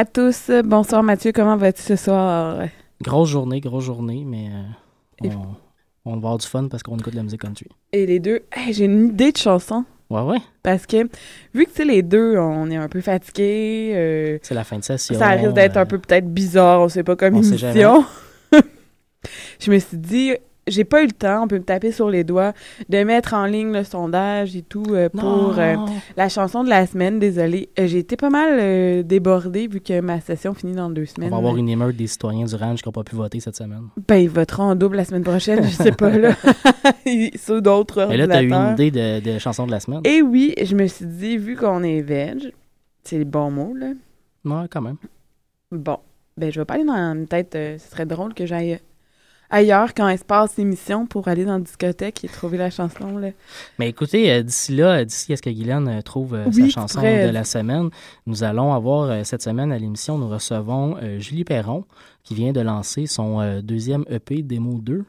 À 0.00 0.06
tous. 0.06 0.50
Bonsoir 0.64 1.02
Mathieu, 1.02 1.30
comment 1.30 1.58
vas-tu 1.58 1.82
ce 1.82 1.94
soir? 1.94 2.62
Grosse 3.02 3.28
journée, 3.28 3.60
grosse 3.60 3.84
journée, 3.84 4.24
mais 4.26 4.48
euh, 4.48 5.28
on, 5.28 5.56
on, 6.06 6.10
va 6.12 6.16
avoir 6.16 6.38
du 6.38 6.46
fun 6.46 6.68
parce 6.68 6.82
qu'on 6.82 6.96
écoute 6.96 7.12
de 7.12 7.18
la 7.18 7.22
musique 7.22 7.42
country. 7.42 7.66
Et 7.92 8.06
les 8.06 8.18
deux, 8.18 8.40
hey, 8.50 8.72
j'ai 8.72 8.86
une 8.86 9.08
idée 9.08 9.30
de 9.30 9.36
chanson. 9.36 9.84
Ouais, 10.08 10.22
ouais. 10.22 10.38
Parce 10.62 10.86
que, 10.86 11.02
vu 11.52 11.66
que, 11.66 11.70
tu 11.70 11.76
sais, 11.76 11.84
les 11.84 12.00
deux, 12.02 12.38
on 12.38 12.70
est 12.70 12.76
un 12.76 12.88
peu 12.88 13.02
fatigués. 13.02 13.92
Euh, 13.94 14.38
c'est 14.40 14.54
la 14.54 14.64
fin 14.64 14.78
de 14.78 14.84
session. 14.84 15.18
Ça 15.18 15.28
risque 15.28 15.52
d'être 15.52 15.76
euh, 15.76 15.82
un 15.82 15.86
peu 15.86 15.98
peut-être 15.98 16.32
bizarre, 16.32 16.80
on 16.80 16.88
sait 16.88 17.04
pas 17.04 17.16
comme 17.16 17.36
émission. 17.36 18.06
Je 19.60 19.70
me 19.70 19.78
suis 19.78 19.98
dit, 19.98 20.32
j'ai 20.66 20.84
pas 20.84 21.02
eu 21.02 21.06
le 21.06 21.12
temps, 21.12 21.44
on 21.44 21.48
peut 21.48 21.58
me 21.58 21.64
taper 21.64 21.92
sur 21.92 22.08
les 22.10 22.24
doigts, 22.24 22.52
de 22.88 23.02
mettre 23.02 23.34
en 23.34 23.46
ligne 23.46 23.72
le 23.72 23.84
sondage 23.84 24.56
et 24.56 24.62
tout 24.62 24.84
euh, 24.90 25.08
pour 25.08 25.58
euh, 25.58 25.76
la 26.16 26.28
chanson 26.28 26.64
de 26.64 26.68
la 26.68 26.86
semaine. 26.86 27.18
Désolée. 27.18 27.70
Euh, 27.78 27.86
j'ai 27.86 27.98
été 27.98 28.16
pas 28.16 28.30
mal 28.30 29.04
débordée 29.04 29.66
vu 29.66 29.80
que 29.80 30.00
ma 30.00 30.20
session 30.20 30.54
finit 30.54 30.74
dans 30.74 30.90
deux 30.90 31.06
semaines. 31.06 31.28
On 31.28 31.32
va 31.32 31.38
avoir 31.38 31.56
une 31.56 31.68
émeute 31.68 31.96
des 31.96 32.06
citoyens 32.06 32.44
du 32.44 32.54
ranch 32.54 32.82
qui 32.82 32.88
n'ont 32.88 32.92
pas 32.92 33.04
pu 33.04 33.16
voter 33.16 33.40
cette 33.40 33.56
semaine. 33.56 33.88
Ben, 34.08 34.16
ils 34.16 34.30
voteront 34.30 34.64
en 34.64 34.74
double 34.74 34.96
la 34.96 35.04
semaine 35.04 35.24
prochaine, 35.24 35.64
je 35.64 35.70
sais 35.70 35.92
pas, 35.92 36.10
là. 36.10 36.34
Sous 37.36 37.60
d'autres 37.60 38.06
Mais 38.08 38.16
là, 38.16 38.26
t'as 38.26 38.42
eu 38.42 38.52
une 38.52 38.72
idée 38.72 38.90
de, 38.90 39.20
de 39.20 39.38
chanson 39.38 39.66
de 39.66 39.70
la 39.70 39.80
semaine. 39.80 40.00
Et 40.04 40.22
oui, 40.22 40.54
je 40.62 40.74
me 40.74 40.86
suis 40.86 41.06
dit, 41.06 41.36
vu 41.36 41.56
qu'on 41.56 41.82
est 41.82 42.00
veg, 42.00 42.52
c'est 43.02 43.18
le 43.18 43.24
bon 43.24 43.50
mot, 43.50 43.74
là. 43.74 43.92
Ouais, 44.44 44.66
quand 44.70 44.80
même. 44.80 44.96
Bon. 45.70 45.98
Ben, 46.36 46.50
je 46.50 46.60
vais 46.60 46.64
pas 46.64 46.74
aller 46.74 46.84
dans 46.84 46.94
une 46.94 47.26
tête. 47.26 47.50
ce 47.52 47.90
serait 47.90 48.06
drôle 48.06 48.32
que 48.34 48.46
j'aille 48.46 48.80
ailleurs 49.50 49.94
quand 49.94 50.08
espace 50.08 50.58
émission 50.58 51.06
pour 51.06 51.28
aller 51.28 51.44
dans 51.44 51.54
la 51.54 51.60
discothèque 51.60 52.24
et 52.24 52.28
trouver 52.28 52.58
la 52.58 52.70
chanson. 52.70 53.18
Là. 53.18 53.30
Mais 53.78 53.88
écoutez, 53.88 54.30
euh, 54.32 54.42
d'ici 54.42 54.74
là, 54.74 55.04
d'ici 55.04 55.32
à 55.32 55.36
ce 55.36 55.42
que 55.42 55.50
Guylaine 55.50 55.88
euh, 55.88 56.02
trouve 56.02 56.34
euh, 56.34 56.44
Oui, 56.46 56.70
sa 56.70 56.80
chanson 56.82 57.02
de 57.02 57.30
la 57.30 57.44
semaine, 57.44 57.90
nous 58.26 58.44
allons 58.44 58.72
avoir 58.72 59.10
euh, 59.10 59.24
cette 59.24 59.42
semaine 59.42 59.72
à 59.72 59.78
l'émission, 59.78 60.18
nous 60.18 60.28
recevons 60.28 60.96
euh, 61.02 61.18
Julie 61.18 61.44
Perron 61.44 61.84
qui 62.22 62.34
vient 62.34 62.52
de 62.52 62.60
lancer 62.60 63.06
son 63.06 63.40
euh, 63.40 63.60
deuxième 63.60 64.04
EP 64.08 64.42
Démo 64.42 64.78
2. 64.80 65.04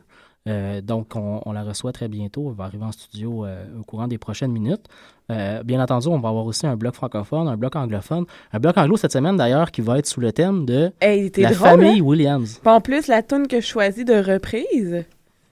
Euh, 0.47 0.81
donc, 0.81 1.16
on, 1.16 1.41
on 1.46 1.52
la 1.52 1.63
reçoit 1.63 1.91
très 1.91 2.08
bientôt. 2.08 2.50
Elle 2.50 2.56
va 2.56 2.63
arriver 2.63 2.84
en 2.84 2.91
studio 2.91 3.46
euh, 3.46 3.63
au 3.79 3.84
courant 3.84 4.08
des 4.08 4.18
prochaines 4.18 4.52
minutes. 4.52 4.88
Euh, 5.31 5.63
bien 5.63 5.81
entendu, 5.81 6.07
on 6.07 6.19
va 6.19 6.29
avoir 6.29 6.45
aussi 6.45 6.67
un 6.67 6.75
bloc 6.75 6.93
francophone, 6.93 7.47
un 7.47 7.57
bloc 7.57 7.75
anglophone. 7.75 8.25
Un 8.51 8.59
bloc 8.59 8.77
anglo 8.77 8.97
cette 8.97 9.13
semaine, 9.13 9.37
d'ailleurs, 9.37 9.71
qui 9.71 9.81
va 9.81 9.97
être 9.97 10.07
sous 10.07 10.19
le 10.19 10.31
thème 10.31 10.65
de 10.65 10.91
Hey, 10.99 11.31
la 11.37 11.51
drôle, 11.51 11.69
famille 11.69 11.99
hein? 11.99 12.03
Williams. 12.03 12.59
Puis 12.61 12.71
en 12.73 12.81
plus, 12.81 13.07
la 13.07 13.23
tune 13.23 13.47
que 13.47 13.61
je 13.61 13.65
choisis 13.65 14.03
de 14.05 14.15
reprise, 14.15 15.05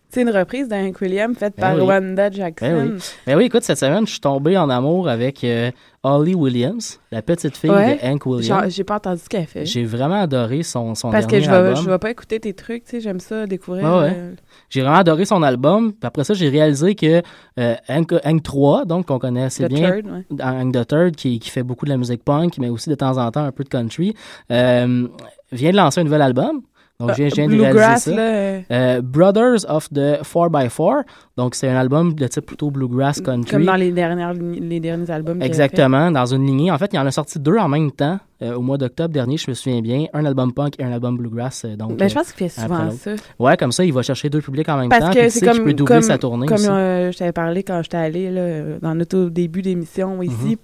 c'est 0.09 0.21
une 0.23 0.29
reprise 0.31 0.67
d'un 0.67 0.91
Williams 1.01 1.37
faite 1.37 1.53
Ben 1.57 1.61
par 1.61 1.75
oui. 1.75 1.81
Wanda 1.83 2.29
Jackson. 2.31 2.65
Ben 2.65 2.91
oui. 2.95 2.99
Ben 3.27 3.37
oui, 3.37 3.43
écoute, 3.45 3.63
cette 3.63 3.77
semaine, 3.77 4.05
je 4.07 4.11
suis 4.11 4.19
tombé 4.19 4.57
en 4.57 4.69
amour 4.69 5.07
avec 5.07 5.43
euh, 5.43 5.69
Holly 6.03 6.33
Williams, 6.35 6.99
la 7.11 7.21
petite 7.21 7.55
fille 7.57 7.69
Ouais. 7.69 7.95
de 8.01 8.07
Hank 8.07 8.25
Williams. 8.25 8.73
J'ai 8.73 8.83
pas 8.83 8.95
entendu 8.95 9.19
ce 9.23 9.29
qu'elle 9.29 9.45
fait. 9.45 9.65
J'ai 9.65 9.83
vraiment 9.85 10.21
adoré 10.21 10.63
son, 10.63 10.95
son 10.95 11.11
Parce 11.11 11.25
que 11.25 11.31
dernier 11.31 11.45
je 11.45 11.51
vais, 11.51 11.57
album. 11.57 11.83
je 11.83 11.89
vais 11.89 11.97
pas 11.99 12.09
écouter 12.11 12.39
tes 12.39 12.53
trucs, 12.53 12.85
tu 12.85 12.91
sais, 12.91 13.01
j'aime 13.01 13.19
ça, 13.19 13.45
découvrir. 13.45 13.83
Ouais. 13.83 14.13
euh, 14.15 14.33
J'ai 14.69 14.81
vraiment 14.81 14.97
adoré 14.97 15.25
son 15.25 15.43
album. 15.43 15.91
Puis 15.91 16.07
après 16.07 16.23
ça, 16.23 16.33
j'ai 16.33 16.49
réalisé 16.49 16.95
que 16.95 17.21
euh, 17.59 17.75
Hank, 17.87 18.13
Hank 18.25 18.41
3, 18.43 18.85
donc 18.85 19.05
qu'on 19.07 19.19
connaît 19.19 19.43
assez 19.43 19.65
The 19.65 19.69
bien, 19.69 19.91
Third, 19.91 20.05
ouais. 20.07 20.43
Hank 20.43 20.73
the 20.73 20.87
Third, 20.87 21.15
qui, 21.15 21.39
qui 21.39 21.49
fait 21.49 21.63
beaucoup 21.63 21.85
de 21.85 21.91
la 21.91 21.97
musique 21.97 22.23
punk, 22.23 22.57
mais 22.57 22.69
aussi 22.69 22.89
de 22.89 22.95
temps 22.95 23.17
en 23.17 23.29
temps 23.31 23.43
un 23.43 23.51
peu 23.51 23.63
de 23.63 23.69
country, 23.69 24.15
vient 24.49 25.71
de 25.71 25.75
lancer 25.77 26.01
un 26.01 26.03
nouvel 26.03 26.21
album. 26.21 26.61
Donc, 27.01 27.11
je 27.11 27.15
viens, 27.15 27.27
viens 27.29 27.47
de 27.47 27.51
réaliser 27.51 27.71
Bluegrass, 27.71 28.03
ça. 28.03 28.11
là. 28.11 28.21
euh, 28.21 28.61
Euh, 28.71 29.01
Brothers 29.01 29.65
of 29.69 29.87
the 29.89 30.21
4x4. 30.21 31.03
Donc, 31.37 31.55
c'est 31.55 31.69
un 31.69 31.77
album 31.77 32.13
de 32.13 32.27
type 32.27 32.45
plutôt 32.45 32.71
bluegrass 32.71 33.21
country. 33.21 33.51
Comme 33.51 33.63
dans 33.63 33.75
les, 33.75 33.93
dernières, 33.93 34.33
les 34.33 34.81
derniers 34.81 35.09
albums 35.09 35.41
Exactement, 35.41 36.11
dans 36.11 36.25
une 36.25 36.45
lignée. 36.45 36.71
En 36.71 36.77
fait, 36.77 36.89
il 36.91 36.99
en 36.99 37.05
a 37.05 37.11
sorti 37.11 37.39
deux 37.39 37.55
en 37.55 37.69
même 37.69 37.89
temps 37.91 38.19
euh, 38.41 38.53
au 38.55 38.61
mois 38.61 38.77
d'octobre 38.77 39.13
dernier, 39.13 39.37
je 39.37 39.49
me 39.49 39.53
souviens 39.53 39.79
bien. 39.81 40.07
Un 40.11 40.25
album 40.25 40.51
punk 40.53 40.73
et 40.77 40.83
un 40.83 40.91
album 40.91 41.15
bluegrass. 41.15 41.63
euh, 41.63 41.77
donc. 41.77 41.95
Ben, 41.95 42.09
je 42.09 42.13
euh, 42.15 42.19
pense 42.19 42.33
qu'il 42.33 42.49
fait 42.49 42.61
souvent 42.61 42.91
ça. 42.91 43.11
ouais, 43.39 43.55
comme 43.55 43.71
ça, 43.71 43.85
il 43.85 43.93
va 43.93 44.01
chercher 44.01 44.29
deux 44.29 44.41
publics 44.41 44.67
en 44.67 44.77
même 44.77 44.89
Parce 44.89 45.05
temps. 45.05 45.11
que 45.11 45.19
puis 45.19 45.27
il 45.27 45.31
c'est 45.31 45.45
comme, 45.45 45.63
peut 45.63 45.73
doubler 45.73 45.95
comme, 45.95 46.01
sa 46.03 46.17
tournée 46.17 46.47
comme 46.47 46.65
euh, 46.65 47.13
je 47.13 47.17
t'avais 47.17 47.31
parlé 47.31 47.63
quand 47.63 47.81
j'étais 47.81 47.95
allée 47.97 48.29
là, 48.29 48.41
euh, 48.41 48.79
dans 48.81 48.93
notre 48.95 49.29
début 49.29 49.61
d'émission 49.61 50.21
ici, 50.21 50.33
Mhm. 50.51 50.55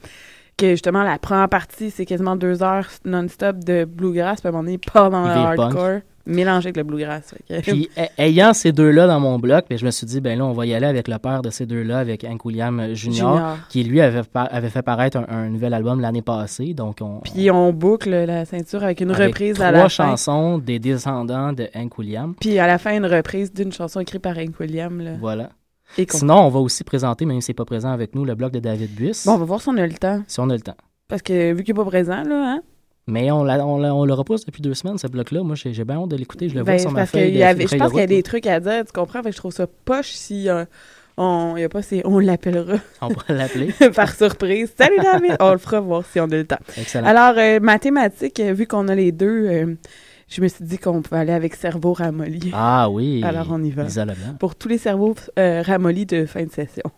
que 0.57 0.69
justement 0.71 1.03
la 1.03 1.17
première 1.17 1.47
partie, 1.47 1.91
c'est 1.91 2.05
quasiment 2.05 2.35
deux 2.35 2.61
heures 2.61 2.87
non-stop 3.05 3.57
de 3.63 3.85
bluegrass, 3.85 4.41
puis 4.41 4.47
à 4.47 4.49
un 4.49 4.51
moment 4.51 4.63
donné, 4.63 4.79
il 4.83 4.91
part 4.91 5.09
dans 5.09 5.23
le 5.23 5.29
hardcore, 5.31 5.99
mélangé 6.25 6.67
avec 6.67 6.77
le 6.77 6.83
bluegrass. 6.83 7.35
Puis, 7.63 7.89
ayant 8.17 8.53
ces 8.53 8.71
deux-là 8.71 9.07
dans 9.07 9.19
mon 9.19 9.37
bloc, 9.39 9.65
ben, 9.69 9.77
je 9.77 9.85
me 9.85 9.91
suis 9.91 10.05
dit, 10.07 10.21
ben 10.21 10.37
là, 10.37 10.45
on 10.45 10.53
va 10.53 10.65
y 10.65 10.73
aller 10.73 10.85
avec 10.87 11.07
le 11.07 11.17
père 11.17 11.41
de 11.41 11.49
ces 11.49 11.65
deux-là, 11.65 11.99
avec 11.99 12.23
Hank 12.23 12.43
William 12.45 12.79
Jr., 12.89 12.95
Junior. 12.95 13.57
qui 13.69 13.83
lui 13.83 14.01
avait, 14.01 14.21
avait 14.33 14.69
fait 14.69 14.81
paraître 14.81 15.17
un, 15.17 15.25
un 15.29 15.49
nouvel 15.49 15.73
album 15.73 16.01
l'année 16.01 16.21
passée. 16.21 16.73
Donc, 16.73 16.97
on, 17.01 17.19
Puis 17.21 17.49
on 17.51 17.71
boucle 17.73 18.09
la 18.09 18.45
ceinture 18.45 18.83
avec 18.83 19.01
une 19.01 19.11
avec 19.11 19.27
reprise 19.27 19.55
trois 19.55 19.67
à 19.67 19.71
la 19.71 19.81
fin. 19.81 19.87
chansons 19.89 20.57
des 20.57 20.79
descendants 20.79 21.53
de 21.53 21.67
Hank 21.75 21.97
William. 21.97 22.33
Puis 22.39 22.57
à 22.59 22.67
la 22.67 22.77
fin, 22.77 22.95
une 22.97 23.05
reprise 23.05 23.53
d'une 23.53 23.71
chanson 23.71 23.99
écrite 23.99 24.21
par 24.21 24.37
Hank 24.37 24.59
Williams. 24.59 25.03
Là. 25.03 25.11
Voilà. 25.19 25.49
Et 25.97 26.05
Sinon, 26.09 26.39
on 26.39 26.49
va 26.49 26.59
aussi 26.59 26.83
présenter, 26.83 27.25
même 27.25 27.39
si 27.41 27.47
c'est 27.47 27.53
pas 27.53 27.63
présent 27.65 27.91
avec 27.91 28.15
nous, 28.15 28.25
le 28.25 28.33
bloc 28.33 28.51
de 28.51 28.59
David 28.59 28.91
Buisse, 28.95 29.25
Bon, 29.27 29.33
on 29.33 29.37
va 29.37 29.45
voir 29.45 29.61
si 29.61 29.69
on 29.69 29.77
a 29.77 29.85
le 29.85 29.93
temps. 29.93 30.23
si 30.27 30.39
on 30.39 30.49
a 30.49 30.53
le 30.55 30.61
temps. 30.61 30.75
Parce 31.07 31.21
que 31.21 31.53
vu 31.53 31.63
qu'il 31.63 31.75
n'est 31.75 31.83
pas 31.83 31.85
présent, 31.85 32.23
là, 32.23 32.55
hein? 32.55 32.61
Mais 33.07 33.29
on, 33.29 33.43
l'a- 33.43 33.65
on, 33.65 33.77
l'a- 33.77 33.93
on 33.93 34.03
le 34.05 34.13
repousse 34.13 34.45
depuis 34.45 34.61
deux 34.63 34.73
semaines, 34.73 34.97
ce 34.97 35.07
bloc-là. 35.07 35.43
Moi, 35.43 35.55
j'ai, 35.55 35.71
bien 35.83 35.99
honte 35.99 36.09
de 36.09 36.15
l'écouter. 36.15 36.49
Je 36.49 36.55
le 36.55 36.61
vois 36.61 36.73
Ben, 36.73 36.79
sur 36.79 36.91
ma 36.91 37.05
feuille. 37.05 37.33
de- 37.37 37.41
avait, 37.43 37.67
je 37.67 37.75
pense 37.77 37.91
qu'il 37.91 37.99
y 37.99 38.03
a 38.03 38.07
des 38.07 38.23
trucs 38.23 38.47
à 38.47 38.59
dire, 38.59 38.83
tu 38.85 38.91
comprends? 38.91 39.21
Fait 39.21 39.29
que 39.29 39.35
je 39.35 39.37
trouve 39.39 39.53
ça 39.53 39.67
poche 39.67 40.11
si 40.11 40.49
euh, 40.49 40.65
on, 41.17 41.55
y 41.55 41.63
a 41.63 41.69
pas, 41.69 41.81
on 42.05 42.17
l'appellera 42.17 42.77
On 43.01 43.09
pourrait 43.09 43.35
l'appeler. 43.35 43.71
par 43.95 44.13
surprise. 44.15 44.73
Salut 44.75 44.97
David! 44.97 45.35
on 45.39 45.51
le 45.51 45.57
fera 45.59 45.79
voir 45.81 46.03
si 46.05 46.19
on 46.19 46.25
a 46.25 46.27
le 46.35 46.45
temps. 46.45 46.57
Excellent. 46.77 47.07
Alors, 47.07 47.35
euh, 47.37 47.59
mathématiques, 47.59 48.39
euh, 48.39 48.53
vu 48.53 48.65
qu'on 48.65 48.87
a 48.87 48.95
les 48.95 49.11
deux, 49.11 49.47
euh, 49.49 49.75
je 50.27 50.41
me 50.41 50.47
suis 50.47 50.65
dit 50.65 50.79
qu'on 50.79 51.03
pouvait 51.03 51.21
aller 51.21 51.33
avec 51.33 51.53
cerveau 51.53 51.93
ramolli. 51.93 52.49
ah 52.53 52.89
oui. 52.89 53.23
Alors, 53.23 53.47
on 53.51 53.63
y 53.63 53.69
va. 53.69 53.83
Leblanc. 53.83 54.15
Pour 54.39 54.55
tous 54.55 54.67
les 54.67 54.79
cerveaux 54.79 55.13
euh, 55.37 55.61
ramollis 55.61 56.07
de 56.07 56.25
fin 56.25 56.43
de 56.43 56.51
session. 56.51 56.89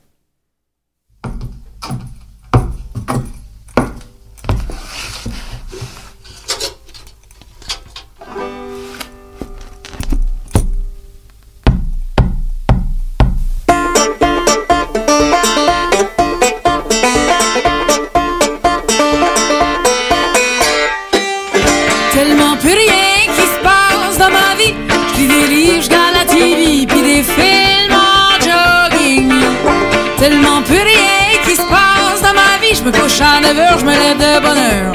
À 33.21 33.39
9 33.39 33.57
heures, 33.59 33.79
je 33.79 33.85
me 33.85 33.91
lève 33.91 34.17
de 34.17 34.41
bonne 34.41 34.57
heure. 34.57 34.93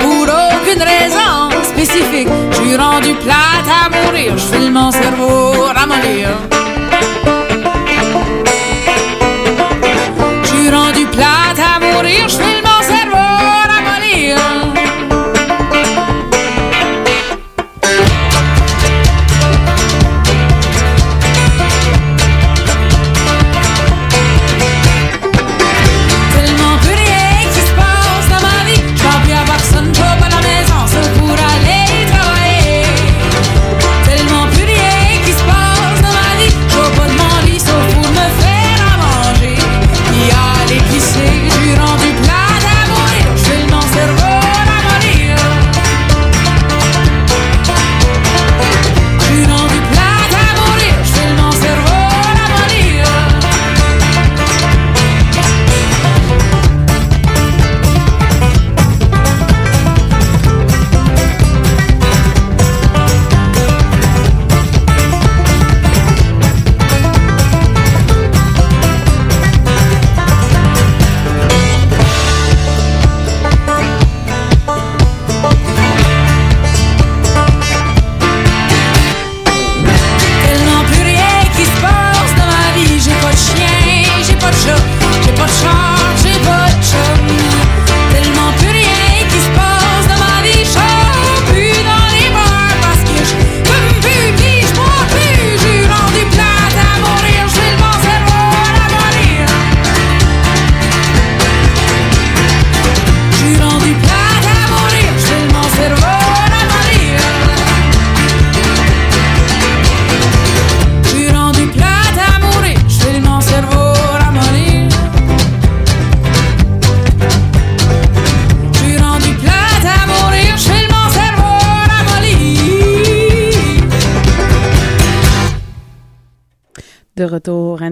Pour 0.00 0.22
aucune 0.22 0.82
raison 0.82 1.50
spécifique, 1.62 2.28
je 2.50 2.56
suis 2.56 2.76
rendu 2.76 3.14
plate 3.14 3.68
à 3.68 3.88
mourir. 3.88 4.36
Je 4.36 4.56
file 4.56 4.70
mon 4.70 4.90
cerveau 4.90 5.52
ramollir. 5.74 6.28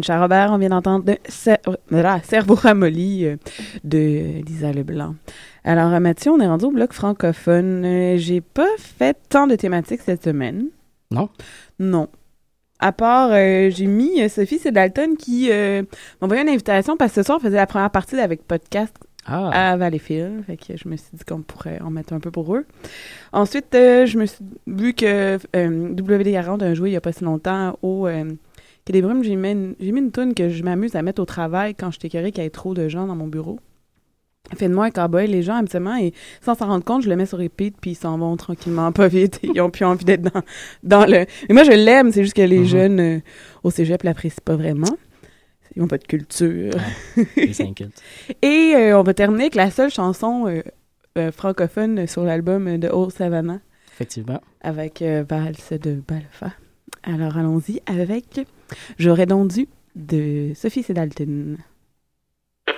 Retour, 0.01 0.15
Anne 0.15 0.21
Robert, 0.23 0.51
on 0.53 0.59
vient 0.59 0.69
d'entendre 0.71 1.05
de 1.05 1.17
Cerveau 1.29 2.55
ramolli 2.55 3.27
euh, 3.27 3.37
de 3.85 4.43
Lisa 4.47 4.73
Leblanc. 4.73 5.15
Alors, 5.65 5.93
euh, 5.93 6.01
Mathieu, 6.01 6.33
on 6.33 6.41
est 6.41 6.47
rendu 6.47 6.67
au 6.67 6.71
bloc 6.71 6.93
francophone. 6.93 7.85
Euh, 7.85 8.17
j'ai 8.17 8.41
pas 8.41 8.69
fait 8.79 9.17
tant 9.29 9.47
de 9.47 9.55
thématiques 9.57 10.01
cette 10.05 10.25
semaine. 10.25 10.67
Non? 11.11 11.29
Non. 11.79 12.09
À 12.79 12.93
part, 12.93 13.33
j'ai 13.33 13.87
mis 13.87 14.27
Sophie 14.31 14.59
Sedalton 14.59 15.15
qui 15.19 15.51
m'a 15.51 15.85
envoyé 16.25 16.43
une 16.43 16.49
invitation 16.49 16.97
parce 16.97 17.13
que 17.13 17.21
ce 17.21 17.27
soir, 17.27 17.37
on 17.39 17.45
faisait 17.45 17.59
la 17.59 17.67
première 17.67 17.91
partie 17.91 18.19
avec 18.19 18.43
podcast 18.47 18.95
ah. 19.27 19.73
à 19.73 19.77
Valleyfield. 19.77 20.45
Fait 20.47 20.57
que 20.57 20.79
je 20.79 20.89
me 20.89 20.97
suis 20.97 21.11
dit 21.13 21.23
qu'on 21.23 21.43
pourrait 21.43 21.79
en 21.83 21.91
mettre 21.91 22.15
un 22.15 22.21
peu 22.21 22.31
pour 22.31 22.57
eux. 22.57 22.65
Ensuite, 23.33 23.67
je 23.73 24.17
me 24.17 24.25
suis 24.25 24.43
vu 24.67 24.95
que 24.95 25.37
WD40 25.37 26.63
a 26.65 26.73
joué 26.73 26.89
il 26.89 26.93
y 26.95 26.97
a 26.97 27.03
pas 27.03 27.13
si 27.13 27.23
longtemps 27.23 27.79
au 27.83 28.09
des 28.87 29.03
brumes, 29.03 29.23
j'ai 29.23 29.37
mis, 29.37 29.51
une, 29.51 29.75
j'ai 29.79 29.93
mis 29.93 30.01
une 30.01 30.11
toune 30.11 30.35
que 30.35 30.49
je 30.49 30.63
m'amuse 30.63 30.97
à 30.97 31.03
mettre 31.03 31.23
au 31.23 31.27
travail 31.27 31.75
quand 31.75 31.91
je 31.91 31.99
t'écœurais 31.99 32.33
qu'il 32.33 32.43
y 32.43 32.47
ait 32.47 32.51
trop 32.51 32.75
de 32.75 32.89
gens 32.89 33.07
dans 33.07 33.17
mon 33.17 33.29
bureau. 33.29 33.61
Fait 34.57 34.69
de 34.69 34.75
moi 34.75 34.87
un 34.87 34.91
cowboy, 34.91 35.29
les 35.29 35.43
gens, 35.43 35.57
habituellement, 35.57 35.97
et 35.97 36.13
sans 36.41 36.57
s'en 36.57 36.67
rendre 36.67 36.85
compte, 36.85 37.03
je 37.03 37.09
le 37.09 37.15
mets 37.15 37.27
sur 37.27 37.39
repeat, 37.39 37.77
puis 37.81 37.93
ils 37.93 37.97
s'en 37.97 38.19
vont 38.19 38.37
tranquillement, 38.37 38.91
pas 38.91 39.07
vite, 39.07 39.39
ils 39.45 39.61
ont 39.61 39.71
plus 39.71 39.85
envie 39.85 40.05
d'être 40.05 40.23
dans, 40.23 40.43
dans 40.83 41.07
le... 41.07 41.27
Mais 41.49 41.55
moi, 41.55 41.63
je 41.63 41.73
l'aime, 41.73 42.11
c'est 42.11 42.25
juste 42.25 42.35
que 42.35 42.43
les 42.43 42.65
mm-hmm. 42.65 42.69
jeunes 42.69 43.01
euh, 43.01 43.21
au 43.63 43.71
cégep 43.71 44.03
l'apprécient 44.03 44.43
pas 44.45 44.57
vraiment. 44.57 44.97
Ils 45.77 45.83
n'ont 45.83 45.89
pas 45.89 45.99
de 45.99 46.07
culture. 46.07 46.73
et 48.43 48.73
euh, 48.75 48.99
on 48.99 49.05
va 49.05 49.15
terminer 49.15 49.45
avec 49.45 49.55
la 49.55 49.71
seule 49.71 49.91
chanson 49.91 50.47
euh, 51.17 51.31
francophone 51.31 52.09
sur 52.09 52.25
l'album 52.25 52.79
de 52.79 52.89
Old 52.89 53.13
Savannah. 53.13 53.61
Effectivement. 53.93 54.41
Avec 54.63 55.03
Valse 55.03 55.75
de 55.75 56.03
Balfa. 56.09 56.55
Alors, 57.05 57.37
allons-y 57.37 57.81
avec 57.87 58.41
J'aurais 58.99 59.27
donc 59.27 59.49
dû 59.49 59.69
de 59.95 60.53
Sophie 60.55 60.83
Sedalton. 60.83 61.57
Ah, 62.67 62.73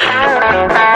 ah, 0.00 0.68
ah. 0.70 0.87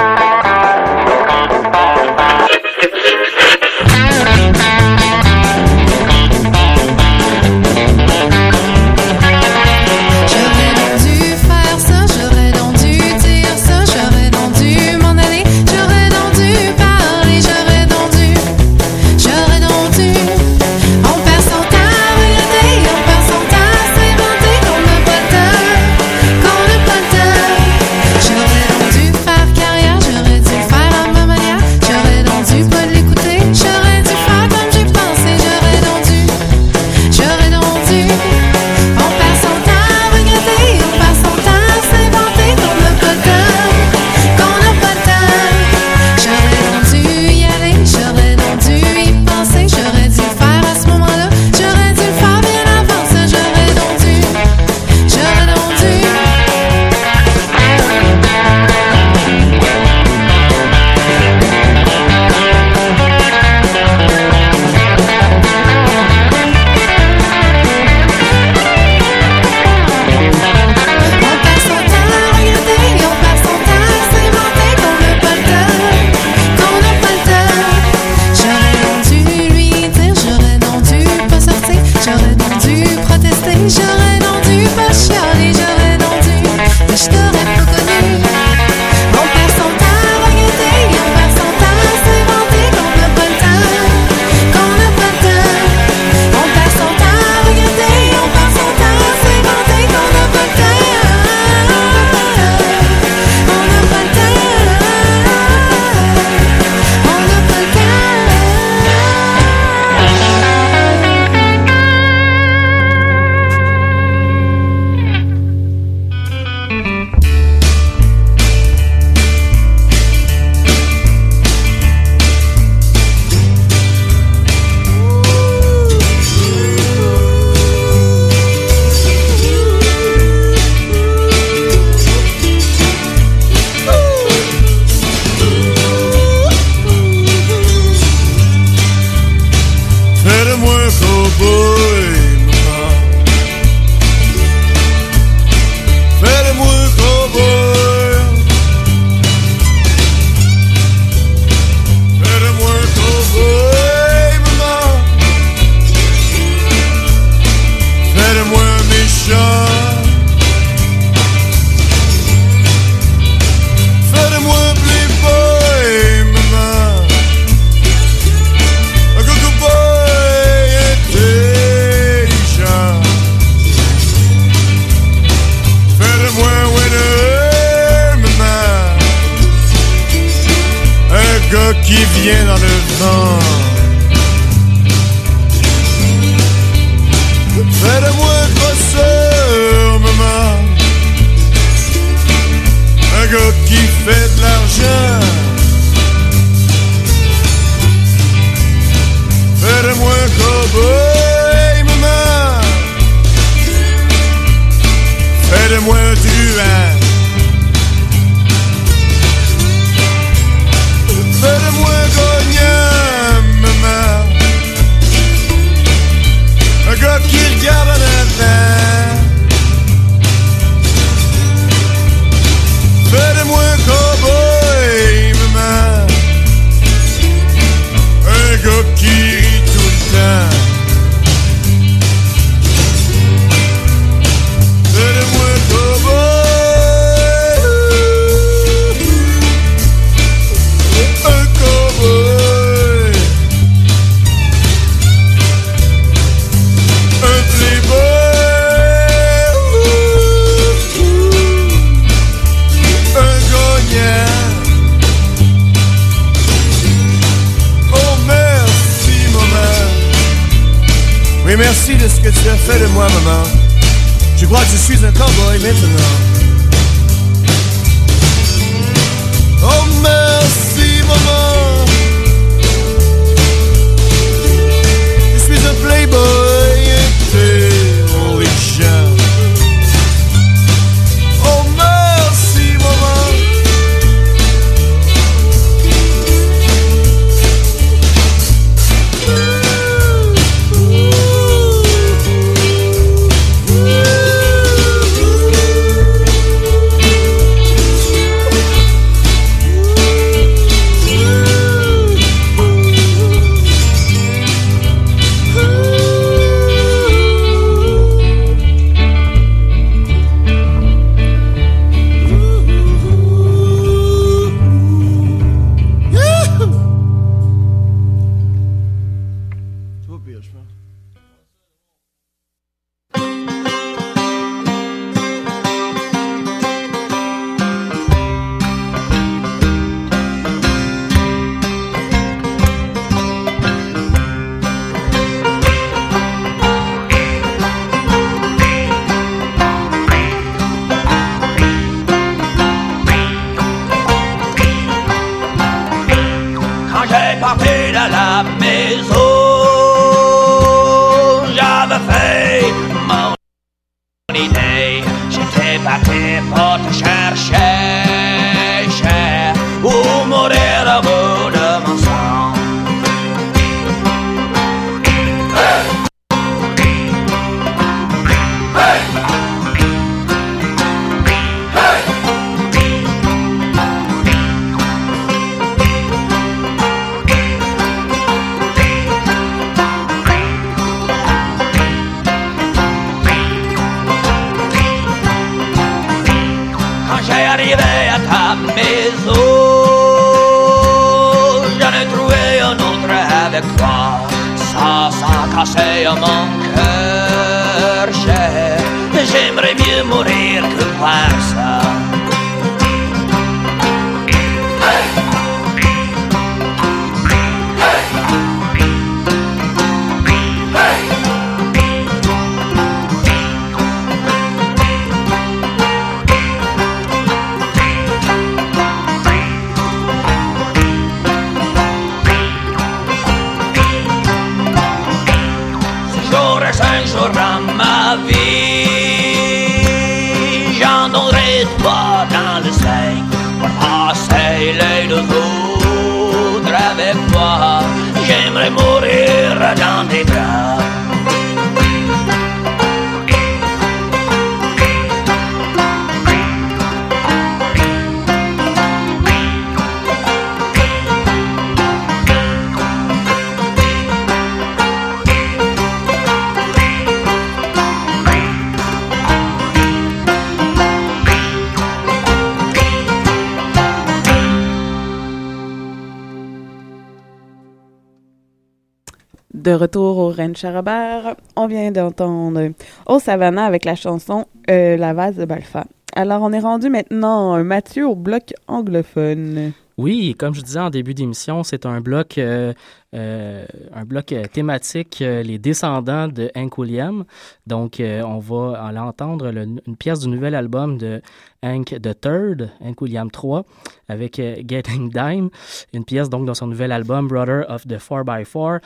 Rennes 470.62 470.72
Charabert. 470.72 471.36
On 471.56 471.66
vient 471.66 471.90
d'entendre 471.90 472.70
Au 473.06 473.18
Savannah 473.18 473.64
avec 473.64 473.84
la 473.84 473.94
chanson 473.94 474.46
euh, 474.70 474.96
La 474.96 475.12
vase 475.12 475.36
de 475.36 475.44
Balfa. 475.44 475.84
Alors, 476.14 476.42
on 476.42 476.52
est 476.52 476.60
rendu 476.60 476.90
maintenant, 476.90 477.62
Mathieu, 477.64 478.06
au 478.06 478.14
bloc 478.14 478.52
anglophone. 478.68 479.72
Oui, 479.98 480.34
comme 480.38 480.54
je 480.54 480.62
disais 480.62 480.80
en 480.80 480.90
début 480.90 481.14
d'émission, 481.14 481.62
c'est 481.62 481.84
un 481.84 482.00
bloc, 482.00 482.38
euh, 482.38 482.72
euh, 483.14 483.66
un 483.94 484.04
bloc 484.04 484.34
thématique, 484.52 485.18
les 485.20 485.58
descendants 485.58 486.28
de 486.28 486.50
Hank 486.56 486.78
William. 486.78 487.24
Donc, 487.66 488.00
on 488.00 488.38
va 488.38 488.90
l'entendre 488.92 489.46
une 489.48 489.96
pièce 489.96 490.20
du 490.20 490.28
nouvel 490.28 490.54
album 490.54 490.96
de 490.96 491.20
Hank 491.62 491.94
the 492.00 492.18
Third, 492.18 492.70
Hank 492.80 493.00
William 493.02 493.28
III, 493.32 493.62
avec 494.08 494.36
Getting 494.36 495.10
Dime, 495.10 495.50
une 495.92 496.04
pièce 496.04 496.28
donc 496.28 496.46
dans 496.46 496.54
son 496.54 496.66
nouvel 496.66 496.90
album 496.90 497.28
Brother 497.28 497.66
of 497.68 497.86
the 497.86 497.98
4x4. 497.98 498.80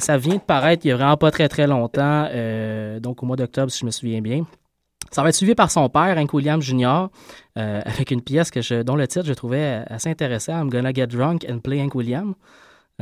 ça 0.00 0.18
vient 0.18 0.36
de 0.36 0.40
paraître 0.40 0.84
il 0.84 0.88
n'y 0.88 0.92
a 0.92 0.96
vraiment 0.96 1.16
pas 1.16 1.30
très 1.30 1.48
très 1.48 1.66
longtemps, 1.66 2.28
donc 3.00 3.22
au 3.22 3.26
mois 3.26 3.36
d'octobre 3.36 3.70
si 3.70 3.80
je 3.80 3.86
me 3.86 3.90
souviens 3.90 4.20
bien. 4.20 4.44
Ça 5.10 5.22
va 5.22 5.28
être 5.30 5.34
suivi 5.34 5.54
par 5.54 5.70
son 5.70 5.88
père, 5.88 6.18
Hank 6.18 6.32
Williams 6.34 6.64
Jr., 6.64 7.06
euh, 7.56 7.80
avec 7.84 8.10
une 8.10 8.22
pièce 8.22 8.50
dont 8.84 8.96
le 8.96 9.06
titre 9.08 9.26
je 9.26 9.32
trouvais 9.32 9.82
assez 9.88 10.10
intéressant, 10.10 10.60
I'm 10.60 10.70
Gonna 10.70 10.92
Get 10.92 11.08
Drunk 11.08 11.46
and 11.48 11.60
Play 11.60 11.80
Hank 11.80 11.94
Williams. 11.94 12.34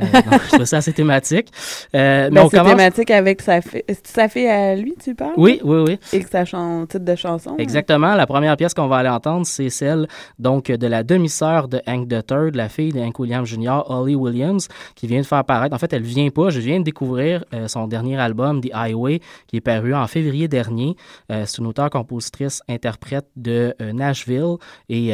Euh, 0.01 0.05
je 0.11 0.47
trouve 0.55 0.65
ça 0.65 0.77
assez 0.77 0.91
thématique. 0.91 1.47
Euh, 1.95 2.29
ben, 2.29 2.47
c'est 2.51 2.61
thématique 2.61 3.11
avec 3.11 3.41
sa 3.41 3.61
fille. 3.61 3.83
Sa 4.03 4.27
fille 4.27 4.47
à 4.47 4.75
lui, 4.75 4.93
tu 5.01 5.15
parles? 5.15 5.33
Oui, 5.37 5.61
oui, 5.63 5.83
oui. 5.87 5.99
Et 6.11 6.21
que 6.21 6.29
sa 6.29 6.43
titre 6.43 6.99
de 6.99 7.15
chanson. 7.15 7.55
Exactement. 7.57 8.13
La 8.15 8.27
première 8.27 8.57
pièce 8.57 8.73
qu'on 8.73 8.87
va 8.87 8.97
aller 8.97 9.09
entendre, 9.09 9.45
c'est 9.45 9.69
celle 9.69 10.07
donc 10.37 10.69
de 10.69 10.87
la 10.87 11.03
demi-sœur 11.03 11.69
de 11.69 11.81
Hank 11.87 12.11
III, 12.11 12.51
la 12.53 12.67
fille 12.67 12.91
de 12.91 12.99
Hank 12.99 13.17
Williams 13.19 13.47
Jr., 13.47 13.83
Holly 13.87 14.15
Williams, 14.15 14.67
qui 14.95 15.07
vient 15.07 15.21
de 15.21 15.25
faire 15.25 15.45
paraître. 15.45 15.73
En 15.73 15.79
fait, 15.79 15.93
elle 15.93 16.03
vient 16.03 16.29
pas. 16.29 16.49
Je 16.49 16.59
viens 16.59 16.79
de 16.79 16.83
découvrir 16.83 17.45
euh, 17.53 17.69
son 17.69 17.87
dernier 17.87 18.19
album, 18.19 18.59
The 18.59 18.71
Highway, 18.73 19.21
qui 19.47 19.57
est 19.57 19.61
paru 19.61 19.95
en 19.95 20.07
février 20.07 20.49
dernier. 20.49 20.97
Euh, 21.31 21.43
c'est 21.45 21.59
une 21.59 21.67
auteure, 21.67 21.89
compositrice, 21.89 22.61
interprète 22.67 23.27
de 23.37 23.73
Nashville. 23.79 24.55
Et 24.89 25.13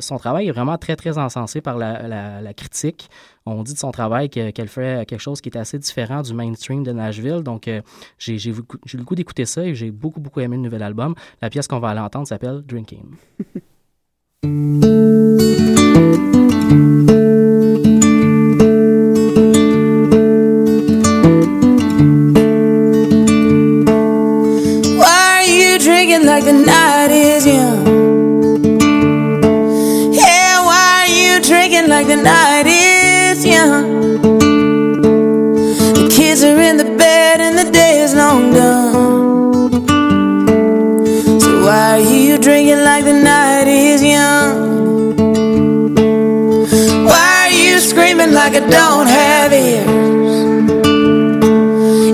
son 0.00 0.18
travail 0.18 0.48
est 0.48 0.52
vraiment 0.52 0.76
très, 0.76 0.96
très 0.96 1.16
encensé 1.16 1.60
par 1.60 1.78
la, 1.78 2.06
la, 2.06 2.40
la 2.42 2.54
critique 2.54 3.08
on 3.46 3.62
dit 3.62 3.74
de 3.74 3.78
son 3.78 3.90
travail 3.90 4.28
qu'elle 4.28 4.68
fait 4.68 5.06
quelque 5.06 5.20
chose 5.20 5.40
qui 5.40 5.48
est 5.48 5.56
assez 5.56 5.78
différent 5.78 6.22
du 6.22 6.34
mainstream 6.34 6.82
de 6.82 6.92
Nashville. 6.92 7.42
Donc, 7.42 7.68
euh, 7.68 7.80
j'ai 8.18 8.34
eu 8.48 8.54
le 8.94 9.04
goût 9.04 9.14
d'écouter 9.14 9.46
ça 9.46 9.64
et 9.64 9.74
j'ai 9.74 9.90
beaucoup, 9.90 10.20
beaucoup 10.20 10.40
aimé 10.40 10.56
le 10.56 10.62
nouvel 10.62 10.82
album. 10.82 11.14
La 11.40 11.50
pièce 11.50 11.66
qu'on 11.66 11.80
va 11.80 11.88
aller 11.88 12.00
entendre 12.00 12.26
s'appelle 12.26 12.62
Drinking. 12.62 13.04
don't 48.70 49.08
have 49.08 49.52
ears? 49.52 49.86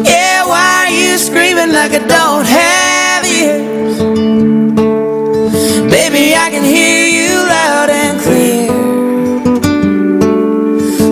Yeah, 0.09 0.47
why 0.47 0.87
are 0.87 0.92
you 1.01 1.19
screaming 1.19 1.73
like 1.73 1.92
I 1.92 2.03
don't 2.16 2.47
have 2.47 3.25
ears? 3.40 3.99
Baby, 5.90 6.35
I 6.35 6.51
can 6.51 6.64
hear 6.64 7.07
you 7.19 7.33
loud 7.55 7.90
and 8.03 8.21
clear. 8.25 8.69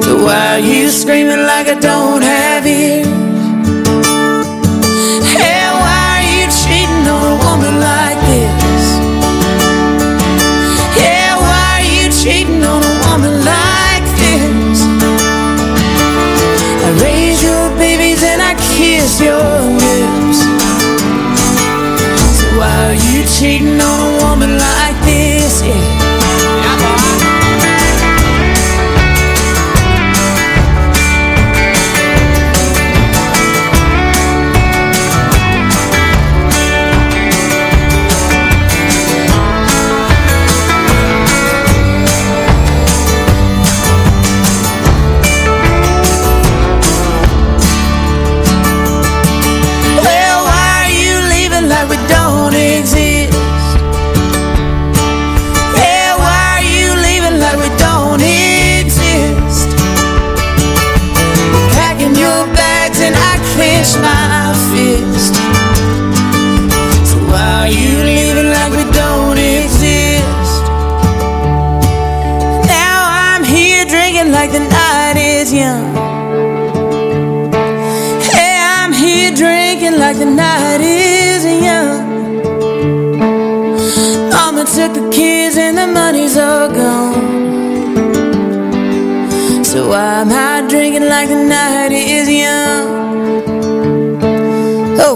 So 0.03 0.13
why 0.25 0.57
are 0.57 0.65
you 0.73 0.89
screaming 0.91 1.43
like 1.53 1.69
I 1.69 1.79
don't 1.79 2.24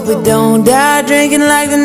hope 0.09 0.17
we 0.17 0.23
don't 0.23 0.63
die 0.63 1.01
drinking 1.03 1.41
like 1.41 1.69
the 1.69 1.77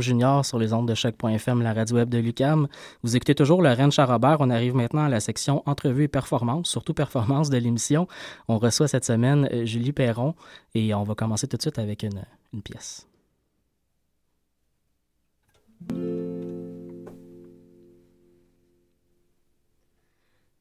Junior 0.00 0.44
sur 0.44 0.58
les 0.58 0.72
ondes 0.72 0.88
de 0.88 0.94
choc.fm, 0.94 1.62
la 1.62 1.72
radio 1.72 1.96
web 1.96 2.08
de 2.08 2.18
Lucam. 2.18 2.68
Vous 3.02 3.16
écoutez 3.16 3.34
toujours 3.34 3.62
le 3.62 3.70
Rennes 3.70 3.90
On 3.98 4.50
arrive 4.50 4.74
maintenant 4.74 5.04
à 5.04 5.08
la 5.08 5.20
section 5.20 5.62
entrevue 5.66 6.04
et 6.04 6.08
performance, 6.08 6.68
surtout 6.68 6.94
performance 6.94 7.50
de 7.50 7.58
l'émission. 7.58 8.08
On 8.48 8.58
reçoit 8.58 8.88
cette 8.88 9.04
semaine 9.04 9.48
euh, 9.52 9.64
Julie 9.64 9.92
Perron 9.92 10.34
et 10.74 10.94
on 10.94 11.04
va 11.04 11.14
commencer 11.14 11.46
tout 11.46 11.56
de 11.56 11.62
suite 11.62 11.78
avec 11.78 12.02
une, 12.02 12.22
pièce. 12.62 13.06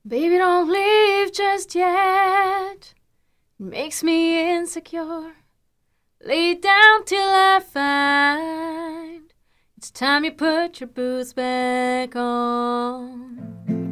Baby, 0.06 0.38
don't 0.38 0.69
leave 0.69 1.34
just 1.34 1.76
yet. 1.76 2.93
Makes 3.60 4.04
me 4.04 4.60
insecure. 4.60 5.34
Lay 6.23 6.56
down 6.56 7.06
till 7.06 7.19
I 7.19 7.60
find 7.60 9.27
It's 9.78 9.92
time 9.92 10.26
you 10.26 10.32
put 10.32 10.80
your 10.80 10.88
boots 10.88 11.34
back 11.34 12.16
on. 12.16 13.87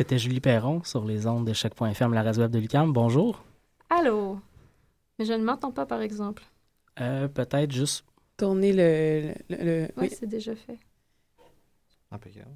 C'était 0.00 0.16
Julie 0.18 0.40
Perron 0.40 0.82
sur 0.82 1.04
les 1.04 1.26
ondes 1.26 1.46
de 1.46 1.52
Choc.fm, 1.52 2.14
la 2.14 2.22
radio 2.22 2.40
web 2.40 2.50
de 2.50 2.58
Lucam. 2.58 2.90
Bonjour. 2.90 3.44
Allô? 3.90 4.38
Mais 5.18 5.26
je 5.26 5.34
ne 5.34 5.44
m'entends 5.44 5.72
pas, 5.72 5.84
par 5.84 6.00
exemple. 6.00 6.42
Euh, 7.02 7.28
Peut-être 7.28 7.70
juste. 7.70 8.06
Tourner 8.38 8.72
le. 8.72 9.34
le, 9.50 9.62
le- 9.62 9.88
Oui, 9.98 10.08
oui. 10.08 10.16
c'est 10.18 10.26
déjà 10.26 10.54
fait. 10.54 10.78
Impeccable. 12.10 12.46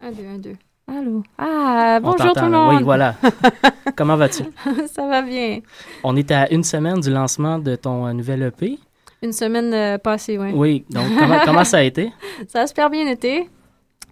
Un, 0.00 0.10
deux, 0.10 0.24
un, 0.26 0.38
deux. 0.38 0.56
Allô? 0.86 1.22
Ah, 1.36 1.98
on 2.02 2.12
bonjour 2.12 2.32
t'entend, 2.32 2.40
tout 2.40 2.46
le 2.46 2.52
monde! 2.52 2.76
Oui, 2.78 2.82
voilà. 2.82 3.14
Comment 3.94 4.16
vas-tu? 4.16 4.44
Ça 4.86 5.06
va 5.06 5.20
bien. 5.20 5.60
On 6.02 6.16
est 6.16 6.30
à 6.30 6.50
une 6.50 6.64
semaine 6.64 7.00
du 7.00 7.10
lancement 7.10 7.58
de 7.58 7.76
ton 7.76 8.06
euh, 8.06 8.14
nouvel 8.14 8.40
EP. 8.42 8.78
Une 9.22 9.32
semaine 9.34 9.74
euh, 9.74 9.98
passée, 9.98 10.38
oui. 10.38 10.52
Oui, 10.54 10.86
donc 10.88 11.08
comment, 11.18 11.40
comment 11.44 11.64
ça 11.64 11.76
a 11.78 11.82
été? 11.82 12.10
Ça 12.48 12.62
a 12.62 12.66
super 12.66 12.88
bien 12.88 13.06
été. 13.06 13.50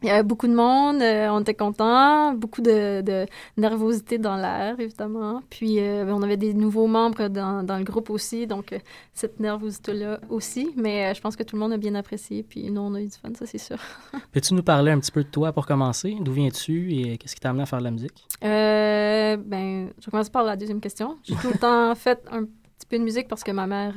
Il 0.05 0.09
y 0.09 0.11
avait 0.11 0.23
beaucoup 0.23 0.49
de 0.49 0.55
monde, 0.55 1.01
euh, 1.01 1.29
on 1.31 1.41
était 1.41 1.55
contents, 1.55 2.35
beaucoup 2.35 2.61
de, 2.61 3.01
de 3.01 3.27
nervosité 3.57 4.19
dans 4.19 4.37
l'air, 4.37 4.79
évidemment. 4.79 5.41
Puis, 5.49 5.81
euh, 5.81 6.05
on 6.13 6.21
avait 6.21 6.37
des 6.37 6.53
nouveaux 6.53 6.87
membres 6.87 7.29
dans, 7.29 7.63
dans 7.63 7.79
le 7.79 7.85
groupe 7.85 8.11
aussi, 8.11 8.47
donc 8.47 8.75
euh, 8.75 8.79
cette 9.15 9.41
nervosité-là 9.41 10.21
aussi. 10.29 10.73
Mais 10.77 11.15
je 11.15 11.23
pense 11.23 11.37
que 11.37 11.43
tout 11.43 11.57
le 11.57 11.61
monde 11.61 11.73
a 11.73 11.79
bien 11.79 11.95
apprécié, 11.95 12.43
puis 12.43 12.71
nous, 12.71 12.83
on 12.83 12.93
a 12.95 13.01
eu 13.01 13.07
du 13.07 13.17
fun, 13.17 13.31
ça, 13.35 13.47
c'est 13.47 13.57
sûr. 13.57 13.79
Peux-tu 14.33 14.53
nous 14.53 14.63
parler 14.63 14.93
un 14.93 15.01
petit 15.01 15.11
peu 15.11 15.25
de 15.25 15.31
toi 15.31 15.55
pour 15.55 15.65
commencer? 15.65 16.15
D'où 16.21 16.33
viens-tu 16.33 16.93
et 16.93 17.17
qu'est-ce 17.17 17.35
qui 17.35 17.41
t'a 17.41 17.49
amené 17.49 17.63
à 17.63 17.67
faire 17.67 17.79
de 17.79 17.85
la 17.85 17.91
musique? 17.91 18.27
Ben, 18.43 19.89
je 19.99 20.05
vais 20.05 20.11
commencer 20.11 20.31
par 20.31 20.45
la 20.45 20.57
deuxième 20.57 20.83
question. 20.83 21.17
J'ai 21.25 21.35
tout 21.37 21.49
le 21.51 21.59
temps 21.59 21.95
fait 21.95 22.23
un 22.31 22.45
petit 22.45 22.87
peu 22.91 22.99
de 22.99 23.05
musique 23.05 23.27
parce 23.27 23.43
que 23.43 23.53
ma 23.53 23.67
mère 23.67 23.95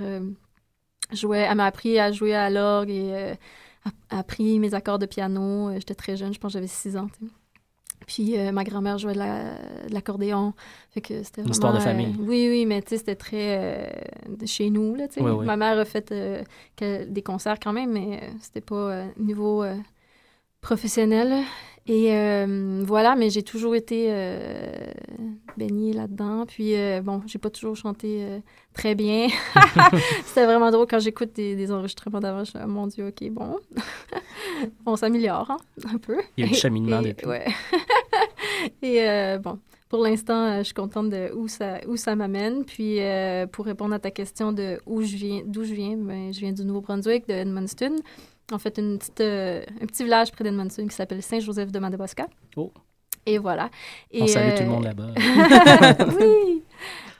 jouait, 1.12 1.48
elle 1.50 1.58
m'a 1.58 1.66
appris 1.66 2.00
à 2.00 2.14
jouer 2.14 2.34
à 2.34 2.50
l'orgue 2.50 2.92
et 2.92 3.34
appris 4.10 4.60
mes 4.60 4.74
accords 4.74 5.00
de 5.00 5.06
piano. 5.06 5.70
Euh, 5.70 5.74
J'étais 5.76 5.96
très 5.96 6.16
jeune, 6.18 6.34
je 6.34 6.40
pense 6.40 6.52
que 6.52 6.54
j'avais 6.54 6.68
6 6.68 6.98
ans. 6.98 7.08
Puis 8.06 8.38
euh, 8.38 8.52
ma 8.52 8.64
grand-mère 8.64 8.98
jouait 8.98 9.14
de 9.14 9.18
la- 9.20 9.58
l'accordéon. 9.90 10.54
Fait 10.92 11.02
que 11.02 11.24
c'était 11.24 11.42
Une 11.42 11.50
histoire 11.50 11.74
de 11.74 11.80
vraiment, 11.80 12.04
famille. 12.04 12.16
euh, 12.20 12.26
oui, 12.26 12.48
oui, 12.50 12.66
mais 12.66 12.82
tu 12.82 12.90
sais, 12.90 12.98
c'était 13.00 13.16
très 13.16 13.58
euh, 13.58 14.46
chez 14.46 14.70
nous, 14.70 14.96
là, 14.96 15.08
tu 15.08 15.16
sais. 15.16 15.22
Oui, 15.22 15.32
oui. 15.32 15.46
Ma 15.46 15.58
mère 15.58 15.78
a 15.80 15.84
fait 15.86 16.12
euh, 16.12 16.44
des 16.80 17.24
concerts 17.24 17.60
quand 17.60 17.74
même, 17.74 17.92
mais 17.92 18.20
euh, 18.24 18.28
c'était 18.42 18.62
pas 18.62 18.76
euh, 18.76 19.06
niveau 19.18 19.64
euh, 19.64 19.76
professionnel. 20.62 21.44
Et 21.90 22.14
euh, 22.14 22.84
voilà, 22.86 23.16
mais 23.16 23.30
j'ai 23.30 23.44
toujours 23.44 23.74
été 23.74 24.08
euh, 24.10 24.92
baignée 25.56 25.94
là-dedans. 25.94 26.46
Puis, 26.46 26.76
euh, 26.76 27.02
bon, 27.02 27.22
j'ai 27.28 27.40
pas 27.40 27.50
toujours 27.50 27.78
chanté 27.78 28.20
euh, 28.24 28.40
très 28.74 28.94
bien. 28.94 29.28
C'était 30.26 30.46
vraiment 30.46 30.70
drôle 30.70 30.88
quand 30.90 31.00
j'écoute 31.00 31.32
des, 31.34 31.56
des 31.56 31.72
enregistrements 31.72 32.20
d'avant. 32.20 32.44
Je 32.44 32.52
oh 32.62 32.68
mon 32.68 32.88
Dieu, 32.88 33.08
OK, 33.08 33.30
bon. 33.32 33.58
On 34.86 34.98
s'améliore, 34.98 35.50
hein, 35.50 35.58
un 35.94 35.98
peu. 35.98 36.18
Il 36.36 36.46
y 36.46 36.50
a 36.50 36.52
eu 36.52 36.56
cheminement 36.56 37.00
et- 37.02 37.10
depuis. 37.14 37.26
Ouais. 37.28 37.46
Et 38.82 39.38
bon, 39.38 39.60
pour 39.88 40.04
l'instant, 40.04 40.58
je 40.58 40.64
suis 40.64 40.74
contente 40.74 41.10
de 41.10 41.32
où 41.36 41.48
ça, 41.48 41.80
où 41.88 41.96
ça 41.96 42.16
m'amène. 42.16 42.66
Puis, 42.66 43.00
pour 43.52 43.66
répondre 43.66 43.94
à 43.94 44.00
ta 44.00 44.12
question 44.12 44.52
de 44.52 44.82
où 44.86 45.04
je 45.04 45.16
viens, 45.16 45.42
d'où 45.46 45.64
je 45.64 45.74
viens, 45.74 45.96
ben, 45.96 46.34
je 46.34 46.40
viens 46.40 46.52
du 46.52 46.66
Nouveau-Brunswick, 46.66 47.28
de 47.28 47.34
Edmundston. 47.34 47.96
En 48.52 48.60
fait, 48.60 48.78
une 48.78 48.98
petite, 48.98 49.22
euh, 49.22 49.64
un 49.82 49.86
petit 49.86 50.04
village 50.04 50.32
près 50.32 50.44
d'Edmundston 50.44 50.88
qui 50.88 50.96
s'appelle 50.96 51.22
Saint-Joseph 51.22 51.72
de 51.72 51.80
Madawaska. 51.80 52.28
Oh. 52.56 52.72
Et 53.28 53.38
voilà. 53.38 53.70
Et, 54.10 54.24
On 54.24 54.28
salue 54.28 54.52
euh, 54.52 54.58
tout 54.58 54.64
le 54.64 54.70
monde 54.70 54.84
là-bas. 54.86 55.08
oui! 56.20 56.64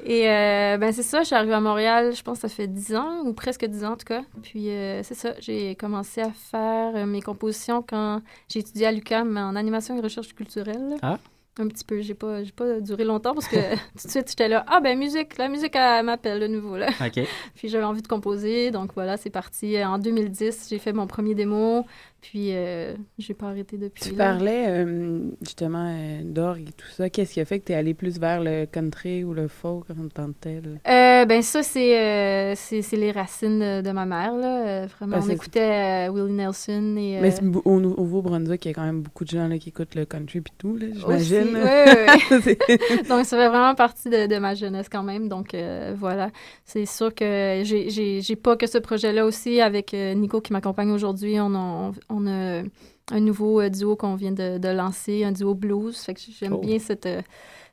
Et 0.06 0.30
euh, 0.30 0.78
ben 0.78 0.94
c'est 0.94 1.04
ça, 1.04 1.22
je 1.22 1.26
suis 1.26 1.36
arrivée 1.36 1.54
à 1.54 1.60
Montréal, 1.60 2.16
je 2.16 2.22
pense 2.22 2.40
que 2.40 2.48
ça 2.48 2.56
fait 2.56 2.68
10 2.68 2.96
ans, 2.96 3.24
ou 3.26 3.34
presque 3.34 3.66
10 3.66 3.84
ans 3.84 3.94
en 3.94 3.98
tout 3.98 4.06
cas. 4.06 4.22
Puis 4.42 4.70
euh, 4.70 5.04
c'est 5.04 5.16
ça, 5.16 5.34
j'ai 5.40 5.76
commencé 5.76 6.22
à 6.22 6.32
faire 6.32 7.06
mes 7.06 7.22
compositions 7.22 7.84
quand 7.86 8.22
j'ai 8.48 8.60
étudié 8.60 8.86
à 8.86 8.92
l'UQAM 8.94 9.36
en 9.36 9.56
animation 9.56 9.98
et 9.98 10.02
recherche 10.02 10.34
culturelle. 10.34 10.96
Ah. 11.02 11.18
Un 11.60 11.68
petit 11.68 11.84
peu, 11.84 12.02
j'ai 12.02 12.14
pas, 12.14 12.44
j'ai 12.44 12.52
pas 12.52 12.80
duré 12.80 13.04
longtemps 13.04 13.34
parce 13.34 13.48
que 13.48 13.56
tout 14.00 14.08
de 14.08 14.12
suite 14.12 14.30
j'étais 14.30 14.48
là, 14.48 14.64
ah 14.68 14.80
ben 14.80 14.98
musique, 14.98 15.38
la 15.38 15.48
musique 15.48 15.76
elle 15.76 16.06
m'appelle 16.06 16.40
de 16.40 16.48
nouveau 16.48 16.78
là. 16.78 16.88
OK. 17.02 17.20
Puis 17.56 17.70
j'avais 17.70 17.84
envie 17.84 18.02
de 18.02 18.08
composer, 18.08 18.72
donc 18.72 18.92
voilà, 18.94 19.18
c'est 19.18 19.30
parti. 19.30 19.84
En 19.84 19.98
2010, 19.98 20.68
j'ai 20.70 20.80
fait 20.80 20.94
mon 20.94 21.08
premier 21.08 21.36
démo, 21.36 21.86
puis 22.22 22.50
euh, 22.52 22.94
j'ai 23.20 23.34
pas 23.34 23.48
arrêté 23.48 23.78
depuis. 23.78 24.04
Tu 24.04 24.16
là. 24.16 24.32
parlais 24.34 24.66
euh, 24.68 25.20
justement 25.42 25.94
euh, 25.96 26.22
d'orgue 26.24 26.70
et 26.70 26.74
tout 26.74 26.88
ça. 26.96 27.10
Qu'est-ce 27.10 27.34
qui 27.34 27.40
a 27.42 27.46
fait 27.46 27.60
que 27.60 27.66
tu 27.66 27.72
es 27.72 27.76
allé 27.76 27.94
plus 27.94 28.20
vers 28.20 28.42
le 28.44 28.66
country 28.66 29.24
ou 29.24 29.34
le 29.34 29.48
folk 29.48 29.86
en 29.92 30.08
tant 30.10 30.28
que 30.28 30.36
tel? 30.42 30.80
Euh, 30.88 31.26
ben 31.26 31.42
ça, 31.42 31.64
c'est 31.64 31.98
euh, 32.00 32.54
c'est 32.56 32.82
c'est 32.82 32.98
les 32.98 33.12
racines 33.12 33.60
de, 33.60 33.82
de 33.82 33.92
ma 33.92 34.06
mère, 34.06 34.34
là. 34.36 34.86
Vraiment, 34.88 35.18
Ben, 35.18 35.24
on 35.26 35.30
écoutait 35.30 36.10
Willie 36.10 36.34
Nelson 36.34 36.96
et... 36.98 37.20
Mais 37.22 37.34
au, 37.44 37.62
au 37.66 37.80
Nouveau-Brunswick, 37.80 38.66
il 38.66 38.68
y 38.70 38.72
a 38.72 38.74
quand 38.74 38.86
même 38.86 39.02
beaucoup 39.02 39.24
de 39.24 39.30
gens 39.30 39.48
là, 39.48 39.58
qui 39.58 39.70
écoutent 39.70 39.96
le 39.96 40.06
country 40.06 40.42
puis 40.42 40.54
tout, 40.58 40.76
là, 40.76 40.88
j'imagine. 40.94 41.56
Ouais, 41.56 42.08
ouais. 42.08 42.42
C'est- 42.42 43.08
donc, 43.10 43.26
ça 43.26 43.38
fait 43.38 43.48
vraiment 43.50 43.76
partie 43.76 44.10
de, 44.10 44.28
de 44.28 44.38
ma 44.38 44.54
jeunesse 44.56 44.88
quand 44.90 45.04
même. 45.04 45.28
Donc, 45.30 45.56
voilà. 45.98 46.32
C'est 46.66 46.86
sûr 46.86 47.14
que 47.14 47.62
j'ai- 47.64 47.90
j'ai 47.90 48.22
j'ai 48.22 48.36
pas 48.36 48.56
que 48.58 48.68
ce 48.68 48.78
projet-là 48.78 49.26
aussi 49.26 49.62
avec 49.62 49.94
Nico 49.94 50.42
qui 50.42 50.52
m'accompagne 50.54 50.92
aujourd'hui. 50.92 51.40
On 51.40 51.54
a, 51.56 51.92
on 52.10 52.28
a 52.28 52.64
un 53.12 53.20
nouveau 53.20 53.62
euh, 53.62 53.70
duo 53.70 53.96
qu'on 53.96 54.16
vient 54.16 54.32
de, 54.32 54.58
de 54.58 54.68
lancer, 54.70 55.24
un 55.24 55.32
duo 55.32 55.54
blues. 55.54 55.98
Fait 55.98 56.14
que 56.14 56.20
j'aime 56.40 56.54
Oh. 56.54 56.60
bien 56.60 56.78
cette, 56.80 57.06
euh, 57.06 57.22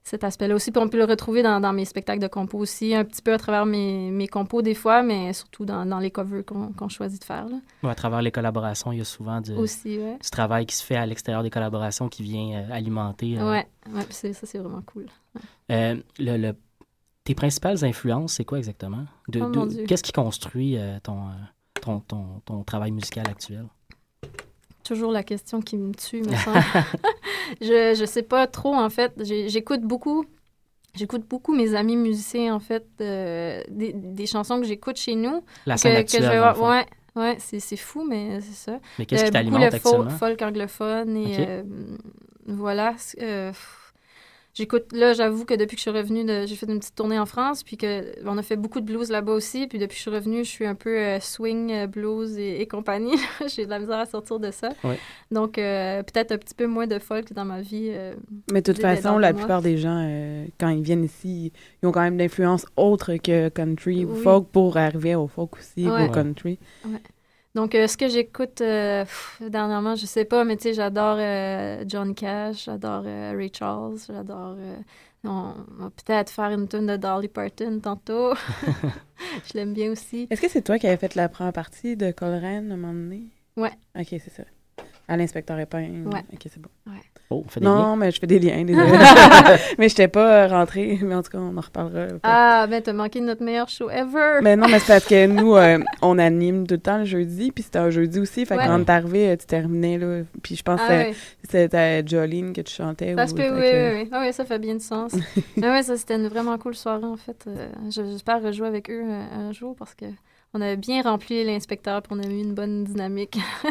cet 0.02 0.22
aspect-là 0.22 0.54
aussi. 0.54 0.70
Puis 0.70 0.80
on 0.82 0.88
peut 0.88 0.98
le 0.98 1.04
retrouver 1.06 1.42
dans, 1.42 1.60
dans 1.60 1.72
mes 1.72 1.84
spectacles 1.84 2.20
de 2.22 2.26
compos 2.28 2.58
aussi, 2.58 2.94
un 2.94 3.04
petit 3.04 3.22
peu 3.22 3.32
à 3.32 3.38
travers 3.38 3.64
mes, 3.66 4.10
mes 4.10 4.28
compos 4.28 4.60
des 4.62 4.74
fois, 4.74 5.02
mais 5.02 5.32
surtout 5.32 5.64
dans, 5.64 5.86
dans 5.86 5.98
les 5.98 6.10
covers 6.10 6.44
qu'on 6.44 6.72
qu'on 6.72 6.88
choisit 6.88 7.20
de 7.20 7.24
faire. 7.24 7.48
Là. 7.48 7.56
Ouais, 7.82 7.90
à 7.90 7.94
travers 7.94 8.20
les 8.22 8.30
collaborations, 8.30 8.92
il 8.92 8.98
y 8.98 9.00
a 9.00 9.04
souvent 9.04 9.40
du, 9.40 9.52
Aussi, 9.52 9.98
ouais. 9.98 10.18
du 10.22 10.30
travail 10.30 10.66
qui 10.66 10.76
se 10.76 10.84
fait 10.84 10.96
à 10.96 11.06
l'extérieur 11.06 11.42
des 11.42 11.50
collaborations 11.50 12.08
qui 12.08 12.22
vient 12.22 12.58
euh, 12.68 12.72
alimenter. 12.74 13.36
Ouais, 13.38 13.66
ouais 13.92 14.06
ça, 14.10 14.28
c'est 14.32 14.58
vraiment 14.58 14.82
cool. 14.82 15.06
le, 15.68 16.02
le- 16.18 16.54
tes 17.24 17.34
principales 17.34 17.82
influences, 17.84 18.34
c'est 18.34 18.44
quoi 18.44 18.58
exactement? 18.58 19.06
De, 19.28 19.40
Oh, 19.40 19.66
de-. 19.66 19.86
Qu'est-ce 19.86 20.02
qui 20.02 20.12
construit 20.12 20.76
euh, 20.76 20.98
ton, 21.02 21.28
euh, 21.28 21.32
ton, 21.80 22.00
ton, 22.00 22.42
ton 22.44 22.62
travail 22.64 22.90
musical 22.90 23.26
actuel? 23.26 23.64
Toujours 24.84 25.12
la 25.12 25.22
question 25.22 25.60
qui 25.62 25.76
me 25.78 25.94
tue, 25.94 26.22
me 26.22 26.36
semble. 26.36 26.58
je, 27.60 27.94
je 27.98 28.04
sais 28.04 28.22
pas 28.22 28.46
trop, 28.46 28.74
en 28.74 28.90
fait. 28.90 29.12
J'écoute 29.24 29.80
beaucoup. 29.82 30.26
J'écoute 30.94 31.26
beaucoup 31.28 31.54
mes 31.54 31.74
amis 31.74 31.96
musiciens, 31.96 32.54
en 32.54 32.60
fait, 32.60 32.86
euh, 33.00 33.62
des, 33.68 33.92
des 33.92 34.26
chansons 34.26 34.60
que 34.60 34.66
j'écoute 34.66 34.96
chez 34.96 35.16
nous. 35.16 35.44
La 35.66 35.76
que, 35.76 35.78
scène 35.78 35.94
que 35.94 35.98
actuelle, 36.00 36.22
je 36.22 36.28
vais 36.28 36.36
le. 36.36 36.60
Ouais, 36.70 36.86
ouais 37.16 37.36
c'est 37.40 37.60
c'est 37.60 37.76
fou, 37.76 38.04
mais 38.08 38.40
c'est 38.40 38.52
ça. 38.54 38.80
Mais 38.98 39.06
qu'est-ce 39.06 39.22
Euh, 39.22 39.26
qui 39.26 39.32
t'alimente 39.32 39.62
le 39.62 39.74
actuellement? 39.74 40.10
folk 40.10 40.42
anglophone 40.42 41.16
et 41.16 41.40
Ok. 41.40 41.46
euh, 41.48 41.62
voilà. 42.46 42.94
euh, 43.20 43.50
pff, 43.50 43.83
J'écoute, 44.56 44.92
là, 44.92 45.14
j'avoue 45.14 45.44
que 45.44 45.54
depuis 45.54 45.74
que 45.74 45.80
je 45.80 45.90
suis 45.90 45.90
revenue, 45.90 46.24
de- 46.24 46.46
j'ai 46.46 46.54
fait 46.54 46.66
une 46.66 46.78
petite 46.78 46.94
tournée 46.94 47.18
en 47.18 47.26
France, 47.26 47.64
puis 47.64 47.76
que 47.76 48.04
on 48.24 48.38
a 48.38 48.42
fait 48.42 48.54
beaucoup 48.54 48.80
de 48.80 48.86
blues 48.86 49.10
là-bas 49.10 49.32
aussi, 49.32 49.66
puis 49.66 49.78
depuis 49.80 49.94
que 49.94 49.96
je 49.96 50.02
suis 50.02 50.10
revenue, 50.12 50.44
je 50.44 50.48
suis 50.50 50.64
un 50.64 50.76
peu 50.76 50.96
euh, 50.96 51.18
swing, 51.18 51.72
euh, 51.72 51.86
blues 51.88 52.38
et, 52.38 52.60
et 52.60 52.66
compagnie. 52.68 53.16
j'ai 53.48 53.64
de 53.64 53.70
la 53.70 53.80
misère 53.80 53.98
à 53.98 54.06
sortir 54.06 54.38
de 54.38 54.52
ça. 54.52 54.68
Ouais. 54.84 54.96
Donc, 55.32 55.58
euh, 55.58 56.04
peut-être 56.04 56.30
un 56.30 56.38
petit 56.38 56.54
peu 56.54 56.66
moins 56.68 56.86
de 56.86 57.00
folk 57.00 57.32
dans 57.32 57.44
ma 57.44 57.62
vie. 57.62 57.88
euh, 57.90 58.14
Mais 58.52 58.62
de 58.62 58.72
toute 58.72 58.80
façon, 58.80 59.18
la 59.18 59.32
moi. 59.32 59.40
plupart 59.40 59.60
des 59.60 59.76
gens, 59.76 60.04
euh, 60.08 60.46
quand 60.60 60.68
ils 60.68 60.82
viennent 60.82 61.04
ici, 61.04 61.52
ils 61.82 61.86
ont 61.88 61.92
quand 61.92 62.02
même 62.02 62.16
d'influence 62.16 62.64
autre 62.76 63.16
que 63.16 63.48
country 63.48 64.04
ou 64.04 64.14
folk 64.14 64.46
pour 64.52 64.76
arriver 64.76 65.16
au 65.16 65.26
folk 65.26 65.56
aussi, 65.58 65.88
ou 65.88 65.92
Ouais. 65.92 66.08
au 66.08 66.12
country. 66.12 66.60
Donc, 67.54 67.76
euh, 67.76 67.86
ce 67.86 67.96
que 67.96 68.08
j'écoute 68.08 68.60
euh, 68.62 69.04
dernièrement, 69.40 69.94
je 69.94 70.06
sais 70.06 70.24
pas, 70.24 70.44
mais 70.44 70.56
tu 70.56 70.64
sais, 70.64 70.74
j'adore 70.74 71.16
euh, 71.20 71.84
Johnny 71.86 72.14
Cash, 72.14 72.64
j'adore 72.64 73.04
Ray 73.04 73.52
Charles, 73.56 73.98
j'adore. 74.08 74.56
on 75.22 75.54
va 75.78 75.90
peut-être 75.90 76.30
faire 76.30 76.50
une 76.50 76.66
tune 76.66 76.86
de 76.86 76.96
Dolly 76.96 77.28
Parton 77.28 77.78
tantôt. 77.80 78.34
je 79.46 79.54
l'aime 79.54 79.72
bien 79.72 79.92
aussi. 79.92 80.26
Est-ce 80.30 80.40
que 80.40 80.48
c'est 80.48 80.62
toi 80.62 80.80
qui 80.80 80.88
avais 80.88 80.96
fait 80.96 81.14
la 81.14 81.28
première 81.28 81.52
partie 81.52 81.96
de 81.96 82.10
Coleraine 82.10 82.72
à 82.72 82.74
un 82.74 82.76
moment 82.76 82.92
donné? 82.92 83.28
Ouais. 83.56 83.72
Ok, 83.96 84.08
c'est 84.10 84.30
ça. 84.30 84.42
À 85.06 85.16
l'inspecteur 85.16 85.58
épingle. 85.58 86.08
Ouais. 86.08 86.24
Ok, 86.32 86.40
c'est 86.44 86.60
bon. 86.60 86.70
Oh, 87.30 87.42
on 87.46 87.48
fait 87.48 87.60
des 87.60 87.66
liens. 87.66 87.74
Non, 87.74 87.96
mais 87.96 88.10
je 88.10 88.20
fais 88.20 88.26
des 88.26 88.38
liens, 88.38 88.64
désolé. 88.64 88.90
mais 89.78 89.88
je 89.88 90.06
pas 90.06 90.44
euh, 90.44 90.46
rentrée, 90.48 90.98
mais 91.02 91.14
en 91.14 91.22
tout 91.22 91.30
cas, 91.30 91.38
on 91.38 91.56
en 91.56 91.60
reparlera. 91.60 92.18
Ah, 92.22 92.66
ben, 92.68 92.82
t'as 92.82 92.92
manqué 92.92 93.20
notre 93.20 93.42
meilleur 93.42 93.68
show 93.68 93.88
ever! 93.90 94.40
Mais 94.42 94.56
non, 94.56 94.68
mais 94.68 94.78
c'est 94.78 94.92
parce 94.92 95.06
que 95.06 95.26
nous, 95.40 95.56
euh, 95.56 95.78
on 96.02 96.18
anime 96.18 96.66
tout 96.66 96.74
le 96.74 96.80
temps 96.80 96.98
le 96.98 97.04
jeudi, 97.04 97.50
puis 97.50 97.64
c'était 97.64 97.78
un 97.78 97.90
jeudi 97.90 98.20
aussi. 98.20 98.44
Fait 98.44 98.56
que 98.56 98.60
Ouais. 98.60 98.66
quand 98.66 98.84
t'es 98.84 98.92
arrivé, 98.92 99.30
euh, 99.30 99.36
tu 99.36 99.46
terminais, 99.46 99.98
là. 99.98 100.22
Puis 100.42 100.56
je 100.56 100.62
pense 100.62 100.80
ah, 100.84 100.88
que 100.88 100.92
ouais. 100.92 101.14
c'était 101.48 102.06
Jolene 102.06 102.52
que 102.52 102.60
tu 102.60 102.74
chantais. 102.74 103.14
Ça 103.14 103.24
ou- 103.24 103.28
se 103.28 103.34
peut, 103.34 103.42
fait 103.42 103.50
oui, 103.50 103.60
que- 103.60 103.94
oui, 103.96 104.02
oui. 104.04 104.08
Ah 104.12 104.20
oui, 104.22 104.32
ça 104.32 104.44
fait 104.44 104.58
bien 104.58 104.74
de 104.74 104.82
sens. 104.82 105.12
Mais 105.56 105.68
ouais, 105.68 105.82
ça, 105.82 105.96
c'était 105.96 106.16
une 106.16 106.28
vraiment 106.28 106.56
cool 106.58 106.74
soirée, 106.74 107.04
en 107.04 107.16
fait. 107.16 107.44
Euh, 107.46 107.68
J'espère 107.90 108.42
rejouer 108.42 108.68
avec 108.68 108.90
eux 108.90 109.02
euh, 109.02 109.48
un 109.48 109.52
jour 109.52 109.74
parce 109.76 109.94
que 109.94 110.06
on 110.54 110.60
avait 110.60 110.76
bien 110.76 111.02
rempli 111.02 111.44
l'inspecteur 111.44 112.00
puis 112.02 112.12
on 112.14 112.22
a 112.22 112.26
eu 112.26 112.40
une 112.40 112.54
bonne 112.54 112.84
dynamique. 112.84 113.38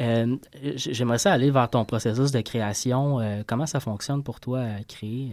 Euh, 0.00 0.36
J'aimerais 0.74 1.18
ça 1.18 1.30
aller 1.32 1.52
vers 1.52 1.70
ton 1.70 1.84
processus 1.84 2.32
de 2.32 2.40
création. 2.40 3.20
Euh, 3.20 3.42
comment 3.46 3.64
ça 3.64 3.78
fonctionne 3.78 4.24
pour 4.24 4.40
toi 4.40 4.58
à 4.58 4.82
créer? 4.82 5.30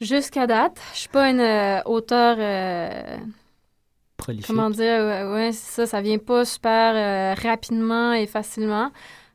Jusqu'à 0.00 0.46
date, 0.46 0.80
je 0.94 0.98
suis 1.00 1.08
pas 1.08 1.28
une 1.28 1.40
euh, 1.40 1.82
auteure... 1.86 2.36
euh, 2.38 3.16
prolifique? 4.16 4.46
Comment 4.46 4.70
dire, 4.70 5.00
ouais, 5.04 5.24
ouais, 5.24 5.50
ça, 5.52 5.86
ça 5.86 6.00
vient 6.00 6.18
pas 6.18 6.44
super 6.44 7.36
rapidement 7.36 8.12
et 8.12 8.28
facilement. 8.28 8.92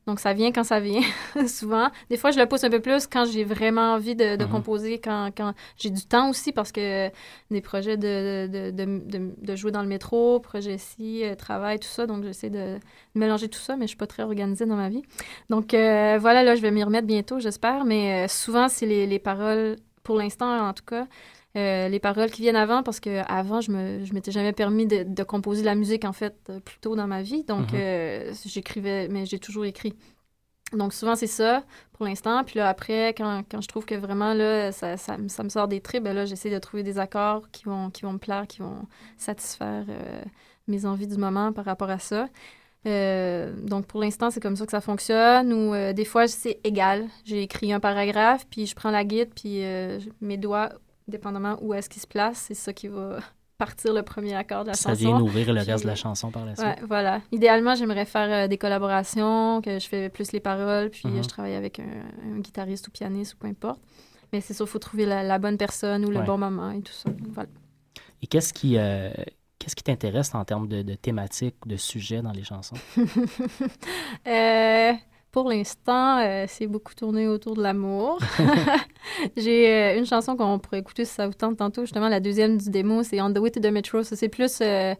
Donc, 0.07 0.19
ça 0.19 0.33
vient 0.33 0.51
quand 0.51 0.63
ça 0.63 0.79
vient, 0.79 1.01
souvent. 1.47 1.89
Des 2.11 2.17
fois, 2.17 2.29
je 2.31 2.37
le 2.39 2.45
pousse 2.45 2.63
un 2.63 2.69
peu 2.69 2.79
plus 2.79 3.07
quand 3.07 3.25
j'ai 3.25 3.43
vraiment 3.43 3.93
envie 3.93 4.15
de, 4.15 4.35
de 4.35 4.45
Mhm. 4.45 4.51
composer, 4.51 4.99
quand, 4.99 5.31
quand 5.35 5.53
j'ai 5.77 5.89
du 5.89 6.05
temps 6.05 6.29
aussi, 6.29 6.51
parce 6.51 6.71
que 6.71 7.09
des 7.49 7.61
projets 7.61 7.97
de, 7.97 8.47
de, 8.47 8.71
de, 8.71 8.85
de, 8.85 9.31
de 9.41 9.55
jouer 9.55 9.71
dans 9.71 9.81
le 9.81 9.87
métro, 9.87 10.39
projets 10.39 10.75
ici, 10.75 11.23
euh, 11.23 11.33
travail, 11.35 11.79
tout 11.79 11.87
ça. 11.87 12.05
Donc, 12.05 12.23
j'essaie 12.23 12.51
de 12.51 12.77
mélanger 13.15 13.49
tout 13.49 13.59
ça, 13.59 13.75
mais 13.77 13.85
je 13.85 13.89
suis 13.89 13.97
pas 13.97 14.05
très 14.07 14.21
organisée 14.23 14.65
dans 14.67 14.75
ma 14.75 14.89
vie. 14.89 15.01
Donc, 15.49 15.73
euh, 15.73 16.17
voilà, 16.19 16.43
là, 16.43 16.55
je 16.55 16.61
vais 16.61 16.71
m'y 16.71 16.83
remettre 16.83 17.07
bientôt, 17.07 17.39
j'espère. 17.39 17.83
Mais 17.85 18.25
euh, 18.25 18.27
souvent, 18.27 18.67
c'est 18.69 18.85
les, 18.85 19.07
les 19.07 19.19
paroles, 19.19 19.77
pour 20.03 20.17
l'instant, 20.17 20.67
en 20.67 20.73
tout 20.73 20.85
cas, 20.85 21.07
euh, 21.55 21.87
les 21.87 21.99
paroles 21.99 22.29
qui 22.31 22.41
viennent 22.41 22.55
avant, 22.55 22.83
parce 22.83 22.99
que 22.99 23.21
avant 23.31 23.61
je 23.61 23.71
me 23.71 24.03
je 24.05 24.13
m'étais 24.13 24.31
jamais 24.31 24.53
permis 24.53 24.85
de, 24.87 25.03
de 25.03 25.23
composer 25.23 25.61
de 25.61 25.65
la 25.65 25.75
musique, 25.75 26.03
en 26.05 26.13
fait, 26.13 26.35
euh, 26.49 26.59
plus 26.59 26.79
tôt 26.79 26.95
dans 26.95 27.07
ma 27.07 27.21
vie. 27.21 27.43
Donc, 27.45 27.71
Mhm. 27.73 27.79
euh, 27.79 28.33
j'écrivais, 28.45 29.07
mais 29.07 29.25
j'ai 29.25 29.39
toujours 29.39 29.65
écrit. 29.65 29.93
Donc, 30.73 30.93
souvent, 30.93 31.15
c'est 31.15 31.27
ça 31.27 31.63
pour 31.93 32.05
l'instant. 32.05 32.43
Puis 32.43 32.57
là, 32.57 32.67
après, 32.67 33.09
quand, 33.09 33.43
quand 33.49 33.61
je 33.61 33.67
trouve 33.67 33.85
que 33.85 33.95
vraiment, 33.95 34.33
là, 34.33 34.71
ça, 34.71 34.97
ça, 34.97 35.17
me- 35.17 35.29
ça 35.29 35.43
me 35.43 35.49
sort 35.49 35.67
des 35.67 35.79
tripes, 35.79 36.03
ben 36.03 36.13
là, 36.15 36.25
j'essaie 36.25 36.49
de 36.49 36.57
trouver 36.59 36.83
des 36.83 36.97
accords 36.97 37.49
qui 37.51 37.65
vont, 37.65 37.89
qui 37.91 38.01
vont 38.01 38.13
me 38.13 38.17
plaire, 38.17 38.47
qui 38.47 38.59
vont 38.59 38.85
satisfaire 39.17 39.85
euh, 39.87 40.21
mes 40.67 40.85
envies 40.85 41.07
du 41.07 41.17
moment 41.17 41.53
par 41.53 41.65
rapport 41.65 41.89
à 41.91 41.99
ça. 41.99 42.27
Euh, 42.87 43.53
donc, 43.61 43.85
pour 43.85 44.01
l'instant, 44.01 44.29
c'est 44.31 44.39
comme 44.41 44.55
ça 44.55 44.65
que 44.65 44.71
ça 44.71 44.81
fonctionne. 44.81 45.53
Ou 45.53 45.73
euh, 45.73 45.93
des 45.93 46.05
fois, 46.05 46.27
c'est 46.27 46.59
égal. 46.63 47.07
J'ai 47.23 47.43
écrit 47.43 47.71
un 47.71 47.79
paragraphe, 47.79 48.45
puis 48.49 48.65
je 48.65 48.75
prends 48.75 48.91
la 48.91 49.03
guide, 49.05 49.29
puis 49.35 49.61
mes 50.21 50.37
doigts, 50.37 50.69
dépendamment 51.07 51.57
où 51.61 51.73
est-ce 51.73 51.89
qu'ils 51.89 52.01
se 52.01 52.07
placent, 52.07 52.37
c'est 52.47 52.53
ça 52.53 52.73
qui 52.73 52.87
va 52.87 53.19
partir 53.57 53.93
le 53.93 54.03
premier 54.03 54.35
accord 54.35 54.63
de 54.63 54.69
la 54.69 54.73
Ça 54.73 54.89
chanson. 54.89 54.99
vient 55.07 55.17
nourrir 55.19 55.53
le 55.53 55.61
Puis- 55.61 55.71
reste 55.71 55.83
de 55.83 55.89
la 55.89 55.95
chanson 55.95 56.29
par 56.31 56.45
la 56.45 56.55
suite. 56.55 56.67
Ouais, 56.67 56.75
voilà. 56.87 57.21
Idéalement, 57.31 57.73
j'aimerais 57.75 58.05
faire 58.05 58.45
euh, 58.45 58.47
des 58.47 58.57
collaborations, 58.57 59.61
que 59.61 59.79
je 59.79 59.87
fais 59.87 60.09
plus 60.09 60.31
les 60.33 60.39
paroles, 60.41 60.89
puis 60.89 61.03
Mhm. 61.07 61.17
euh, 61.17 61.23
je 61.23 61.27
travaille 61.27 61.55
avec 61.55 61.79
un, 61.79 61.83
un 62.35 62.39
guitariste 62.39 62.87
ou 62.87 62.91
pianiste 62.91 63.35
ou 63.35 63.37
peu 63.37 63.47
importe. 63.47 63.79
Mais 64.33 64.41
c'est 64.41 64.53
sûr, 64.53 64.65
il 64.65 64.69
faut 64.69 64.79
trouver 64.79 65.05
la, 65.05 65.23
la 65.23 65.37
bonne 65.39 65.57
personne 65.57 66.03
ou 66.05 66.09
le 66.09 66.19
Ouais. 66.19 66.25
bon 66.25 66.37
moment 66.37 66.71
et 66.71 66.81
tout 66.81 66.91
ça. 66.91 67.09
Voilà. 67.29 67.47
Et 68.21 68.27
qu'est-ce 68.27 68.51
qui, 68.53 68.77
euh, 68.77 69.09
qu'est-ce 69.59 69.75
qui 69.75 69.83
t'intéresse 69.83 70.33
en 70.35 70.43
termes 70.43 70.67
de, 70.67 70.81
de 70.81 70.95
thématiques, 70.95 71.55
de 71.65 71.77
sujets 71.77 72.21
dans 72.21 72.31
les 72.31 72.43
chansons? 72.43 72.75
Euh, 74.27 74.93
pour 75.35 75.49
l'instant, 75.49 76.19
euh, 76.19 76.45
c'est 76.47 76.65
beaucoup 76.65 76.95
tourné 76.95 77.27
autour 77.27 77.55
de 77.57 77.61
l'amour. 77.61 78.19
J'ai 79.35 79.67
euh, 79.69 79.97
une 79.99 80.05
chanson 80.05 80.37
qu'on 80.37 80.59
pourrait 80.59 80.79
écouter 80.79 81.03
si 81.03 81.13
ça 81.13 81.27
vous 81.27 81.33
tente 81.33 81.57
tantôt. 81.57 81.81
Justement, 81.81 82.07
la 82.07 82.21
deuxième 82.21 82.57
du 82.57 82.69
démo, 82.69 83.03
c'est 83.03 83.19
On 83.19 83.33
the 83.33 83.39
Way 83.39 83.51
to 83.51 83.59
the 83.59 83.65
Metro. 83.67 84.01
Ça, 84.03 84.15
c'est 84.15 84.29
plus. 84.29 84.59
euh, 84.61 84.95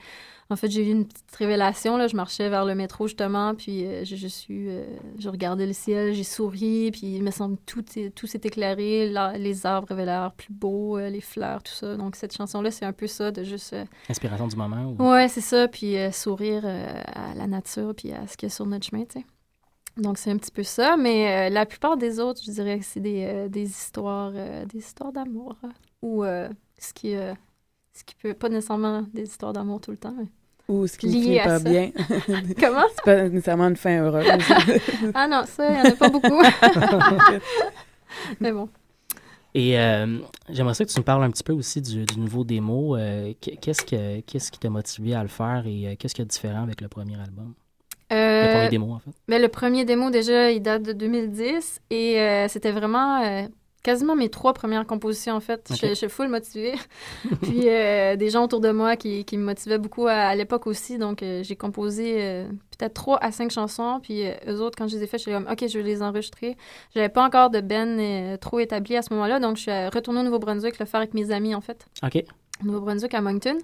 en 0.49 0.57
fait, 0.57 0.69
j'ai 0.69 0.86
eu 0.86 0.91
une 0.91 1.05
petite 1.07 1.33
révélation. 1.38 1.95
Là. 1.95 2.07
Je 2.07 2.17
marchais 2.17 2.49
vers 2.49 2.65
le 2.65 2.75
métro, 2.75 3.07
justement, 3.07 3.55
puis 3.55 3.86
euh, 3.86 4.03
je, 4.03 4.17
je 4.17 4.27
suis. 4.27 4.67
euh, 4.69 4.83
je 5.17 5.29
regardais 5.29 5.65
le 5.65 5.71
ciel, 5.71 6.13
j'ai 6.13 6.23
souri, 6.25 6.91
puis 6.91 7.15
il 7.15 7.23
me 7.23 7.31
semble 7.31 7.55
tout, 7.65 7.83
tout 8.13 8.27
s'est 8.27 8.41
éclairé. 8.43 9.09
La- 9.09 9.38
les 9.38 9.65
arbres 9.65 9.89
avaient 9.93 10.05
l'air 10.05 10.33
plus 10.36 10.51
beaux, 10.51 10.97
euh, 10.97 11.09
les 11.09 11.21
fleurs, 11.21 11.63
tout 11.63 11.71
ça. 11.73 11.95
Donc, 11.95 12.17
cette 12.17 12.36
chanson-là, 12.36 12.71
c'est 12.71 12.86
un 12.86 12.93
peu 12.93 13.07
ça, 13.07 13.31
de 13.31 13.43
juste. 13.45 13.73
Inspiration 14.09 14.47
du 14.47 14.57
moment? 14.57 14.93
Ou... 14.99 15.11
Ouais, 15.11 15.29
c'est 15.29 15.39
ça. 15.39 15.69
Puis 15.69 15.95
sourire 16.11 16.65
à 16.65 17.33
la 17.36 17.47
nature, 17.47 17.93
puis 17.95 18.11
à 18.11 18.27
ce 18.27 18.36
qu'il 18.36 18.49
y 18.49 18.51
a 18.51 18.53
sur 18.53 18.65
notre 18.65 18.86
chemin, 18.86 19.05
tu 19.05 19.21
sais. 19.21 19.25
Donc, 19.97 20.17
c'est 20.17 20.29
un 20.31 20.37
petit 20.37 20.51
peu 20.51 20.63
ça. 20.63 20.97
Mais 20.97 21.47
euh, 21.47 21.53
la 21.53 21.65
plupart 21.65 21.95
des 21.97 22.19
autres, 22.19 22.41
je 22.45 22.51
dirais 22.51 22.79
que 22.79 22.85
c'est 22.85 22.99
des, 22.99 23.23
euh, 23.25 23.47
des 23.47 23.63
histoires 23.63 24.31
euh, 24.35 24.65
des 24.65 24.79
histoires 24.79 25.11
d'amour. 25.13 25.55
hein. 25.63 25.69
Ou 26.01 26.23
euh, 26.23 26.49
ce 26.77 26.93
qui 26.93 27.15
euh, 27.15 27.33
ce 27.93 28.03
qui 28.03 28.13
peut 28.15 28.33
pas 28.33 28.49
nécessairement 28.49 29.03
des 29.13 29.23
histoires 29.23 29.53
d'amour 29.53 29.79
tout 29.81 29.91
le 29.91 29.97
temps. 29.97 30.13
mais- 30.17 30.27
Ou 30.67 30.85
ce 30.87 30.97
qui 30.97 31.07
Lié 31.07 31.21
finit 31.21 31.39
à 31.39 31.43
pas 31.45 31.59
ça. 31.59 31.69
bien. 31.69 31.91
Comment? 32.59 32.83
C'est 32.95 33.05
pas 33.05 33.29
nécessairement 33.29 33.67
une 33.69 33.75
fin 33.77 34.01
heureuse. 34.03 34.25
Ah 35.13 35.27
non, 35.27 35.43
ça, 35.45 35.69
il 35.69 35.75
n'y 35.75 35.81
en 35.81 35.91
a 35.93 35.95
pas 35.95 36.09
beaucoup. 36.09 36.41
mais 38.41 38.51
bon. 38.51 38.67
Et 39.53 39.79
euh, 39.79 40.19
j'aimerais 40.49 40.73
ça 40.73 40.83
que 40.83 40.89
tu 40.91 40.99
nous 40.99 41.03
parles 41.05 41.23
un 41.23 41.31
petit 41.31 41.43
peu 41.43 41.53
aussi 41.53 41.81
du, 41.81 42.05
du 42.05 42.19
nouveau 42.19 42.43
démo. 42.43 42.97
Euh, 42.97 43.31
qu- 43.39 43.55
qu'est-ce, 43.55 43.83
que, 43.83 44.19
qu'est-ce 44.21 44.51
qui 44.51 44.59
t'a 44.59 44.69
motivé 44.69 45.15
à 45.15 45.21
le 45.23 45.29
faire 45.29 45.63
et 45.65 45.87
euh, 45.87 45.95
qu'est-ce 45.97 46.13
qui 46.13 46.21
est 46.21 46.25
différent 46.25 46.63
avec 46.63 46.81
le 46.81 46.89
premier 46.89 47.17
album? 47.17 47.53
Le 48.11 48.15
Euh, 48.17 48.53
premier 48.53 48.69
démo, 48.69 48.91
en 48.93 48.99
fait. 48.99 49.11
Mais 49.27 49.39
le 49.39 49.47
premier 49.47 49.85
démo, 49.85 50.09
déjà, 50.09 50.51
il 50.51 50.61
date 50.61 50.83
de 50.83 50.93
2010 50.93 51.79
et 51.89 52.19
euh, 52.21 52.47
c'était 52.47 52.71
vraiment 52.71 53.21
euh, 53.23 53.43
quasiment 53.83 54.15
mes 54.15 54.29
trois 54.29 54.53
premières 54.53 54.85
compositions, 54.85 55.33
en 55.33 55.39
fait. 55.39 55.71
Je, 55.79 55.87
je 55.87 55.93
suis 55.93 56.09
full 56.09 56.27
motivée. 56.27 56.73
Puis 57.41 57.63
euh, 57.67 58.15
des 58.15 58.29
gens 58.29 58.43
autour 58.43 58.59
de 58.59 58.69
moi 58.71 58.95
qui, 58.95 59.25
qui 59.25 59.37
me 59.37 59.43
motivaient 59.43 59.77
beaucoup 59.79 60.07
à, 60.07 60.13
à 60.13 60.35
l'époque 60.35 60.67
aussi. 60.67 60.97
Donc, 60.97 61.23
euh, 61.23 61.41
j'ai 61.43 61.55
composé 61.55 62.15
euh, 62.23 62.47
peut-être 62.77 62.93
trois 62.93 63.17
à 63.23 63.31
cinq 63.31 63.49
chansons. 63.51 63.99
Puis 64.03 64.27
euh, 64.27 64.33
eux 64.49 64.61
autres, 64.61 64.77
quand 64.77 64.87
je 64.87 64.95
les 64.97 65.03
ai 65.03 65.07
fait, 65.07 65.17
j'étais 65.17 65.31
comme, 65.33 65.47
OK, 65.51 65.65
je 65.67 65.77
vais 65.77 65.83
les 65.83 66.01
enregistrer. 66.03 66.57
J'avais 66.93 67.09
pas 67.09 67.23
encore 67.25 67.49
de 67.49 67.59
ben 67.61 67.99
euh, 67.99 68.37
trop 68.37 68.59
établi 68.59 68.95
à 68.95 69.01
ce 69.01 69.13
moment-là. 69.13 69.39
Donc, 69.39 69.57
je 69.57 69.61
suis 69.63 69.71
euh, 69.71 69.89
retournée 69.89 70.19
au 70.19 70.23
Nouveau-Brunswick 70.23 70.77
le 70.79 70.85
faire 70.85 70.99
avec 70.99 71.13
mes 71.15 71.31
amis, 71.31 71.55
en 71.55 71.61
fait. 71.61 71.85
OK. 72.03 72.23
au 72.63 72.65
Nouveau-Brunswick 72.65 73.13
à 73.15 73.21
Moncton. 73.21 73.57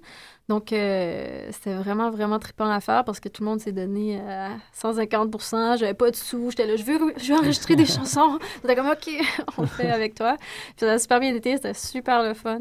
Donc, 0.48 0.72
euh, 0.72 1.48
c'était 1.52 1.74
vraiment, 1.74 2.10
vraiment 2.10 2.38
trippant 2.38 2.70
à 2.70 2.80
faire 2.80 3.04
parce 3.04 3.20
que 3.20 3.28
tout 3.28 3.42
le 3.42 3.48
monde 3.48 3.60
s'est 3.60 3.72
donné 3.72 4.20
euh, 4.20 4.48
150% 4.80 5.78
J'avais 5.78 5.94
pas 5.94 6.10
de 6.10 6.16
sous. 6.16 6.50
J'étais 6.50 6.66
là, 6.66 6.76
je 6.76 6.82
veux, 6.84 6.98
je 7.16 7.32
veux 7.32 7.38
enregistrer 7.38 7.76
des 7.76 7.86
chansons. 7.86 8.38
C'était 8.60 8.74
comme, 8.74 8.88
OK, 8.88 9.08
on 9.58 9.66
fait 9.66 9.88
avec 9.90 10.14
toi. 10.14 10.36
Puis 10.38 10.86
ça 10.86 10.92
a 10.92 10.98
super 10.98 11.20
bien 11.20 11.34
été. 11.34 11.56
C'était 11.56 11.74
super 11.74 12.22
le 12.22 12.34
fun. 12.34 12.60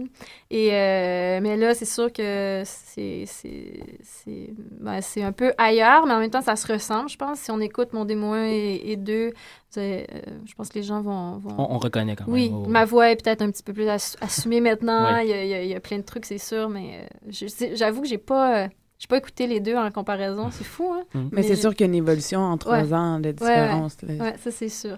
Et, 0.49 0.69
euh, 0.73 1.39
mais 1.41 1.57
là, 1.57 1.73
c'est 1.73 1.85
sûr 1.85 2.11
que 2.13 2.61
c'est 2.65 3.23
c'est 3.25 3.79
c'est 4.03 4.49
ben, 4.79 5.01
c'est 5.01 5.23
un 5.23 5.31
peu 5.31 5.53
ailleurs, 5.57 6.05
mais 6.05 6.13
en 6.13 6.19
même 6.19 6.29
temps, 6.31 6.41
ça 6.41 6.55
se 6.55 6.71
ressemble, 6.71 7.09
je 7.09 7.17
pense. 7.17 7.39
Si 7.39 7.51
on 7.51 7.59
écoute 7.59 7.93
mon 7.93 8.05
démo 8.05 8.33
1 8.33 8.45
et, 8.45 8.81
et 8.91 8.95
2, 8.95 9.31
c'est, 9.69 10.07
euh, 10.13 10.19
je 10.45 10.53
pense 10.53 10.67
que 10.67 10.75
les 10.79 10.83
gens 10.83 11.01
vont... 11.01 11.37
vont... 11.37 11.55
On, 11.57 11.75
on 11.75 11.77
reconnaît 11.77 12.17
quand 12.17 12.25
même. 12.27 12.33
Oui, 12.33 12.51
Oh, 12.53 12.67
ma 12.67 12.83
voix 12.83 13.09
est 13.09 13.15
peut-être 13.15 13.41
un 13.41 13.49
petit 13.49 13.63
peu 13.63 13.71
plus 13.71 13.87
ass- 13.87 14.17
assumée 14.19 14.59
maintenant. 14.59 15.13
Ouais. 15.13 15.25
Il, 15.25 15.29
y 15.29 15.33
a, 15.53 15.63
il 15.63 15.69
y 15.69 15.73
a- 15.75 15.79
plein 15.79 15.97
de 15.97 16.03
trucs, 16.03 16.25
c'est 16.25 16.37
sûr, 16.37 16.67
mais 16.67 16.99
euh, 17.01 17.29
je 17.29 17.45
j'avoue 17.75 18.01
que 18.01 18.07
j'ai 18.07 18.17
pas, 18.17 18.65
euh, 18.65 18.67
j'ai 18.99 19.07
pas 19.07 19.17
écouté 19.17 19.47
les 19.47 19.59
deux 19.59 19.75
en 19.75 19.89
comparaison. 19.91 20.49
C'est 20.51 20.63
fou, 20.63 20.93
hein? 20.93 21.03
Mm. 21.13 21.29
Mais 21.31 21.43
c'est 21.43 21.55
sûr 21.55 21.71
qu'il 21.71 21.81
y 21.81 21.83
a 21.83 21.91
une 21.91 21.95
évolution 21.95 22.39
en 22.41 22.57
trois 22.57 22.81
Ouais. 22.83 22.93
ans 22.93 23.19
de 23.19 23.31
différence. 23.31 24.01
là. 24.01 24.13
Ouais, 24.23 24.37
ça 24.37 24.51
c'est 24.51 24.69
sûr. 24.69 24.97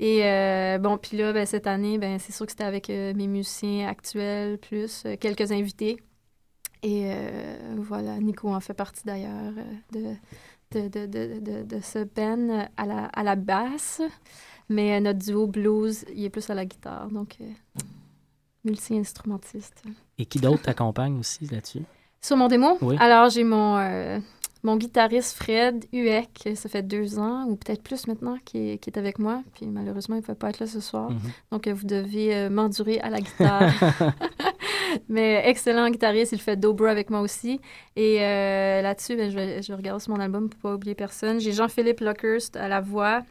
Et 0.00 0.24
euh, 0.24 0.78
bon, 0.78 0.98
puis 0.98 1.16
là, 1.16 1.32
ben, 1.32 1.46
cette 1.46 1.66
année, 1.66 1.96
ben, 1.98 2.18
c'est 2.18 2.32
sûr 2.32 2.44
que 2.46 2.52
c'était 2.52 2.64
avec 2.64 2.90
euh, 2.90 3.12
mes 3.14 3.28
musiciens 3.28 3.86
actuels, 3.88 4.58
plus 4.58 5.04
euh, 5.06 5.16
quelques 5.16 5.52
invités. 5.52 5.98
Et 6.82 7.02
euh, 7.12 7.76
voilà, 7.78 8.16
Nico 8.18 8.48
en 8.52 8.58
fait 8.58 8.74
partie 8.74 9.02
d'ailleurs 9.04 9.52
euh, 9.94 10.14
de, 10.72 10.80
de, 10.80 10.88
de, 10.88 11.06
de, 11.06 11.38
de, 11.40 11.62
de 11.62 11.80
ce 11.80 12.02
band 12.02 12.66
à 12.76 12.86
la, 12.86 13.04
à 13.04 13.22
la 13.22 13.36
basse. 13.36 14.02
Mais 14.68 14.96
euh, 14.96 15.00
notre 15.00 15.20
duo 15.20 15.46
blues, 15.46 16.04
il 16.16 16.24
est 16.24 16.30
plus 16.30 16.48
à 16.50 16.54
la 16.54 16.64
guitare, 16.64 17.08
donc 17.08 17.36
euh, 17.40 17.44
multi-instrumentiste. 18.64 19.82
Et 20.18 20.26
qui 20.26 20.40
d'autre 20.40 20.62
t'accompagne 20.62 21.18
aussi 21.18 21.46
là-dessus? 21.46 21.82
Sur 22.24 22.36
mon 22.36 22.46
démo, 22.48 22.78
Oui. 22.80 22.96
alors 23.00 23.30
j'ai 23.30 23.42
mon, 23.42 23.76
euh, 23.78 24.18
mon 24.62 24.76
guitariste 24.76 25.36
Fred 25.36 25.84
Hueck, 25.92 26.48
ça 26.54 26.68
fait 26.68 26.82
deux 26.82 27.18
ans, 27.18 27.46
ou 27.48 27.56
peut-être 27.56 27.82
plus 27.82 28.06
maintenant, 28.06 28.36
qui 28.44 28.70
est, 28.74 28.78
qui 28.78 28.90
est 28.90 28.98
avec 28.98 29.18
moi. 29.18 29.42
Puis 29.54 29.66
malheureusement, 29.66 30.14
il 30.14 30.20
ne 30.20 30.24
peut 30.24 30.36
pas 30.36 30.50
être 30.50 30.60
là 30.60 30.66
ce 30.68 30.78
soir. 30.80 31.10
Mhm. 31.10 31.18
Donc 31.50 31.66
euh, 31.66 31.74
vous 31.74 31.84
devez 31.86 32.34
euh, 32.34 32.48
m'endurer 32.48 33.00
à 33.00 33.10
la 33.10 33.20
guitare. 33.20 33.72
Mais 35.08 35.42
excellent 35.46 35.90
guitariste, 35.90 36.30
il 36.32 36.40
fait 36.40 36.56
dobro 36.56 36.84
avec 36.84 37.10
moi 37.10 37.20
aussi. 37.22 37.60
Et 37.96 38.18
euh, 38.20 38.82
là-dessus, 38.82 39.16
ben, 39.16 39.30
je, 39.30 39.60
je 39.62 39.68
vais 39.68 39.74
regarder 39.76 40.00
sur 40.02 40.12
mon 40.14 40.20
album 40.20 40.48
pour 40.48 40.60
pas 40.60 40.74
oublier 40.74 40.94
personne. 40.94 41.40
J'ai 41.40 41.52
Jean-Philippe 41.52 42.00
Lockhurst 42.00 42.56
à 42.56 42.68
la 42.68 42.80
voix. 42.80 43.22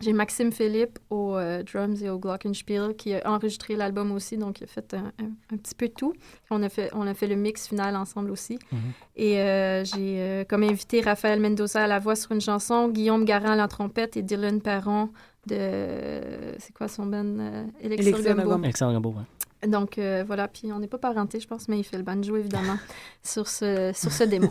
J'ai 0.00 0.12
Maxime 0.12 0.52
Philippe 0.52 0.98
aux 1.08 1.36
euh, 1.36 1.62
drums 1.62 2.02
et 2.02 2.10
au 2.10 2.18
glockenspiel 2.18 2.94
qui 2.96 3.14
a 3.14 3.30
enregistré 3.30 3.76
l'album 3.76 4.12
aussi, 4.12 4.36
donc 4.36 4.60
il 4.60 4.64
a 4.64 4.66
fait 4.66 4.92
un, 4.92 5.10
un- 5.18 5.30
un 5.54 5.56
petit 5.56 5.74
peu 5.74 5.88
de 5.88 5.94
tout. 5.94 6.12
On 6.50 6.62
a 6.62 6.68
fait, 6.68 6.90
on 6.92 7.06
a 7.06 7.14
fait 7.14 7.26
le 7.26 7.34
mix 7.36 7.66
final 7.66 7.96
ensemble 7.96 8.30
aussi. 8.30 8.58
Mhm. 8.72 8.78
Et 9.16 9.40
euh, 9.40 9.84
j'ai 9.84 10.20
euh, 10.20 10.44
comme 10.44 10.64
invité 10.64 11.00
Raphaël 11.00 11.40
Mendoza 11.40 11.84
à 11.84 11.86
la 11.86 11.98
voix 11.98 12.14
sur 12.14 12.32
une 12.32 12.42
chanson, 12.42 12.88
Guillaume 12.88 13.24
Garand 13.24 13.52
à 13.52 13.56
la 13.56 13.68
trompette 13.68 14.18
et 14.18 14.22
Dylan 14.22 14.60
Perron 14.60 15.08
de... 15.46 16.20
C'est 16.58 16.72
quoi 16.74 16.88
son 16.88 17.06
band? 17.06 17.24
Euh, 17.24 17.64
Elixir 17.80 18.14
Elixir 18.16 18.34
Gumbo. 18.36 18.50
Gumbo. 18.50 18.64
Alexandre 18.64 18.92
Gambeau, 18.92 19.10
ouais. 19.10 19.24
Donc 19.66 19.98
euh, 19.98 20.22
voilà, 20.26 20.48
puis 20.48 20.70
on 20.72 20.78
n'est 20.78 20.86
pas 20.86 20.98
parenté, 20.98 21.40
je 21.40 21.46
pense, 21.48 21.68
mais 21.68 21.78
il 21.78 21.82
fait 21.84 21.96
le 21.96 22.02
banjo 22.02 22.36
évidemment 22.36 22.76
sur 23.22 23.48
ce, 23.48 23.90
sur 23.94 24.12
ce 24.12 24.24
démo. 24.24 24.48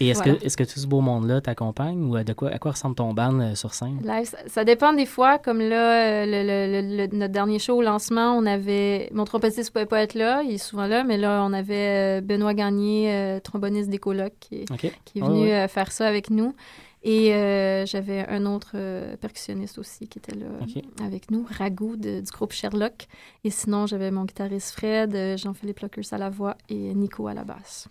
Et 0.00 0.08
est-ce 0.08 0.22
Voilà. 0.22 0.38
que, 0.38 0.44
est-ce 0.46 0.56
que 0.56 0.64
tout 0.64 0.80
ce 0.80 0.86
beau 0.86 1.00
monde-là 1.02 1.40
t'accompagne 1.42 2.02
ou 2.10 2.16
à, 2.16 2.24
de 2.24 2.32
quoi, 2.32 2.50
à 2.50 2.58
quoi 2.58 2.70
ressemble 2.72 2.94
ton 2.94 3.12
band 3.12 3.38
euh, 3.40 3.54
sur 3.54 3.74
scène? 3.74 4.00
Ça, 4.24 4.38
ça 4.46 4.64
dépend 4.64 4.92
des 4.94 5.04
fois. 5.06 5.38
Comme 5.38 5.60
là, 5.60 6.22
euh, 6.22 6.26
le, 6.26 6.42
le- 6.42 6.80
le- 6.96 7.06
le- 7.06 7.16
notre 7.18 7.32
dernier 7.32 7.58
show 7.58 7.76
au 7.76 7.82
lancement, 7.82 8.32
on 8.36 8.46
avait. 8.46 9.10
Mon 9.12 9.24
trompettiste 9.24 9.68
ne 9.70 9.72
pouvait 9.72 9.86
pas 9.86 10.00
être 10.02 10.14
là, 10.14 10.42
il 10.42 10.54
est 10.54 10.58
souvent 10.58 10.86
là, 10.86 11.04
mais 11.04 11.18
là, 11.18 11.44
on 11.46 11.52
avait 11.52 12.18
euh, 12.18 12.20
Benoît 12.22 12.54
Gagné, 12.54 13.12
euh, 13.12 13.40
tromboniste 13.40 13.90
des 13.90 13.98
colocs, 13.98 14.32
qui, 14.40 14.62
est- 14.62 14.92
qui 15.04 15.20
venu 15.20 15.42
ouais. 15.42 15.52
euh, 15.64 15.68
faire 15.68 15.92
ça 15.92 16.06
avec 16.08 16.30
nous. 16.30 16.54
Et 17.02 17.32
euh, 17.34 17.86
j'avais 17.86 18.26
un 18.28 18.44
autre 18.44 18.72
euh, 18.74 19.16
percussionniste 19.16 19.78
aussi 19.78 20.06
qui 20.06 20.18
était 20.18 20.34
là 20.34 20.46
avec 21.04 21.30
nous, 21.30 21.46
Ragout 21.58 21.96
de- 21.96 22.20
du 22.20 22.30
groupe 22.30 22.52
Sherlock. 22.52 23.06
Et 23.42 23.50
sinon, 23.50 23.86
j'avais 23.86 24.10
mon 24.10 24.24
guitariste 24.26 24.72
Fred, 24.72 25.14
euh, 25.14 25.36
Jean-Philippe 25.38 25.80
Lockers 25.80 26.04
à 26.12 26.18
la 26.18 26.28
voix 26.28 26.56
et 26.68 26.74
Nico 26.94 27.26
à 27.26 27.32
la 27.34 27.44
basse. 27.44 27.88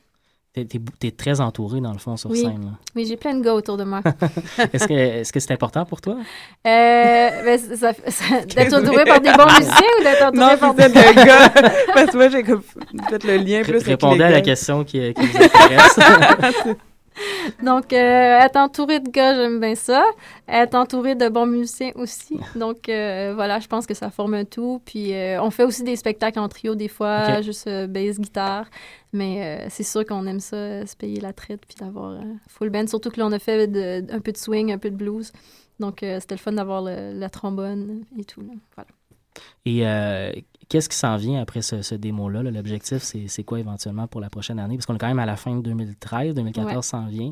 T'es, 0.53 0.66
t'es 0.99 1.12
très 1.12 1.41
entouré, 1.41 1.80
dans 1.80 1.93
le 1.93 1.99
fond, 1.99 2.18
sur 2.18 2.32
Oui. 2.32 2.41
scène. 2.41 2.66
là. 2.66 2.72
Oui, 2.95 3.05
j'ai 3.07 3.18
plein 3.18 3.36
de 3.36 3.43
gars 3.43 3.53
autour 3.53 3.78
de 3.78 3.84
moi. 3.84 4.01
Est-ce 4.74 4.88
que, 4.88 4.93
est-ce 4.93 5.32
que 5.32 5.39
c'est 5.39 5.53
important 5.53 5.86
pour 5.86 6.01
toi? 6.01 6.16
Euh, 6.16 6.20
ben, 6.66 7.57
ça, 7.78 7.93
ça- 8.07 8.41
d'être 8.45 8.74
entouré 8.80 9.05
par 9.05 9.22
des 9.22 9.32
bons 9.32 9.45
musiciens 9.45 9.88
ou 9.99 10.03
d'être 10.03 10.34
Non, 10.36 10.47
entouré 10.47 10.57
par 10.57 10.76
c'est 10.78 10.89
des... 10.89 11.22
de 11.22 11.26
gars? 11.26 11.49
Parce 11.93 12.12
que 12.12 12.18
moi, 12.18 12.30
j'ai 12.30 12.43
fait 12.43 13.24
le 13.26 13.38
lien 13.38 13.62
plus 13.62 13.76
avec 13.76 13.86
Répondez 13.86 14.18
les 14.18 14.24
à 14.24 14.30
la 14.32 14.41
question 14.41 14.84
qui, 14.84 15.14
qui 15.14 15.26
vous 15.26 15.38
intéresse. 15.38 15.99
Donc, 17.63 17.91
euh, 17.93 18.39
être 18.39 18.55
entouré 18.57 18.99
de 18.99 19.09
gars, 19.09 19.36
j'aime 19.36 19.59
bien 19.59 19.76
ça. 19.76 20.03
Être 20.47 20.76
entouré 20.76 21.15
de 21.15 21.28
bons 21.30 21.45
musiciens 21.45 21.91
aussi. 21.95 22.39
Donc, 22.55 22.89
euh, 22.89 23.34
voilà, 23.36 23.59
je 23.59 23.67
pense 23.67 23.86
que 23.86 23.93
ça 23.93 24.09
forme 24.09 24.34
un 24.36 24.45
tout. 24.45 24.82
Puis, 24.86 25.13
euh, 25.13 25.41
on 25.41 25.49
fait 25.51 25.63
aussi 25.63 25.84
des 25.84 25.95
spectacles 25.95 26.39
en 26.39 26.47
trio 26.49 26.76
des 26.76 26.88
fois, 26.88 27.41
juste 27.41 27.70
bass, 27.88 28.20
guitare. 28.20 28.65
Mais 29.13 29.65
c'est 29.70 29.84
sûr 29.84 30.05
qu'on 30.05 30.26
aime 30.28 30.39
ça, 30.39 30.86
se 30.86 30.95
payer 30.95 31.20
la 31.20 31.34
traite 31.34 31.61
puis 31.67 31.76
d'avoir 31.80 32.20
full 32.47 32.70
band. 32.70 32.88
Surtout 32.88 33.09
que 33.09 33.20
là, 33.20 33.26
on 33.26 33.32
a 33.32 33.39
fait 33.39 33.67
de- 33.67 34.05
un 34.13 34.20
peu 34.20 34.32
de 34.32 34.38
swing, 34.38 34.72
un 34.72 34.78
peu 34.78 34.89
de 34.91 34.95
blues. 34.95 35.32
Donc, 35.80 35.97
c'était 36.01 36.36
le 36.36 36.39
fun 36.39 36.51
d'avoir 36.51 36.82
la 36.84 37.30
trombone 37.30 38.03
et 38.20 38.24
tout. 38.24 38.41
là. 38.41 38.53
Voilà. 38.76 38.89
Et 39.65 40.43
qu'est-ce 40.70 40.88
qui 40.89 40.95
s'en 40.97 41.17
vient 41.17 41.41
après 41.41 41.61
ce, 41.61 41.82
ce 41.82 41.95
démo-là? 41.95 42.43
là? 42.43 42.51
L'objectif, 42.51 43.03
c'est, 43.03 43.43
quoi 43.43 43.59
éventuellement 43.59 44.07
pour 44.07 44.22
la 44.22 44.30
prochaine 44.30 44.59
année? 44.59 44.76
Parce 44.78 44.86
qu'on 44.86 44.95
est 44.95 44.99
quand 44.99 45.07
même 45.07 45.20
à 45.20 45.26
la 45.26 45.36
fin 45.36 45.55
de 45.55 45.61
2013, 45.61 46.34
2014 46.36 46.76
Ouais. 46.76 46.82
s'en 46.82 47.05
vient. 47.07 47.32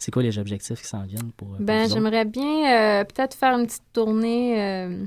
C'est 0.00 0.10
quoi 0.12 0.22
les 0.22 0.38
objectifs 0.38 0.80
qui 0.80 0.86
s'en 0.86 1.02
viennent 1.02 1.32
pour, 1.36 1.48
pour 1.48 1.56
Ben, 1.58 1.88
j'aimerais 1.88 2.24
bien 2.24 3.00
euh, 3.00 3.04
peut-être 3.04 3.34
faire 3.34 3.58
une 3.58 3.66
petite 3.66 3.82
tournée. 3.92 4.60
euh, 4.62 5.04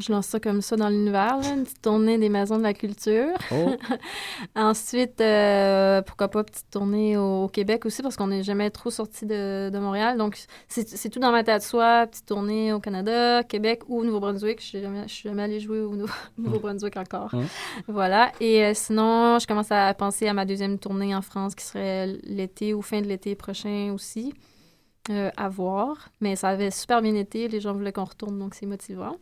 je 0.00 0.12
lance 0.12 0.26
ça 0.26 0.40
comme 0.40 0.60
ça 0.62 0.76
dans 0.76 0.88
l'univers, 0.88 1.38
une 1.54 1.64
petite 1.64 1.82
tournée 1.82 2.18
des 2.18 2.28
maisons 2.28 2.58
de 2.58 2.62
la 2.62 2.74
culture. 2.74 3.28
Oh, 3.52 3.76
Ensuite, 4.56 5.20
euh, 5.20 6.02
pourquoi 6.02 6.28
pas 6.28 6.44
petite 6.44 6.70
tournée 6.70 7.16
au, 7.16 7.44
au 7.44 7.48
Québec 7.48 7.86
aussi, 7.86 8.02
parce 8.02 8.16
qu'on 8.16 8.28
n'est 8.28 8.42
jamais 8.42 8.70
trop 8.70 8.90
sorti 8.90 9.26
de, 9.26 9.70
de 9.70 9.78
Montréal. 9.78 10.16
Donc, 10.18 10.38
c'est 10.68 11.08
tout 11.10 11.20
dans 11.20 11.32
ma 11.32 11.44
tête, 11.44 11.62
soit 11.62 12.06
petite 12.06 12.26
tournée 12.26 12.72
au 12.72 12.80
Canada, 12.80 13.42
Québec 13.44 13.82
ou 13.88 14.00
au 14.00 14.04
Nouveau-Brunswick. 14.04 14.60
Je 14.60 14.78
je 15.06 15.12
suis 15.12 15.28
jamais 15.28 15.42
allée 15.42 15.60
jouer 15.60 15.80
au 15.80 15.94
Nou- 15.94 16.06
Nouveau-Brunswick 16.38 16.96
encore. 16.96 17.34
Mm. 17.34 17.44
Voilà. 17.88 18.32
Et 18.40 18.64
euh, 18.64 18.72
sinon, 18.74 19.38
je 19.38 19.46
commence 19.46 19.70
à 19.70 19.92
penser 19.94 20.26
à 20.28 20.34
ma 20.34 20.44
deuxième 20.44 20.78
tournée 20.78 21.14
en 21.14 21.22
France, 21.22 21.54
qui 21.54 21.64
serait 21.64 22.06
l'été 22.24 22.74
ou 22.74 22.82
fin 22.82 23.00
de 23.00 23.06
l'été 23.06 23.34
prochain 23.34 23.92
aussi. 23.94 24.32
Euh, 25.08 25.30
à 25.36 25.48
voir. 25.48 26.10
Mais 26.20 26.36
ça 26.36 26.50
avait 26.50 26.70
super 26.70 27.00
bien 27.00 27.14
été. 27.14 27.48
Les 27.48 27.58
gens 27.60 27.72
voulaient 27.72 27.92
qu'on 27.92 28.04
retourne, 28.04 28.38
donc 28.38 28.54
c'est 28.54 28.66
motivant. 28.66 29.16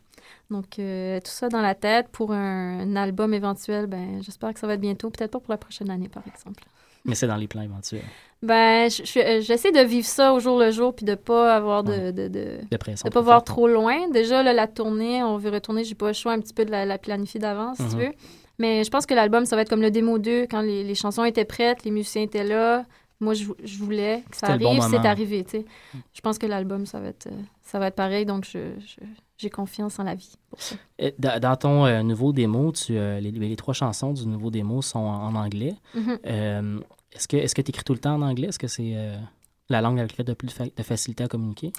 Donc, 0.51 0.79
euh, 0.81 1.21
tout 1.21 1.31
ça 1.31 1.49
dans 1.49 1.61
la 1.63 1.75
tête 1.77 2.09
pour 2.11 2.33
un, 2.33 2.81
un 2.81 2.97
album 2.97 3.33
éventuel, 3.33 3.87
ben, 3.87 4.21
j'espère 4.21 4.53
que 4.53 4.59
ça 4.61 4.67
va 4.67 4.75
être 4.75 4.81
bientôt. 4.81 5.09
Peut-être 5.09 5.31
pas 5.31 5.39
pour 5.41 5.53
la 5.53 5.57
prochaine 5.57 5.89
année, 5.89 6.09
par 6.09 6.25
exemple. 6.27 6.65
mais 7.05 7.15
c'est 7.15 7.29
dans 7.29 7.37
les 7.37 7.47
plans 7.47 7.63
éventuels. 7.63 8.03
Ben, 8.43 8.89
euh, 8.89 9.41
j'essaie 9.41 9.71
de 9.73 9.81
vivre 9.81 10.07
ça 10.07 10.35
au 10.35 10.41
jour 10.41 10.59
le 10.59 10.73
jour, 10.73 10.95
puis 10.95 11.05
de 11.07 11.15
pas 11.15 11.55
avoir 11.55 11.85
de... 11.85 11.93
Ouais. 11.93 12.13
de, 12.13 12.27
de 12.29 12.59
De 12.71 12.77
pression. 12.77 13.09
de 13.09 13.15
pas 13.15 13.21
voir 13.21 13.45
trop 13.45 13.69
loin. 13.69 14.09
Déjà, 14.11 14.43
là, 14.43 14.53
la 14.53 14.67
tournée, 14.67 15.23
on 15.23 15.37
veut 15.39 15.51
retourner. 15.51 15.85
J'ai 15.85 15.95
pas 15.95 16.09
le 16.09 16.13
choix 16.13 16.33
un 16.33 16.41
petit 16.41 16.55
peu 16.55 16.65
de 16.65 16.71
la, 16.73 16.85
la 16.87 16.99
planifier 16.99 17.39
d'avance, 17.41 17.79
si 17.79 17.89
tu 17.89 17.97
Mhm. 17.97 18.03
veux. 18.03 18.13
Mais 18.59 18.83
je 18.83 18.91
pense 18.91 19.07
que 19.07 19.15
l'album, 19.15 19.47
ça 19.47 19.55
va 19.55 19.63
être 19.63 19.71
comme 19.71 19.83
le 19.83 19.93
démo 19.93 20.19
2, 20.19 20.43
quand 20.51 20.61
les, 20.61 20.83
les 20.83 20.95
chansons 20.97 21.25
étaient 21.25 21.45
prêtes, 21.45 21.85
les 21.85 21.93
musiciens 21.93 22.23
étaient 22.23 22.43
là. 22.45 22.85
Moi, 23.21 23.35
je, 23.35 23.47
je 23.65 23.79
voulais 23.79 24.23
que 24.31 24.37
ça 24.37 24.57
bon 24.57 24.79
arrive, 24.79 24.83
c'est 24.91 25.07
arrivé, 25.07 25.45
tu 25.45 25.51
sais. 25.51 25.65
Je 26.15 26.21
pense 26.21 26.39
que 26.39 26.47
l'album, 26.47 26.87
ça 26.87 27.01
va 27.01 27.09
être 27.09 27.27
euh, 27.27 27.43
ça 27.63 27.79
va 27.79 27.89
être 27.89 27.97
pareil, 27.97 28.25
donc 28.25 28.45
je, 28.45 28.79
je- 28.79 29.05
j'ai 29.39 29.51
confiance 29.51 29.99
en 29.99 30.05
la 30.05 30.15
vie 30.15 30.35
pour 30.51 30.61
ça. 30.63 30.77
Et 30.99 31.15
Dans, 31.19 31.57
ton 31.57 31.85
euh, 31.87 32.03
nouveau 32.03 32.33
démo, 32.33 32.71
tu, 32.73 32.97
euh, 32.97 33.19
les, 33.21 33.31
les 33.33 33.57
trois 33.57 33.75
chansons 33.75 34.13
du 34.13 34.27
nouveau 34.27 34.51
démo 34.51 34.83
sont 34.83 34.99
en, 35.01 35.27
en 35.29 35.35
anglais. 35.35 35.75
Mhm. 35.95 36.19
Euh, 36.27 36.81
est-ce 37.13 37.27
que 37.29 37.37
est-ce 37.37 37.55
que 37.55 37.63
tu 37.63 37.71
écris 37.71 37.85
tout 37.85 37.93
le 37.95 37.99
temps 38.01 38.15
en 38.15 38.23
anglais? 38.23 38.49
Est-ce 38.49 38.59
que 38.59 38.69
c'est 38.69 38.95
la 39.69 39.81
langue 39.81 39.99
avec 39.99 40.13
laquelle 40.13 40.27
tu 40.27 40.33
as 40.33 40.35
plus 40.37 40.47
de, 40.49 40.53
fa- 40.53 40.65
de 40.77 40.83
facilité 40.83 41.25
à 41.25 41.29
communiquer? 41.29 41.73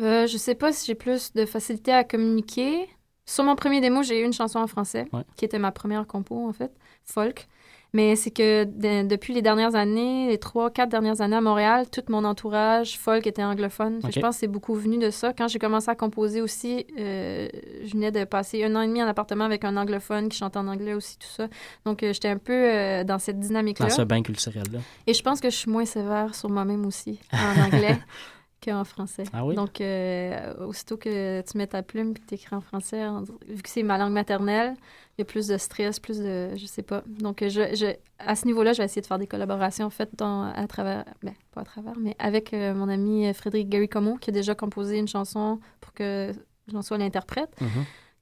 Euh, 0.00 0.26
je 0.26 0.36
sais 0.36 0.54
pas 0.54 0.72
si 0.72 0.86
j'ai 0.86 0.94
plus 0.94 1.32
de 1.34 1.46
facilité 1.46 1.92
à 1.92 2.02
communiquer. 2.04 2.88
Sur 3.26 3.44
mon 3.44 3.54
premier 3.56 3.80
démo, 3.80 4.02
j'ai 4.02 4.20
eu 4.20 4.24
une 4.24 4.32
chanson 4.32 4.58
en 4.58 4.66
français, 4.66 5.06
Ouais. 5.12 5.22
qui 5.36 5.44
était 5.44 5.58
ma 5.58 5.72
première 5.72 6.06
compo, 6.06 6.46
en 6.48 6.52
fait, 6.52 6.72
folk. 7.04 7.46
Mais 7.94 8.16
c'est 8.16 8.30
que 8.30 8.64
de- 8.64 9.06
depuis 9.08 9.32
les 9.32 9.40
dernières 9.40 9.74
années, 9.74 10.28
les 10.28 10.36
trois, 10.38 10.68
quatre 10.70 10.90
dernières 10.90 11.20
années 11.22 11.36
à 11.36 11.40
Montréal, 11.40 11.86
tout 11.90 12.02
mon 12.08 12.24
entourage 12.24 12.98
folk 12.98 13.26
était 13.26 13.42
anglophone. 13.44 14.00
Je 14.10 14.20
pense 14.20 14.34
que 14.34 14.40
c'est 14.40 14.46
beaucoup 14.48 14.74
venu 14.74 14.98
de 14.98 15.08
ça. 15.10 15.32
Quand 15.32 15.48
j'ai 15.48 15.58
commencé 15.58 15.88
à 15.88 15.94
composer 15.94 16.42
aussi, 16.42 16.86
euh, 16.98 17.48
je 17.84 17.92
venais 17.92 18.10
de 18.10 18.24
passer 18.24 18.62
un 18.64 18.74
an 18.76 18.82
et 18.82 18.88
demi 18.88 19.02
en 19.02 19.06
appartement 19.06 19.44
avec 19.44 19.64
un 19.64 19.76
anglophone 19.76 20.28
qui 20.28 20.36
chantait 20.36 20.58
en 20.58 20.66
anglais 20.68 20.92
aussi, 20.94 21.16
tout 21.18 21.28
ça. 21.28 21.46
Donc, 21.86 22.02
euh, 22.02 22.12
j'étais 22.12 22.28
un 22.28 22.38
peu 22.38 22.52
euh, 22.52 23.04
dans 23.04 23.18
cette 23.18 23.38
dynamique-là. 23.38 23.86
Dans 23.86 23.94
ce 23.94 24.02
bain 24.02 24.22
culturel-là. 24.22 24.80
Et 25.06 25.14
je 25.14 25.22
pense 25.22 25.40
que 25.40 25.48
je 25.48 25.56
suis 25.56 25.70
moins 25.70 25.84
sévère 25.86 26.34
sur 26.34 26.50
moi-même 26.50 26.84
aussi 26.86 27.20
en 27.32 27.62
anglais 27.62 27.96
qu'en 28.64 28.82
français. 28.84 29.24
Ah 29.32 29.44
oui? 29.44 29.54
Donc, 29.54 29.80
euh, 29.80 30.54
aussitôt 30.66 30.96
que 30.96 31.42
tu 31.42 31.58
mets 31.58 31.66
ta 31.68 31.82
plume 31.82 32.10
et 32.10 32.14
que 32.14 32.26
tu 32.26 32.34
écris 32.34 32.56
en 32.56 32.60
français, 32.60 33.04
en- 33.04 33.22
vu 33.22 33.62
que 33.62 33.68
c'est 33.68 33.82
ma 33.82 33.98
langue 33.98 34.12
maternelle, 34.14 34.74
il 35.16 35.20
y 35.20 35.22
a 35.22 35.24
plus 35.24 35.46
de 35.46 35.56
stress, 35.58 36.00
plus 36.00 36.18
de. 36.18 36.50
Je 36.56 36.66
sais 36.66 36.82
pas. 36.82 37.02
Donc, 37.06 37.38
je, 37.42 37.48
je- 37.74 37.94
à 38.18 38.34
ce 38.34 38.46
niveau-là, 38.46 38.72
je 38.72 38.78
vais 38.78 38.84
essayer 38.84 39.02
de 39.02 39.06
faire 39.06 39.18
des 39.18 39.26
collaborations, 39.26 39.86
en 39.86 39.90
fait, 39.90 40.10
dans, 40.16 40.42
à 40.52 40.66
travers. 40.66 41.04
Ben, 41.22 41.34
pas 41.52 41.60
à 41.60 41.64
travers, 41.64 41.94
mais 41.98 42.16
avec 42.18 42.52
euh, 42.52 42.74
mon 42.74 42.88
ami 42.88 43.26
euh, 43.26 43.32
Frédéric 43.32 43.68
Gary 43.68 43.88
Como, 43.88 44.16
qui 44.16 44.30
a 44.30 44.32
déjà 44.32 44.54
composé 44.54 44.98
une 44.98 45.08
chanson 45.08 45.60
pour 45.80 45.92
que 45.92 46.32
j'en 46.72 46.82
sois 46.82 46.98
l'interprète 46.98 47.50
Mhm. 47.60 47.68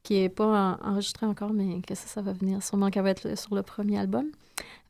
qui 0.02 0.16
est 0.16 0.28
pas 0.28 0.78
en- 0.82 0.90
enregistrée 0.90 1.26
encore, 1.26 1.52
mais 1.52 1.80
que 1.80 1.94
ça, 1.94 2.06
ça 2.08 2.20
va 2.22 2.32
venir. 2.32 2.62
Sûrement 2.62 2.90
qu'elle 2.90 3.04
va 3.04 3.10
être 3.10 3.28
le- 3.28 3.36
sur 3.36 3.54
le 3.54 3.62
premier 3.62 3.98
album. 3.98 4.26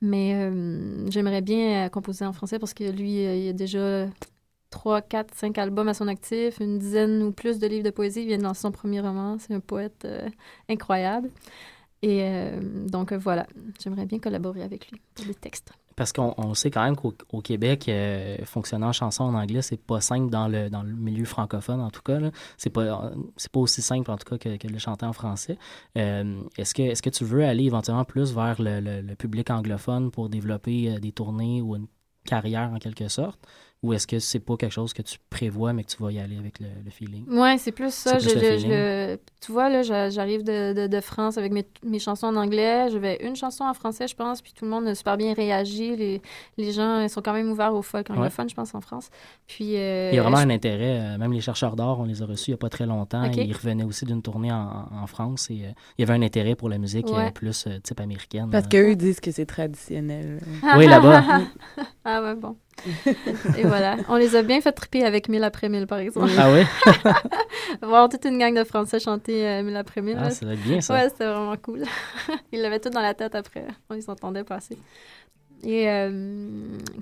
Mais 0.01 0.35
euh, 0.35 1.09
j'aimerais 1.11 1.41
bien 1.43 1.89
composer 1.89 2.25
en 2.25 2.33
français 2.33 2.59
parce 2.59 2.75
que 2.75 2.85
lui, 2.85 3.23
il 3.23 3.49
a 3.49 3.53
déjà 3.53 4.07
3, 4.71 5.03
4, 5.03 5.35
5 5.35 5.59
albums 5.59 5.87
à 5.89 5.95
son 5.95 6.09
actif, 6.09 6.59
une 6.61 6.79
dizaine 6.79 7.23
ou 7.23 7.31
plus 7.31 7.59
de 7.59 7.67
livres 7.69 7.85
de 7.85 7.91
poésie. 7.91 8.23
Il 8.23 8.27
vient 8.29 8.39
de 8.39 8.43
lancer 8.43 8.63
son 8.63 8.73
premier 8.73 9.01
roman. 9.01 9.37
C'est 9.39 9.55
un 9.55 9.61
poète 9.61 10.05
euh, 10.05 10.29
incroyable. 10.69 11.31
Et 12.03 12.23
euh, 12.23 12.61
donc 12.89 13.13
euh, 13.13 13.19
voilà, 13.19 13.47
j'aimerais 13.83 14.07
bien 14.07 14.19
collaborer 14.19 14.63
avec 14.63 14.91
lui 14.91 15.01
pour 15.15 15.25
des 15.25 15.35
textes. 15.35 15.73
Parce 15.95 16.13
qu'on 16.13 16.35
on 16.39 16.55
sait 16.55 16.71
quand 16.71 16.83
même 16.83 16.97
qu'au 16.97 17.15
au 17.33 17.43
Québec, 17.43 17.89
euh, 17.89 18.39
fonctionner 18.45 18.87
en 18.87 18.93
chanson 18.93 19.25
en 19.25 19.35
anglais, 19.35 19.61
c'est 19.63 19.77
pas 19.77 20.01
simple 20.01 20.31
dans 20.31 20.49
le, 20.49 20.71
dans 20.71 20.83
le 20.83 20.93
milieu 20.95 21.27
francophone, 21.27 21.81
en 21.81 21.91
tout 21.91 22.01
cas. 22.03 22.19
C'est 22.57 22.71
pas, 22.71 23.13
pas 23.53 23.61
aussi 23.61 23.83
simple, 23.83 24.11
en 24.11 24.17
tout 24.17 24.25
cas, 24.37 24.39
que, 24.39 24.67
de 24.67 24.73
le 24.73 24.79
chanter 24.79 25.05
en 25.05 25.13
français. 25.13 25.59
Euh, 25.99 26.43
est-ce, 26.57 26.75
que, 26.75 26.83
est-ce 26.83 27.03
que 27.03 27.11
tu 27.11 27.25
veux 27.25 27.45
aller 27.45 27.65
éventuellement 27.65 28.05
plus 28.07 28.33
vers 28.35 28.61
le, 28.61 28.81
le- 28.81 29.15
public 29.15 29.51
anglophone 29.51 30.11
pour 30.11 30.31
développer 30.31 30.99
des 30.99 31.13
tournées 31.13 31.61
ou 31.61 31.77
une 31.77 31.87
carrière, 32.25 32.73
en 32.73 32.79
quelque 32.79 33.09
sorte? 33.09 33.39
Ou 33.83 33.93
est-ce 33.95 34.07
que 34.07 34.21
c'est 34.21 34.39
pas 34.39 34.57
quelque 34.57 34.71
chose 34.71 34.93
que 34.93 35.03
tu 35.03 35.19
prévois, 35.29 35.73
mais 35.73 35.83
que 35.83 35.91
tu 35.91 36.01
vas 36.01 36.13
y 36.13 36.21
aller 36.21 36.37
avec 36.39 36.61
le, 36.61 36.69
le 36.85 36.91
feeling? 36.93 37.27
Ouais, 37.29 37.59
c'est 37.59 37.73
plus 37.73 37.93
ça. 37.93 38.21
Je- 38.21 38.29
le 38.29 38.35
je- 38.41 38.59
je- 38.59 39.17
tu 39.45 39.51
vois, 39.51 39.69
là, 39.69 39.83
j'a- 39.83 40.09
j'arrive 40.09 40.45
de, 40.45 40.73
de- 40.73 40.87
de 40.87 41.01
France 41.01 41.37
avec 41.37 41.51
mes, 41.51 41.67
mes 41.85 41.99
chansons 41.99 42.29
en 42.29 42.37
anglais. 42.37 42.91
J'avais 42.93 43.17
une 43.27 43.35
chanson 43.35 43.65
en 43.65 43.75
français, 43.75 44.07
je 44.07 44.15
pense, 44.15 44.41
puis 44.41 44.53
tout 44.53 44.65
le 44.67 44.71
monde 44.71 44.87
a 44.87 44.95
super 44.95 45.17
bien 45.17 45.35
réagi. 45.35 45.97
Les, 45.97 46.23
les 46.59 46.71
gens 46.71 47.01
ils 47.01 47.11
sont 47.11 47.23
quand 47.23 47.33
même 47.33 47.51
ouverts 47.51 47.75
au 47.75 47.83
folk 47.83 48.09
anglophone, 48.11 48.49
je 48.49 48.55
pense, 48.55 48.73
en 48.77 48.81
France. 48.81 49.11
Puis, 49.49 49.77
euh, 49.77 50.11
Il 50.13 50.15
y 50.17 50.19
a 50.21 50.23
vraiment 50.23 50.37
je- 50.37 50.43
un 50.47 50.51
intérêt. 50.51 51.01
euh, 51.01 51.19
même 51.19 51.33
les 51.33 51.41
chercheurs 51.41 51.75
d'or, 51.75 51.99
on 51.99 52.05
les 52.05 52.23
a 52.23 52.27
reçus 52.27 52.51
il 52.51 52.53
n'y 52.53 52.55
a 52.55 52.59
pas 52.59 52.69
très 52.69 52.87
longtemps. 52.87 53.25
Ils 53.33 53.53
revenaient 53.53 53.83
aussi 53.83 54.05
d'une 54.05 54.23
tournée 54.23 54.53
en, 54.53 54.87
en 54.93 55.07
France. 55.09 55.51
Et 55.51 55.65
euh, 55.65 55.71
il 55.99 56.03
y 56.03 56.09
avait 56.09 56.15
un 56.17 56.23
intérêt 56.23 56.55
pour 56.55 56.69
la 56.69 56.79
musique 56.79 57.09
Ouais. 57.09 57.33
plus 57.33 57.67
euh, 57.67 57.81
type 57.83 57.99
américaine. 57.99 58.49
Parce 58.53 58.67
euh. 58.67 58.69
qu'eux, 58.69 58.95
disent 58.95 59.19
que 59.19 59.33
c'est 59.33 59.47
traditionnel. 59.47 60.41
Oui, 60.77 60.87
là-bas. 60.87 61.25
ah 62.05 62.23
ouais, 62.23 62.37
bon. 62.37 62.57
Et 63.59 63.65
voilà. 63.65 63.97
On 64.09 64.17
les 64.17 64.35
a 64.37 64.43
bien 64.43 64.61
fait 64.61 64.73
triper 64.73 65.05
avec 65.05 65.29
Mille 65.29 65.45
après 65.45 65.69
Mille, 65.69 65.87
par 65.87 65.99
exemple. 65.99 66.31
Ah 66.39 66.51
oui? 66.53 66.65
Voir 67.83 68.09
toute 68.09 68.25
une 68.25 68.39
gang 68.39 68.55
de 68.55 68.65
Français 68.65 68.99
chanter 68.99 69.47
euh, 69.47 69.63
Mille 69.63 69.77
après 69.77 70.01
Mille. 70.01 70.17
Ah, 70.19 70.25
là, 70.25 70.31
ça 70.31 70.45
doit 70.45 70.55
être 70.55 70.63
bien, 70.63 70.81
ça. 70.81 70.95
Ouais, 70.95 71.09
c'était 71.09 71.27
vraiment 71.27 71.57
cool. 71.57 71.85
Ils 72.53 72.61
l'avaient 72.61 72.81
tout 72.81 72.91
dans 72.91 73.01
la 73.01 73.15
tête 73.15 73.35
après. 73.35 73.67
On 73.89 73.95
les 73.95 74.09
entendait 74.11 74.45
passer. 74.45 74.79
Et 75.65 75.89
euh, 75.89 76.11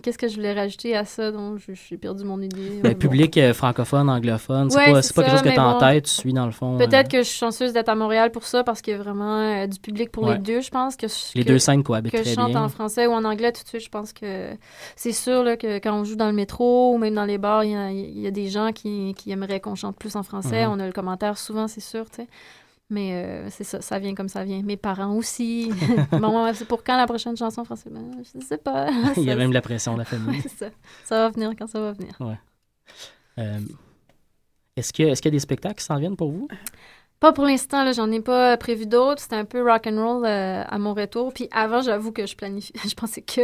qu'est-ce 0.03 0.19
que 0.19 0.29
je 0.29 0.35
voulais 0.35 0.53
rajouter 0.53 0.95
à 0.95 1.07
ça? 1.07 1.31
Je 1.57 1.73
suis 1.73 1.97
perdu 1.97 2.25
mon 2.25 2.43
idée? 2.43 2.81
Ben, 2.83 2.93
Bon. 2.93 2.99
public 2.99 3.39
euh, 3.39 3.55
francophone, 3.55 4.11
anglophone, 4.11 4.69
c'est 4.69 4.77
Ouais, 4.77 4.85
pas, 4.93 5.01
pas 5.01 5.23
quelque 5.23 5.31
chose 5.31 5.43
que 5.43 5.49
tu 5.55 5.59
as 5.59 5.67
en 5.67 5.79
tête, 5.79 6.05
tu 6.05 6.11
suis 6.11 6.33
dans 6.35 6.45
le 6.45 6.53
fond. 6.53 6.75
euh, 6.75 6.87
Peut-être 6.87 7.09
que 7.11 7.19
je 7.19 7.23
suis 7.23 7.39
chanceuse 7.39 7.73
d'être 7.73 7.89
à 7.89 7.95
Montréal 7.95 8.31
pour 8.33 8.45
ça 8.45 8.63
parce 8.63 8.83
qu'il 8.83 8.93
y 8.93 8.97
a 8.97 8.99
vraiment 9.03 9.39
euh, 9.39 9.67
du 9.67 9.79
public 9.81 10.13
pour 10.13 10.25
Ouais. 10.25 10.35
les 10.35 10.39
deux, 10.41 10.61
je 10.61 10.71
pense. 10.71 10.97
Que, 10.97 11.07
les 11.35 11.43
que- 11.43 11.49
deux 11.49 11.59
scènes 11.59 11.83
cohabitent 11.83 12.13
que 12.13 12.23
je 12.23 12.35
chante 12.35 12.51
bien. 12.51 12.63
en 12.65 12.69
français 12.69 13.07
ou 13.07 13.13
en 13.13 13.25
anglais 13.25 13.51
tout 13.53 13.63
de 13.63 13.69
suite, 13.69 13.83
je 13.85 13.89
pense 13.89 14.13
que 14.13 14.51
c'est 14.95 15.13
sûr 15.13 15.43
là, 15.43 15.57
que 15.57 15.79
quand 15.79 15.99
on 15.99 16.05
joue 16.05 16.17
dans 16.17 16.27
le 16.29 16.35
métro 16.35 16.93
ou 16.95 16.99
même 16.99 17.15
dans 17.15 17.25
les 17.25 17.39
bars, 17.39 17.65
il 17.65 17.71
y 17.71 17.77
a, 17.77 17.91
il 17.91 18.19
y 18.21 18.27
a 18.27 18.31
des 18.31 18.49
gens 18.49 18.73
qui, 18.73 19.15
qui 19.17 19.31
aimeraient 19.31 19.61
qu'on 19.61 19.75
chante 19.75 19.97
plus 19.97 20.17
en 20.17 20.23
français. 20.23 20.67
Mhm. 20.67 20.73
On 20.73 20.81
a 20.81 20.87
le 20.87 20.93
commentaire 20.93 21.39
souvent, 21.39 21.67
c'est 21.67 21.81
sûr, 21.81 22.11
tu 22.11 22.17
sais. 22.17 22.29
Mais 22.91 23.12
euh, 23.12 23.51
c'est 23.51 23.62
ça, 23.62 23.80
ça 23.80 24.01
vient 24.01 24.14
comme 24.16 24.28
ça 24.28 24.45
vient. 24.45 24.62
Mes 24.62 24.76
parents 24.76 25.14
aussi. 25.14 25.70
bon, 26.12 26.53
c'est 26.53 26.66
pour 26.66 26.82
quand 26.82 26.97
la 26.97 27.07
prochaine 27.07 27.36
chanson 27.36 27.64
française? 27.64 27.93
Ben, 27.93 28.22
je 28.22 28.45
sais 28.45 28.59
pas. 28.59 28.91
Il 29.16 29.22
y 29.22 29.30
a 29.30 29.36
même 29.36 29.53
la 29.53 29.62
pression 29.62 29.95
de 29.95 29.99
la 30.01 30.05
famille. 30.05 30.43
ça. 30.57 30.66
Ça 31.05 31.16
va 31.16 31.28
venir 31.30 31.53
quand 31.57 31.68
ça 31.68 31.80
va 31.80 31.93
venir. 31.93 32.18
Euh, 33.38 33.61
est-ce, 34.76 34.93
que, 34.93 35.05
est-ce 35.05 35.22
qu'il 35.22 35.30
y 35.30 35.34
a 35.34 35.36
des 35.36 35.41
spectacles 35.41 35.76
qui 35.76 35.84
s'en 35.84 35.99
viennent 35.99 36.16
pour 36.16 36.32
vous? 36.32 36.49
Pas 37.21 37.33
pour 37.35 37.45
l'instant, 37.45 37.85
là, 37.85 37.93
j'en 37.93 38.11
ai 38.11 38.21
pas 38.21 38.57
prévu 38.57 38.87
d'autres. 38.87 39.21
C'était 39.21 39.37
un 39.37 39.45
peu 39.45 39.62
rock 39.62 39.87
and 39.87 40.03
roll 40.03 40.25
euh, 40.25 40.64
à 40.66 40.79
mon 40.79 40.95
retour. 40.95 41.35
Puis 41.35 41.49
avant, 41.53 41.83
j'avoue 41.83 42.12
que 42.12 42.25
je 42.27 42.35
planifie, 42.35 42.73
je 42.89 42.95
pensais 42.95 43.21
que, 43.21 43.43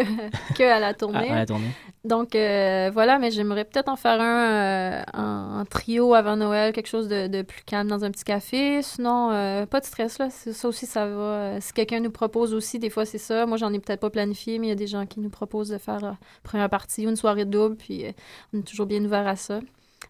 que 0.55 0.63
à 0.63 0.81
la 0.81 0.95
tournée. 0.95 1.29
À, 1.29 1.33
à 1.35 1.37
la 1.37 1.47
tournée. 1.47 1.69
Donc 2.07 2.35
euh, 2.35 2.91
voilà, 2.93 3.19
mais 3.19 3.31
j'aimerais 3.31 3.65
peut-être 3.65 3.89
en 3.89 3.97
faire 3.97 4.21
un 4.21 4.51
euh, 4.51 5.03
en, 5.13 5.65
trio 5.67 6.15
avant 6.15 6.37
Noël, 6.37 6.73
quelque 6.73 6.87
chose 6.87 7.09
de, 7.09 7.27
de 7.27 7.43
plus 7.43 7.63
calme 7.65 7.89
dans 7.89 8.05
un 8.05 8.11
petit 8.11 8.25
café. 8.25 8.81
Sinon, 8.81 9.31
euh, 9.33 9.67
pas 9.67 9.81
de 9.81 9.85
stress 9.85 10.19
là. 10.19 10.31
Ça 10.31 10.69
aussi, 10.69 10.87
ça 10.87 11.07
va. 11.07 11.13
Euh, 11.13 11.59
Si 11.61 11.73
quelqu'un 11.73 12.01
nous 12.01 12.11
propose 12.11 12.55
aussi, 12.55 12.79
des 12.79 12.91
fois 12.91 13.05
c'est 13.05 13.19
ça. 13.19 13.45
Moi, 13.45 13.57
j'en 13.57 13.73
ai 13.73 13.81
peut-être 13.81 14.01
pas 14.01 14.11
planifié, 14.11 14.59
mais 14.59 14.69
il 14.69 14.71
y 14.71 14.73
a 14.73 14.77
des 14.77 14.87
gens 14.87 15.05
qui 15.05 15.21
nous 15.21 15.31
proposent 15.31 15.69
de 15.71 15.79
faire 15.79 16.05
euh, 16.05 16.13
première 16.45 16.71
partie 16.71 17.07
ou 17.07 17.11
une 17.11 17.17
soirée 17.17 17.45
double, 17.45 17.77
puis 17.77 18.07
euh, 18.07 18.13
on 18.55 18.61
est 18.61 18.63
toujours 18.63 18.87
bien 18.87 19.05
ouvert 19.05 19.27
à 19.27 19.37
ça. 19.37 19.61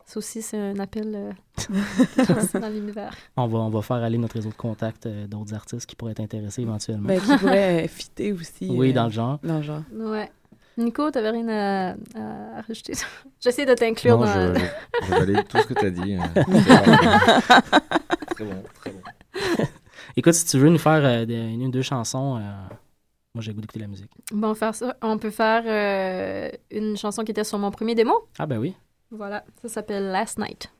Ça 0.09 0.19
aussi, 0.19 0.41
c'est 0.41 0.57
un 0.57 0.79
appel 0.79 1.13
euh, 1.17 1.33
dans 2.61 2.69
l'univers. 2.69 3.13
On 3.37 3.49
va, 3.49 3.59
on 3.59 3.71
va 3.71 3.83
faire 3.83 3.97
aller 3.97 4.19
notre 4.19 4.35
réseau 4.37 4.51
de 4.51 4.55
contacts 4.55 5.07
euh, 5.07 5.27
d'autres 5.27 5.53
artistes 5.53 5.85
qui 5.87 5.97
pourraient 5.97 6.13
être 6.13 6.21
intéressés 6.21 6.63
éventuellement. 6.63 7.09
Ben, 7.09 7.21
qui 7.21 7.37
pourrait 7.39 7.85
euh, 7.85 7.89
fitter 7.89 8.33
aussi. 8.33 8.69
oui, 8.71 8.91
euh, 8.91 8.93
dans 8.93 9.07
le 9.07 9.11
genre. 9.11 9.41
Dans 9.43 9.57
le 9.57 9.63
genre. 9.63 9.83
Ouais. 9.93 10.31
Nico, 10.79 11.11
t'avais 11.11 11.31
rien 11.31 11.49
à, 11.49 11.91
à 12.15 12.61
rajouter? 12.63 12.93
J'essaie 13.41 13.67
de 13.67 13.75
t'inclure 13.75 14.19
dans... 14.19 14.27
je, 14.27 14.61
je, 14.61 15.07
je 15.07 15.11
valide 15.11 15.49
tout 15.49 15.59
ce 15.59 15.67
que 15.67 15.75
tu 15.75 15.87
as 15.87 15.91
dit. 15.91 16.15
euh, 16.15 16.21
très 18.35 18.45
bon, 18.45 18.63
très 18.75 18.91
bon. 18.91 19.01
Écoute, 20.17 20.35
si 20.35 20.47
tu 20.47 20.59
veux 20.59 20.69
nous 20.69 20.79
faire 20.79 21.05
euh, 21.05 21.25
des- 21.25 21.35
une 21.35 21.65
ou 21.67 21.71
deux 21.71 21.83
chansons, 21.83 22.37
euh, 22.37 22.41
moi 23.35 23.43
j'ai 23.43 23.51
le 23.51 23.55
goût 23.55 23.61
d'écouter 23.63 23.81
la 23.81 23.87
musique. 23.89 24.11
Bon, 24.33 24.55
faire 24.55 24.75
ça. 24.75 24.97
On 25.03 25.19
peut 25.19 25.31
faire 25.31 25.63
euh, 25.67 26.51
une 26.71 26.97
chanson 26.97 27.25
qui 27.25 27.33
était 27.33 27.45
sur 27.45 27.59
mon 27.59 27.71
premier 27.71 27.95
démo. 27.95 28.29
Ah 28.39 28.47
ben 28.47 28.59
oui. 28.59 28.75
Voilà, 29.11 29.45
ça 29.63 29.69
s'appelle 29.69 30.13
Last 30.13 30.39
Night. 30.39 30.71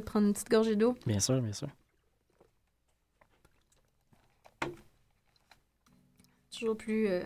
prendre 0.07 0.27
une 0.27 0.33
petite 0.33 0.49
gorgée 0.49 0.75
d'eau. 0.75 0.95
Bien 1.05 1.19
sûr, 1.19 1.41
bien 1.41 1.53
sûr. 1.53 1.69
Toujours 6.51 6.77
plus. 6.77 7.07
euh, 7.07 7.23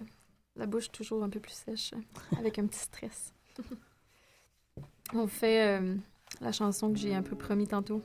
la 0.57 0.65
bouche 0.65 0.91
toujours 0.91 1.23
un 1.23 1.29
peu 1.29 1.39
plus 1.39 1.53
sèche, 1.53 1.93
avec 2.37 2.59
un 2.59 2.67
petit 2.67 2.79
stress. 2.79 3.33
On 5.13 5.27
fait 5.27 5.79
euh, 5.79 5.95
la 6.41 6.51
chanson 6.51 6.91
que 6.91 6.97
j'ai 6.99 7.13
un 7.13 7.23
peu 7.23 7.37
promis 7.37 7.67
tantôt. 7.67 8.01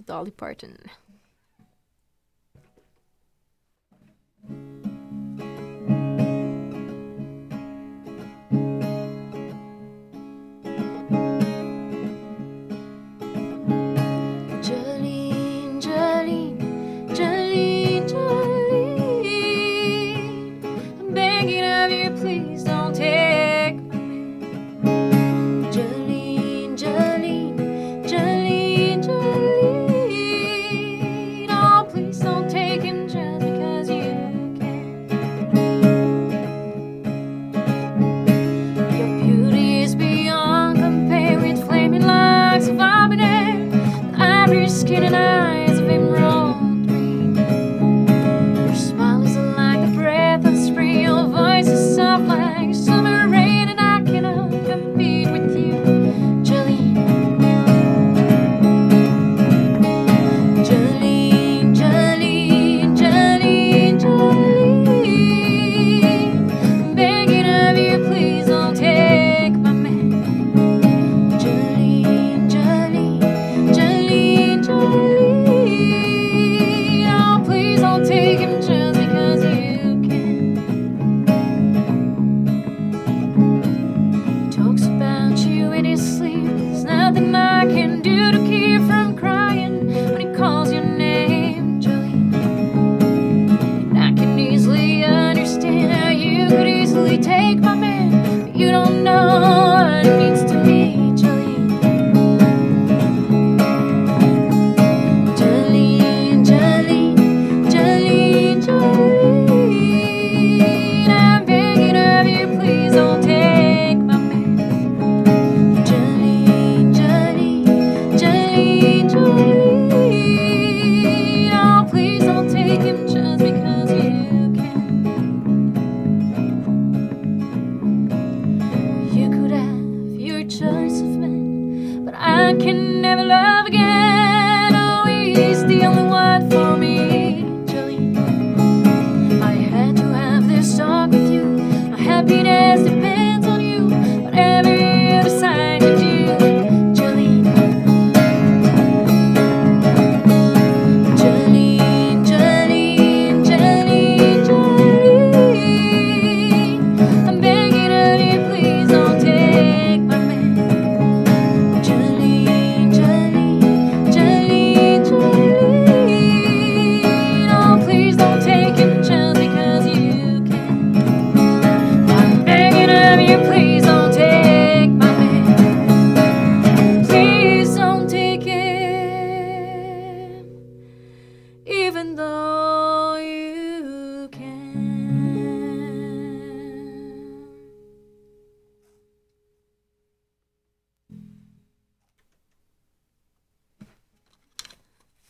Dolly 0.00 0.30
Parton. 0.30 0.72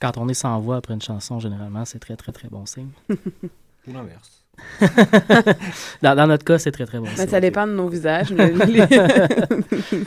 Quand 0.04 0.18
on 0.18 0.28
est 0.28 0.34
sans 0.34 0.60
voix 0.60 0.76
après 0.76 0.92
une 0.92 1.00
chanson, 1.00 1.38
généralement, 1.38 1.86
c'est 1.86 1.98
très, 1.98 2.14
très, 2.14 2.30
très 2.30 2.48
bon 2.48 2.66
signe. 2.66 2.90
Ou 3.08 3.92
l'inverse. 3.94 4.44
Dans, 6.02 6.14
dans 6.14 6.26
notre 6.26 6.44
cas, 6.44 6.58
c'est 6.58 6.70
très, 6.72 6.84
très 6.84 6.98
bon 6.98 7.06
Mais 7.06 7.16
signe. 7.16 7.28
ça 7.28 7.40
dépend 7.40 7.66
de 7.66 7.72
nos 7.72 7.88
visages. 7.88 8.30
mais 8.30 8.52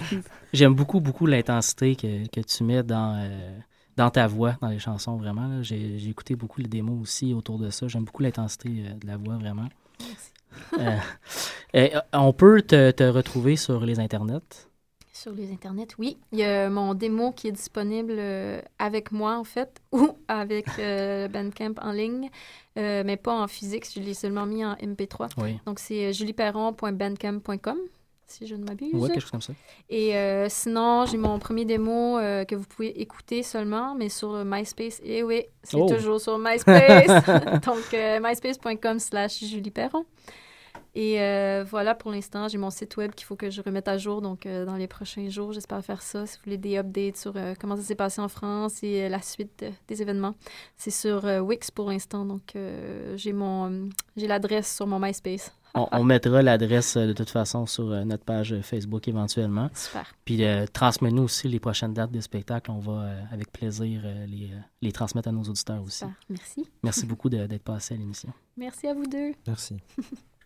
J'aime 0.53 0.75
beaucoup, 0.75 0.99
beaucoup 0.99 1.25
l'intensité 1.25 1.95
que, 1.95 2.27
que 2.27 2.41
tu 2.41 2.63
mets 2.63 2.83
dans, 2.83 3.15
euh, 3.17 3.57
dans 3.95 4.11
ta 4.11 4.27
voix, 4.27 4.55
dans 4.61 4.67
les 4.67 4.77
chansons, 4.77 5.15
vraiment. 5.17 5.63
J'ai 5.63 5.97
j'ai 5.97 6.09
écouté 6.11 6.35
beaucoup 6.35 6.61
les 6.61 6.67
démos 6.67 7.01
aussi 7.01 7.33
autour 7.33 7.57
de 7.57 7.71
ça. 7.71 7.87
J'aime 7.87 8.03
beaucoup 8.03 8.21
l'intensité 8.21 8.69
euh, 8.69 8.93
de 8.93 9.07
la 9.07 9.17
voix, 9.17 9.37
vraiment. 9.37 9.67
Euh, 10.79 10.95
euh, 11.75 11.89
on 12.13 12.33
peut 12.33 12.61
te, 12.61 12.91
te 12.91 13.03
retrouver 13.03 13.55
sur 13.55 13.83
les 13.83 13.99
internets. 13.99 14.67
Sur 15.20 15.32
les 15.32 15.51
internets, 15.51 15.88
oui. 15.97 16.18
Il 16.32 16.38
y 16.38 16.43
a 16.43 16.70
mon 16.70 16.93
démo 16.93 17.32
qui 17.32 17.47
est 17.47 17.51
disponible 17.51 18.13
euh, 18.18 18.61
avec 18.78 19.11
moi, 19.11 19.36
en 19.38 19.43
fait, 19.43 19.82
ou 19.91 20.11
avec 20.28 20.68
euh, 20.78 21.28
Bandcamp 21.28 21.74
en 21.82 21.91
ligne, 21.91 22.30
euh, 22.78 23.01
mais 23.03 23.18
pas 23.18 23.34
en 23.34 23.47
physique. 23.47 23.88
Je 23.95 23.99
l'ai 23.99 24.13
seulement 24.13 24.45
mis 24.45 24.63
en 24.63 24.76
MP3. 24.76 25.30
Oui. 25.38 25.59
Donc, 25.65 25.80
c'est 25.80 26.05
euh, 26.05 26.11
julieperron.bandcamp.com, 26.13 27.78
si 28.28 28.45
je 28.45 28.53
ne 28.53 28.63
m'abuse. 28.63 28.93
Ouais, 28.93 29.07
quelque 29.09 29.22
chose 29.22 29.32
comme 29.32 29.41
ça. 29.41 29.53
Et 29.89 30.13
sinon, 30.49 31.05
j'ai 31.07 31.18
mon 31.18 31.39
premier 31.39 31.65
démo 31.65 32.18
que 32.47 32.53
vous 32.55 32.65
pouvez 32.68 33.01
écouter 33.01 33.41
seulement, 33.41 33.95
mais 33.95 34.09
sur 34.09 34.45
MySpace. 34.45 35.01
Et 35.03 35.24
oui, 35.24 35.45
c'est 35.63 35.78
Oh. 35.78 35.88
toujours 35.88 36.22
sur 36.22 36.38
MySpace. 36.38 37.07
Donc, 37.65 37.95
myspace.com 38.22 38.99
slash 38.99 39.43
Julie 39.43 39.72
Perron. 39.72 40.05
Et 40.99 41.21
euh, 41.21 41.63
voilà, 41.63 41.93
pour 41.93 42.09
l'instant, 42.09 42.47
j'ai 42.47 42.57
mon 42.57 42.71
site 42.71 42.97
web 42.97 43.11
qu'il 43.13 43.27
faut 43.27 43.35
que 43.35 43.51
je 43.51 43.61
remette 43.61 43.87
à 43.87 43.99
jour. 43.99 44.19
Donc, 44.19 44.47
euh, 44.47 44.65
dans 44.65 44.77
les 44.77 44.87
prochains 44.87 45.29
jours, 45.29 45.53
j'espère 45.53 45.85
faire 45.85 46.01
ça. 46.01 46.25
Si 46.25 46.37
vous 46.37 46.45
voulez 46.45 46.57
des 46.57 46.75
updates 46.75 47.17
sur 47.17 47.33
euh, 47.35 47.53
comment 47.61 47.75
ça 47.75 47.83
s'est 47.83 47.93
passé 47.93 48.19
en 48.19 48.27
France 48.27 48.81
et 48.81 49.03
euh, 49.03 49.09
la 49.09 49.21
suite 49.21 49.61
euh, 49.61 49.69
des 49.87 50.01
événements, 50.01 50.33
c'est 50.75 50.89
sur 50.89 51.23
euh, 51.27 51.39
Wix 51.39 51.69
pour 51.69 51.91
l'instant. 51.91 52.25
Donc, 52.25 52.55
euh, 52.55 53.15
j'ai 53.15 53.31
mon 53.31 53.71
euh, 53.71 53.89
j'ai 54.15 54.25
l'adresse 54.25 54.75
sur 54.75 54.87
mon 54.87 54.99
MySpace. 54.99 55.53
On, 55.75 55.87
on 55.91 56.03
mettra 56.03 56.41
l'adresse 56.41 56.97
de 56.97 57.13
toute 57.13 57.29
façon 57.29 57.67
sur 57.67 57.83
notre 58.03 58.23
page 58.23 58.55
Facebook 58.61 59.07
éventuellement. 59.07 59.69
Super. 59.75 60.11
Puis 60.25 60.43
euh, 60.43 60.65
transmets-nous 60.65 61.23
aussi 61.23 61.47
les 61.47 61.59
prochaines 61.59 61.93
dates 61.93 62.09
des 62.09 62.21
spectacles. 62.21 62.71
On 62.71 62.79
va 62.79 63.03
euh, 63.03 63.21
avec 63.31 63.51
plaisir 63.51 64.01
euh, 64.03 64.25
les, 64.25 64.49
les 64.81 64.91
transmettre 64.91 65.27
à 65.27 65.31
nos 65.31 65.43
auditeurs 65.43 65.83
aussi. 65.83 65.99
Super. 65.99 66.15
Merci. 66.29 66.67
Merci 66.81 67.05
beaucoup 67.05 67.29
d'être 67.29 67.61
passé 67.61 67.93
à 67.93 67.97
l'émission. 67.97 68.29
Merci 68.55 68.87
à 68.87 68.95
vous 68.95 69.05
deux. 69.05 69.33
Merci. 69.45 69.77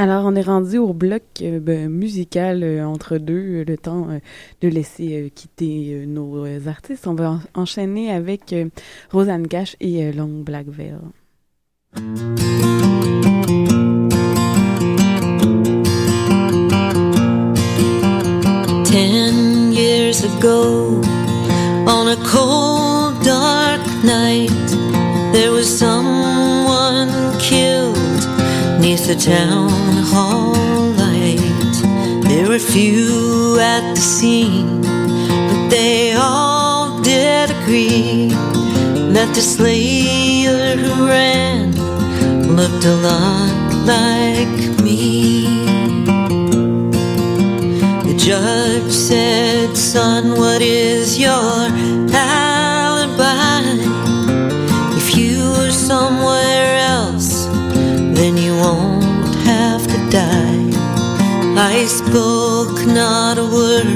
Alors, 0.00 0.24
on 0.24 0.34
est 0.34 0.40
rendu 0.40 0.78
au 0.78 0.94
bloc 0.94 1.22
euh, 1.42 1.60
ben, 1.60 1.90
musical 1.90 2.62
euh, 2.62 2.86
entre 2.86 3.18
deux, 3.18 3.34
euh, 3.60 3.64
le 3.68 3.76
temps 3.76 4.06
euh, 4.08 4.18
de 4.62 4.68
laisser 4.68 5.20
euh, 5.24 5.28
quitter 5.28 5.90
euh, 5.92 6.06
nos 6.06 6.46
artistes. 6.66 7.06
On 7.06 7.12
va 7.12 7.32
en- 7.32 7.40
enchaîner 7.54 8.10
avec 8.10 8.54
Rosanne 9.12 9.46
Cash 9.46 9.76
et 9.78 10.10
Long 10.12 10.40
Black 10.42 10.68
Veil. 10.68 10.94
Ten 18.84 19.72
years 19.72 20.24
ago, 20.24 21.00
on 21.86 22.08
a 22.08 22.16
cold, 22.26 23.22
dark 23.24 23.80
night, 24.04 24.50
there 25.32 25.52
was 25.52 25.66
someone 25.68 27.08
killed 27.38 27.96
neath 28.80 29.06
the 29.06 29.14
town 29.14 29.70
few 32.72 33.58
at 33.58 33.94
the 33.96 34.00
scene, 34.00 34.80
but 34.82 35.68
they 35.70 36.14
all 36.14 37.00
did 37.02 37.50
agree 37.50 38.28
that 39.12 39.34
the 39.34 39.40
slayer 39.40 40.76
who 40.76 41.08
ran 41.08 41.72
looked 42.54 42.84
a 42.84 42.96
lot 43.02 43.74
like 43.84 44.54
me. 44.84 45.42
The 48.06 48.14
judge 48.16 48.92
said, 48.92 49.76
Son, 49.76 50.38
what 50.38 50.62
is 50.62 51.18
your 51.18 51.68
I 61.80 61.86
spoke 61.86 62.84
not 62.84 63.38
a 63.38 63.42
word, 63.42 63.86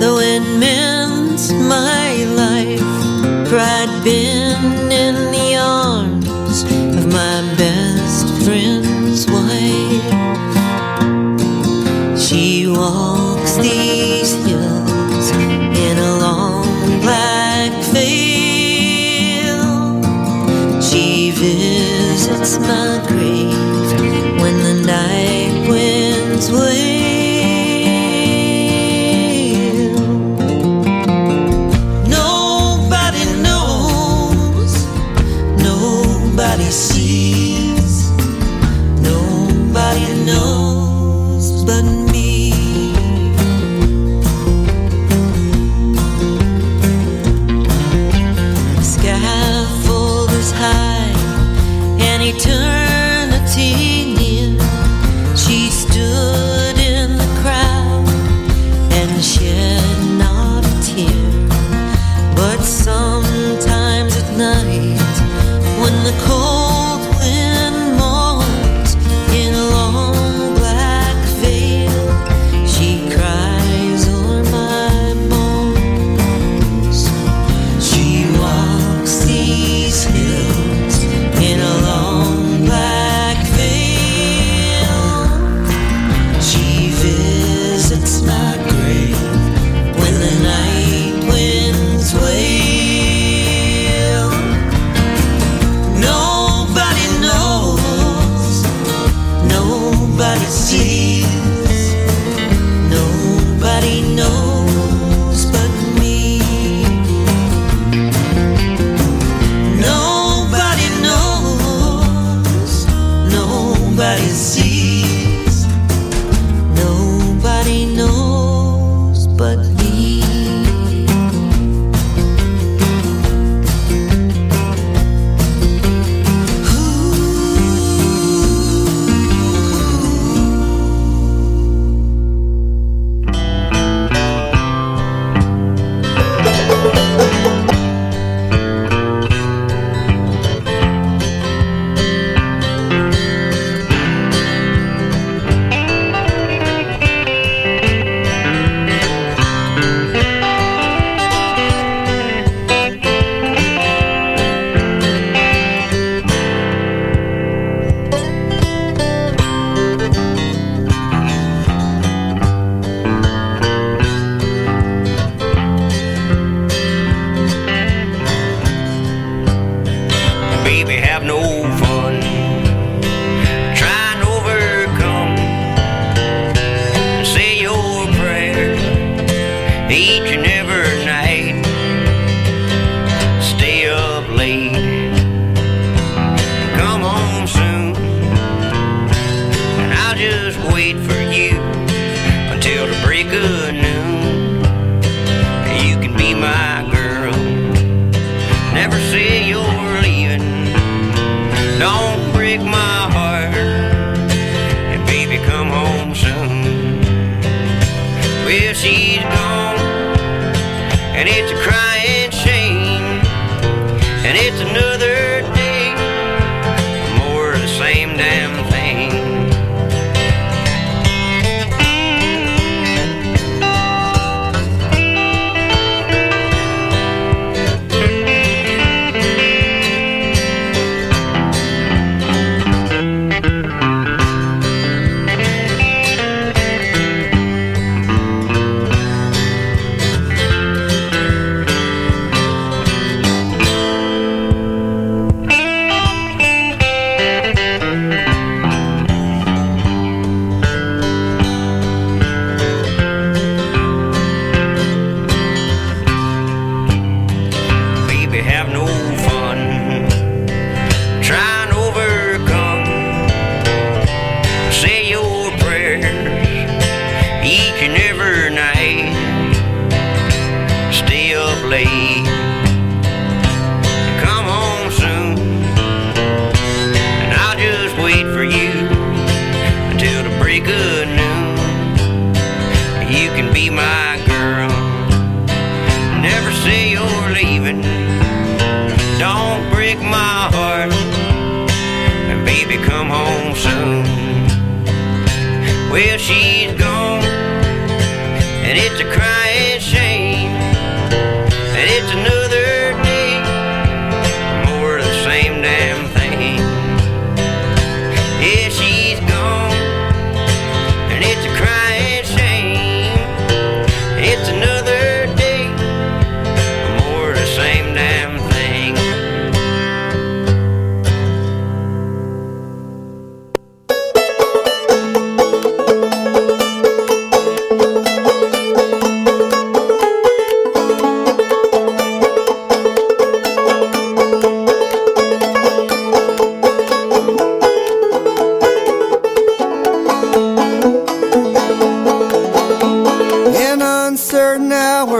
though 0.00 0.20
it 0.20 0.44
meant 0.60 1.42
my 1.68 2.22
life. 2.42 3.48
cried, 3.48 3.90
been 4.04 4.92
in 4.92 5.16
the 5.32 5.56
arms 5.56 6.62
of 6.62 7.12
my 7.12 7.42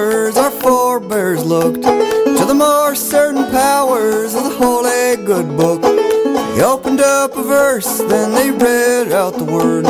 hours 0.04 0.36
our 0.36 0.50
forebears 0.50 1.44
looked 1.44 1.82
to 1.82 2.44
the 2.46 2.54
more 2.54 2.94
certain 2.94 3.50
powers 3.50 4.34
of 4.34 4.44
the 4.44 4.50
holy 4.50 5.16
good 5.24 5.56
book. 5.56 5.80
They 5.80 6.62
opened 6.62 7.00
up 7.00 7.34
a 7.36 7.42
verse, 7.42 7.98
then 7.98 8.32
they 8.32 8.50
read 8.50 9.12
out 9.12 9.38
the 9.38 9.44
word. 9.44 9.84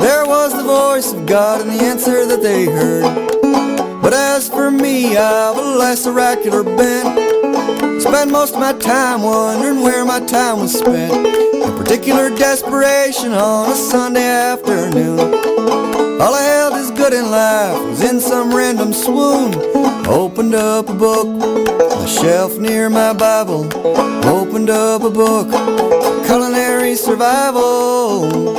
There 0.00 0.24
was 0.24 0.52
the 0.52 0.62
voice 0.62 1.12
of 1.12 1.26
God 1.26 1.60
and 1.60 1.70
the 1.70 1.84
answer 1.84 2.26
that 2.26 2.42
they 2.42 2.66
heard. 2.66 4.02
But 4.02 4.12
as 4.12 4.48
for 4.48 4.70
me, 4.70 5.16
I've 5.16 5.56
a 5.56 5.62
less 5.62 6.06
oracular 6.06 6.62
bent. 6.62 8.00
Spend 8.00 8.30
most 8.30 8.54
of 8.54 8.60
my 8.60 8.72
time 8.74 9.22
wondering 9.22 9.82
where 9.82 10.04
my 10.04 10.20
time 10.20 10.60
was 10.60 10.78
spent. 10.78 11.12
In 11.26 11.76
particular 11.76 12.30
desperation 12.30 13.32
on 13.32 13.72
a 13.72 13.74
Sunday 13.74 14.28
afternoon. 14.28 15.18
All 16.20 16.34
I 16.34 16.42
held 16.42 16.74
is 16.74 16.87
in 17.12 17.30
life 17.30 17.80
was 17.82 18.02
in 18.02 18.20
some 18.20 18.54
random 18.54 18.92
swoon. 18.92 19.54
Opened 20.06 20.54
up 20.54 20.88
a 20.88 20.94
book 20.94 21.26
on 21.26 22.04
a 22.04 22.08
shelf 22.08 22.58
near 22.58 22.90
my 22.90 23.12
Bible. 23.12 23.64
Opened 24.26 24.70
up 24.70 25.02
a 25.02 25.10
book, 25.10 25.48
culinary 26.26 26.94
survival. 26.94 28.58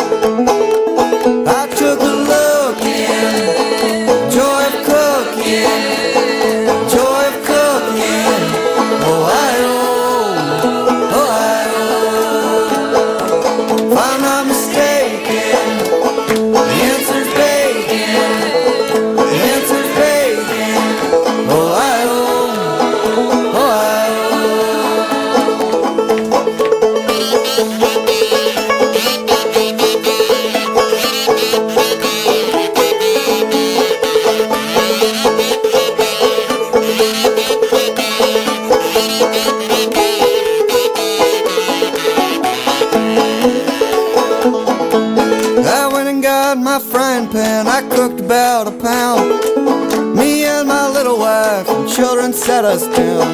About 48.30 48.67
a 48.67 48.71
pound. 48.77 50.15
Me 50.15 50.45
and 50.45 50.67
my 50.67 50.88
little 50.88 51.17
wife 51.17 51.67
and 51.67 51.89
children 51.89 52.32
sat 52.32 52.63
us 52.63 52.86
down. 52.95 53.34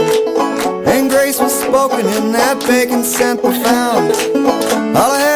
And 0.87 1.09
grace 1.09 1.37
was 1.37 1.53
spoken 1.53 2.05
in 2.17 2.31
that 2.31 2.63
bacon 2.65 3.03
scent 3.03 3.41
profound. 3.41 4.13
All 4.95 5.11
I 5.11 5.19
had 5.19 5.34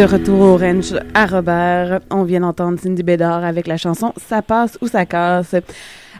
De 0.00 0.06
retour 0.06 0.40
au 0.40 0.56
ranch 0.56 0.94
à 1.12 1.26
Robert, 1.26 2.00
on 2.10 2.22
vient 2.22 2.40
d'entendre 2.40 2.80
Cindy 2.80 3.02
Bédard 3.02 3.44
avec 3.44 3.66
la 3.66 3.76
chanson 3.76 4.14
Ça 4.16 4.40
passe 4.40 4.78
ou 4.80 4.86
ça 4.86 5.04
casse. 5.04 5.54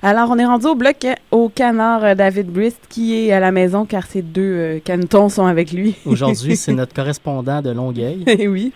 Alors, 0.02 0.28
on 0.30 0.38
est 0.38 0.44
rendu 0.44 0.66
au 0.66 0.74
bloc 0.74 1.06
au 1.30 1.48
canard 1.48 2.04
euh, 2.04 2.14
David 2.14 2.48
Brist 2.48 2.78
qui 2.90 3.16
est 3.16 3.32
à 3.32 3.40
la 3.40 3.52
maison 3.52 3.86
car 3.86 4.04
ses 4.04 4.20
deux 4.20 4.42
euh, 4.42 4.78
canetons 4.84 5.30
sont 5.30 5.46
avec 5.46 5.72
lui. 5.72 5.94
Aujourd'hui, 6.04 6.56
c'est 6.56 6.74
notre 6.74 6.92
correspondant 6.92 7.62
de 7.62 7.70
Longueuil. 7.70 8.22
Eh 8.26 8.48
oui. 8.48 8.74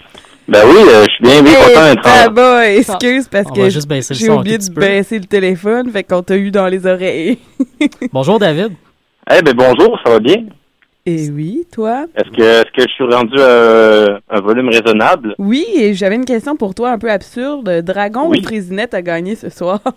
Ben 0.48 0.62
oui, 0.66 0.76
euh, 0.88 1.04
je 1.06 1.12
suis 1.12 1.22
bien, 1.22 1.42
bien 1.42 1.54
content 1.54 1.84
d'être 1.84 2.02
Ah 2.06 2.28
bah, 2.30 2.70
excuse 2.70 3.28
parce 3.28 3.48
On 3.50 3.52
que 3.52 3.68
j'ai 4.14 4.30
oublié 4.30 4.56
de 4.56 4.72
baisser 4.72 5.18
le 5.18 5.26
téléphone, 5.26 5.90
fait 5.90 6.04
qu'on 6.04 6.22
t'a 6.22 6.38
eu 6.38 6.50
dans 6.50 6.68
les 6.68 6.86
oreilles. 6.86 7.36
Bonjour, 8.10 8.38
David. 8.38 8.72
Eh 9.30 9.42
ben 9.42 9.52
bonjour, 9.54 9.98
ça 10.02 10.12
va 10.12 10.20
bien? 10.20 10.46
Et 11.06 11.28
oui, 11.28 11.66
toi? 11.70 12.06
Est-ce 12.16 12.30
que, 12.34 12.40
est-ce 12.42 12.72
que 12.72 12.80
je 12.88 12.94
suis 12.94 13.04
rendu 13.04 13.38
à 13.38 14.20
un 14.30 14.40
volume 14.40 14.70
raisonnable? 14.70 15.34
Oui, 15.38 15.66
et 15.76 15.92
j'avais 15.92 16.14
une 16.14 16.24
question 16.24 16.56
pour 16.56 16.74
toi 16.74 16.92
un 16.92 16.98
peu 16.98 17.10
absurde. 17.10 17.82
Dragon 17.82 18.28
Oui. 18.28 18.40
ou 18.40 18.42
Frésinette 18.46 18.94
a 18.94 19.02
gagné 19.02 19.34
ce 19.36 19.50
soir? 19.50 19.80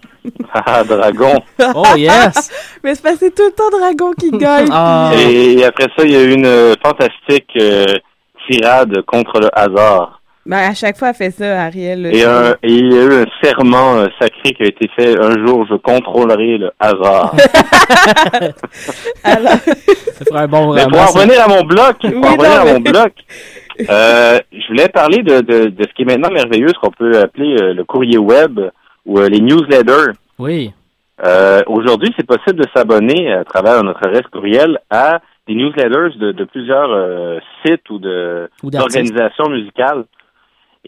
Ah, 0.53 0.83
dragon. 0.83 1.35
Oh, 1.75 1.83
yes! 1.95 2.49
Mais 2.83 2.95
c'est 2.95 3.15
c'est 3.17 3.33
tout 3.35 3.43
le 3.45 3.51
temps 3.51 3.69
Dragon 3.77 4.11
qui 4.19 4.31
gagne. 4.31 4.67
Ah. 4.71 5.11
Et 5.17 5.63
après 5.63 5.87
ça, 5.95 6.03
il 6.03 6.11
y 6.11 6.15
a 6.15 6.23
eu 6.23 6.31
une 6.33 6.45
euh, 6.45 6.73
fantastique 6.83 7.49
euh, 7.61 7.85
tirade 8.49 9.01
contre 9.05 9.39
le 9.39 9.49
hasard. 9.57 10.21
Ben, 10.45 10.69
à 10.69 10.73
chaque 10.73 10.97
fois, 10.97 11.09
elle 11.09 11.15
fait 11.15 11.31
ça, 11.31 11.63
Ariel. 11.63 12.05
Et, 12.05 12.23
un- 12.23 12.51
et 12.63 12.71
il 12.71 12.93
y 12.93 12.97
a 12.97 13.03
eu 13.03 13.13
un 13.21 13.25
serment 13.43 13.97
euh, 13.97 14.05
sacré 14.19 14.53
qui 14.53 14.63
a 14.63 14.67
été 14.67 14.89
fait. 14.95 15.19
Un 15.19 15.45
jour, 15.45 15.65
je 15.69 15.75
contrôlerai 15.75 16.57
le 16.57 16.71
hasard. 16.79 17.35
Alors, 19.25 19.57
Ça 20.17 20.25
ferait 20.25 20.41
un 20.43 20.47
bon 20.47 20.73
Mais 20.73 20.83
pour 20.87 20.99
en 20.99 21.05
revenir 21.05 21.43
à 21.43 21.47
mon 21.47 21.63
bloc, 21.63 21.97
pour 21.99 22.09
Oui, 22.09 22.37
revenir 22.37 22.61
à 22.61 22.65
mon 22.65 22.79
bloc, 22.79 23.13
euh, 23.89 24.39
je 24.51 24.67
voulais 24.67 24.89
parler 24.89 25.21
de, 25.23 25.41
de, 25.41 25.69
de 25.69 25.83
ce 25.83 25.93
qui 25.93 26.01
est 26.01 26.05
maintenant 26.05 26.31
merveilleux, 26.31 26.69
ce 26.69 26.79
qu'on 26.79 26.91
peut 26.91 27.19
appeler 27.19 27.55
euh, 27.61 27.73
le 27.73 27.83
courrier 27.83 28.17
web 28.17 28.59
ou 29.05 29.19
euh, 29.19 29.29
les 29.29 29.39
newsletters. 29.39 30.13
Oui. 30.39 30.73
Euh, 31.25 31.61
Aujourd'hui, 31.67 32.13
c'est 32.17 32.25
possible 32.25 32.59
de 32.61 32.67
s'abonner 32.75 33.31
à 33.31 33.43
travers 33.43 33.83
notre 33.83 34.05
adresse 34.05 34.27
courriel 34.31 34.79
à 34.89 35.19
des 35.47 35.55
newsletters 35.55 36.17
de, 36.19 36.31
de 36.31 36.43
plusieurs 36.43 36.91
euh, 36.91 37.39
sites 37.65 37.89
ou 37.89 37.99
d'organisations 37.99 39.49
musicales. 39.49 40.03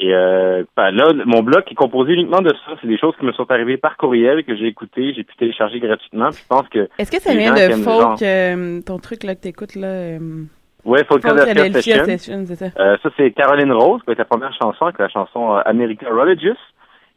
Et 0.02 0.14
euh, 0.14 0.64
ben 0.78 0.92
là, 0.92 1.12
mon 1.26 1.44
blog 1.44 1.64
est 1.70 1.76
composé 1.76 2.14
uniquement 2.14 2.40
de 2.42 2.50
ça. 2.66 2.72
C'est 2.82 2.88
des 2.88 2.98
choses 2.98 3.14
qui 3.20 3.26
me 3.26 3.34
sont 3.34 3.50
arrivées 3.52 3.76
par 3.78 3.98
courriel, 3.98 4.46
que 4.46 4.56
j'ai 4.56 4.68
écouté, 4.68 5.14
j'ai 5.14 5.24
pu 5.26 5.36
télécharger 5.36 5.80
gratuitement. 5.82 6.30
Puis 6.30 6.40
je 6.42 6.48
pense 6.48 6.68
que 6.70 6.88
est-ce 6.98 7.12
que 7.12 7.20
ça 7.22 7.34
vient 7.36 7.54
de 7.54 7.74
folk, 7.84 8.22
euh, 8.22 8.80
ton 8.86 8.98
truc 9.00 9.24
là 9.24 9.36
que 9.36 9.42
t'écoutes 9.42 9.76
là? 9.76 9.88
euh, 9.88 10.44
Ouais, 10.86 11.04
Folk 11.04 11.22
Session. 11.22 12.06
Session, 12.06 12.44
c'est 12.48 12.56
ça. 12.56 12.68
Euh, 12.80 12.96
ça, 13.04 13.10
c'est 13.18 13.32
Caroline 13.32 13.74
Rose, 13.74 14.02
qui 14.06 14.12
est 14.12 14.18
la 14.18 14.24
première 14.24 14.54
chanson, 14.54 14.86
avec 14.86 14.98
la 15.00 15.10
chanson 15.10 15.58
euh, 15.58 15.62
America 15.66 16.08
Religious. 16.10 16.56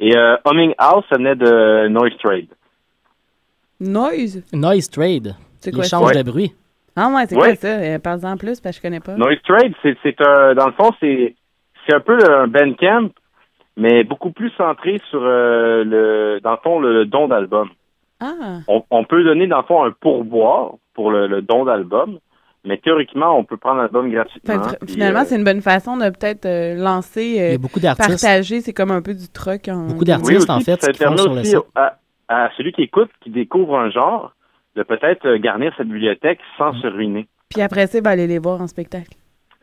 Et 0.00 0.16
euh, 0.16 0.36
Humming 0.44 0.74
House, 0.78 1.04
ça 1.08 1.16
venait 1.18 1.36
de 1.36 1.86
Noise 1.86 2.16
Trade. 2.20 2.48
Noise? 3.80 4.42
Noise 4.52 4.90
Trade. 4.90 5.34
C'est 5.60 5.70
quoi 5.70 5.82
L'échange 5.84 6.12
ça? 6.12 6.22
de 6.22 6.28
bruit. 6.28 6.52
Ah 6.96 7.08
ouais, 7.14 7.24
c'est 7.28 7.36
Ouais. 7.36 7.42
quoi 7.50 7.54
ça? 7.54 7.68
Euh, 7.68 7.98
Parle-en 8.00 8.36
plus, 8.36 8.60
parce 8.60 8.76
que 8.76 8.82
je 8.82 8.88
connais 8.88 9.00
pas. 9.00 9.14
Noise 9.14 9.38
Trade, 9.46 9.72
c'est, 9.82 9.96
c'est 10.02 10.20
un, 10.20 10.54
dans 10.54 10.66
le 10.66 10.72
fond, 10.72 10.90
c'est, 11.00 11.34
c'est 11.86 11.94
un 11.94 12.00
peu 12.00 12.18
un 12.30 12.46
Bandcamp, 12.46 13.10
mais 13.76 14.04
beaucoup 14.04 14.30
plus 14.30 14.50
centré 14.50 15.00
sur 15.10 15.22
euh, 15.22 15.84
le, 15.84 16.40
dans 16.42 16.52
le 16.52 16.56
fond, 16.62 16.80
le, 16.80 17.04
don 17.06 17.28
d'album. 17.28 17.70
Ah, 18.20 18.60
On, 18.68 18.84
on 18.90 19.04
peut 19.04 19.24
donner, 19.24 19.46
dans 19.46 19.58
le 19.58 19.64
fond, 19.64 19.84
un 19.84 19.90
pourboire 19.90 20.74
pour 20.94 21.10
le, 21.10 21.26
le 21.26 21.42
don 21.42 21.64
d'album, 21.64 22.18
mais 22.64 22.76
théoriquement, 22.78 23.36
on 23.36 23.44
peut 23.44 23.56
prendre 23.56 23.80
l'album 23.80 24.10
gratuitement. 24.10 24.60
puis, 24.80 24.94
finalement, 24.94 25.20
euh, 25.20 25.24
c'est 25.26 25.36
une 25.36 25.44
bonne 25.44 25.62
façon 25.62 25.96
de 25.96 26.08
peut-être 26.10 26.46
euh, 26.46 26.74
lancer, 26.74 27.40
euh, 27.40 27.54
a 27.54 27.58
beaucoup 27.58 27.80
d'artistes. 27.80 28.08
partager. 28.22 28.60
C'est 28.60 28.72
comme 28.72 28.92
un 28.92 29.02
peu 29.02 29.14
du 29.14 29.28
truc. 29.28 29.68
En... 29.68 29.88
Beaucoup 29.88 30.04
d'artistes, 30.04 30.48
en 30.48 30.60
fait, 30.60 30.80
ça 30.80 30.92
qui 30.92 30.98
font 30.98 31.04
permet 31.04 31.18
sur 31.18 31.34
le 31.34 31.40
aussi 31.40 31.50
site. 31.50 31.58
à, 31.74 31.98
à 32.28 32.50
celui 32.56 32.72
qui 32.72 32.82
écoute, 32.82 33.10
qui 33.22 33.30
découvre 33.30 33.76
un 33.76 33.90
genre, 33.90 34.32
de 34.76 34.82
peut-être 34.84 35.36
garnir 35.36 35.72
cette 35.76 35.88
bibliothèque 35.88 36.38
sans 36.56 36.72
se 36.74 36.86
ruiner. 36.86 37.26
Puis 37.50 37.60
après 37.62 37.86
ça, 37.86 37.98
il 37.98 38.04
va 38.04 38.10
aller 38.10 38.26
les 38.26 38.38
voir 38.38 38.60
en 38.60 38.66
spectacle. 38.66 39.12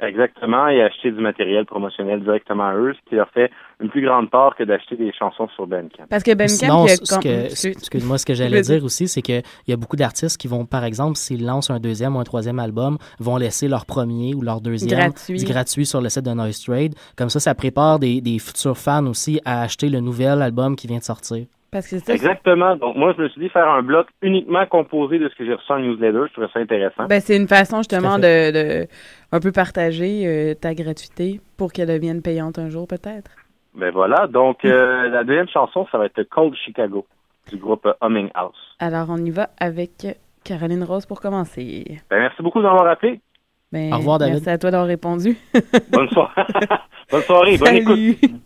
Exactement, 0.02 0.68
et 0.70 0.82
acheter 0.82 1.12
du 1.12 1.20
matériel 1.20 1.66
promotionnel 1.66 2.22
directement 2.24 2.68
à 2.70 2.74
eux, 2.76 2.94
ce 2.94 3.10
qui 3.10 3.16
leur 3.16 3.30
fait 3.32 3.52
une 3.82 3.90
plus 3.90 4.02
grande 4.02 4.30
part 4.30 4.56
que 4.56 4.64
d'acheter 4.64 4.96
des 4.96 5.12
chansons 5.12 5.50
sur 5.56 5.68
Bandcamp. 5.68 6.06
Parce 6.10 6.24
que 6.24 6.34
Ben 6.34 6.48
Sinon, 6.48 6.78
Camp, 6.80 6.86
il 6.86 6.90
y 6.90 6.92
a 6.94 6.96
ce 6.96 7.14
com- 7.14 7.24
que, 7.24 7.46
Excuse- 7.46 7.72
excuse-moi, 7.78 8.18
ce 8.18 8.26
que 8.26 8.34
j'allais 8.34 8.62
dire 8.62 8.84
aussi, 8.84 9.08
c'est 9.10 9.22
qu'il 9.22 9.42
y 9.68 9.74
a 9.74 9.76
beaucoup 9.78 9.98
d'artistes 9.98 10.38
qui 10.40 10.48
vont, 10.48 10.66
par 10.66 10.86
exemple, 10.86 11.18
s'ils 11.18 11.46
lancent 11.46 11.70
un 11.70 11.80
deuxième 11.82 12.16
ou 12.16 12.20
un 12.20 12.24
troisième 12.24 12.60
album, 12.60 12.98
vont 13.20 13.36
laisser 13.38 13.68
leur 13.68 13.86
premier 13.86 14.34
ou 14.36 14.42
leur 14.42 14.62
deuxième 14.62 15.00
Gratuit. 15.12 15.44
gratuit 15.44 15.86
sur 15.86 16.00
le 16.02 16.08
site 16.08 16.24
de 16.26 16.32
Noise 16.32 16.64
Trade. 16.64 16.94
Comme 17.18 17.30
ça, 17.30 17.40
ça 17.42 17.54
prépare 17.54 18.00
des, 18.00 18.22
des 18.22 18.40
futurs 18.40 18.78
fans 18.78 19.06
aussi 19.06 19.42
à 19.44 19.64
acheter 19.64 19.90
le 19.90 20.00
nouvel 20.00 20.42
album 20.42 20.76
qui 20.78 20.88
vient 20.88 21.00
de 21.00 21.04
sortir. 21.04 21.46
Parce 21.72 21.88
que 21.88 22.00
c'est 22.00 22.06
ça. 22.06 22.14
Exactement. 22.14 22.76
Donc, 22.76 22.96
moi, 22.96 23.14
je 23.16 23.24
me 23.24 23.30
suis 23.30 23.42
dit 23.42 23.50
faire 23.50 23.68
un 23.68 23.84
bloc 23.84 24.08
uniquement 24.22 24.66
composé 24.66 25.20
de 25.20 25.30
ce 25.30 25.36
que 25.36 25.46
j'ai 25.46 25.54
reçu 25.54 25.72
en 25.72 25.80
newsletter. 25.80 26.22
Je 26.28 26.34
trouvais 26.34 26.48
ça 26.52 26.60
intéressant. 26.60 27.06
Ben, 27.06 27.22
c'est 27.22 27.38
une 27.38 27.48
façon 27.48 27.78
justement 27.78 28.18
de, 28.18 28.52
de 28.52 28.88
un 29.32 29.40
peu 29.40 29.52
partager 29.52 30.26
euh, 30.26 30.56
ta 30.56 30.74
gratuité 30.74 31.40
pour 31.58 31.72
qu'elle 31.72 31.90
devienne 31.90 32.22
payante 32.22 32.58
un 32.58 32.70
jour 32.70 32.88
peut-être. 32.88 33.32
Ben 33.76 33.92
voilà. 33.92 34.28
Donc, 34.28 34.66
euh, 34.66 35.10
la 35.10 35.24
deuxième 35.24 35.50
chanson, 35.50 35.88
ça 35.92 35.98
va 35.98 36.06
être 36.06 36.24
Cold 36.24 36.56
Chicago 36.56 37.06
du 37.50 37.58
groupe 37.58 37.88
Humming 38.02 38.30
House. 38.34 38.58
Alors 38.80 39.08
on 39.10 39.18
y 39.18 39.32
va 39.32 39.50
avec 39.60 40.08
Caroline 40.44 40.84
Rose 40.84 41.06
pour 41.06 41.20
commencer. 41.20 42.00
Ben, 42.10 42.20
merci 42.20 42.42
beaucoup 42.42 42.60
de 42.60 42.64
m'avoir 42.66 42.88
appelé. 42.88 43.20
Ben, 43.72 43.94
Au 43.94 43.98
revoir, 43.98 44.18
David. 44.18 44.36
Merci 44.36 44.50
à 44.50 44.58
toi 44.58 44.72
d'avoir 44.72 44.88
répondu. 44.88 45.38
Bonne 45.92 46.10
soirée. 46.10 46.44
bonne 47.12 47.22
soirée. 47.22 47.58
Bonne 47.58 47.76
écoute. 47.76 47.96
Salut. 48.22 48.40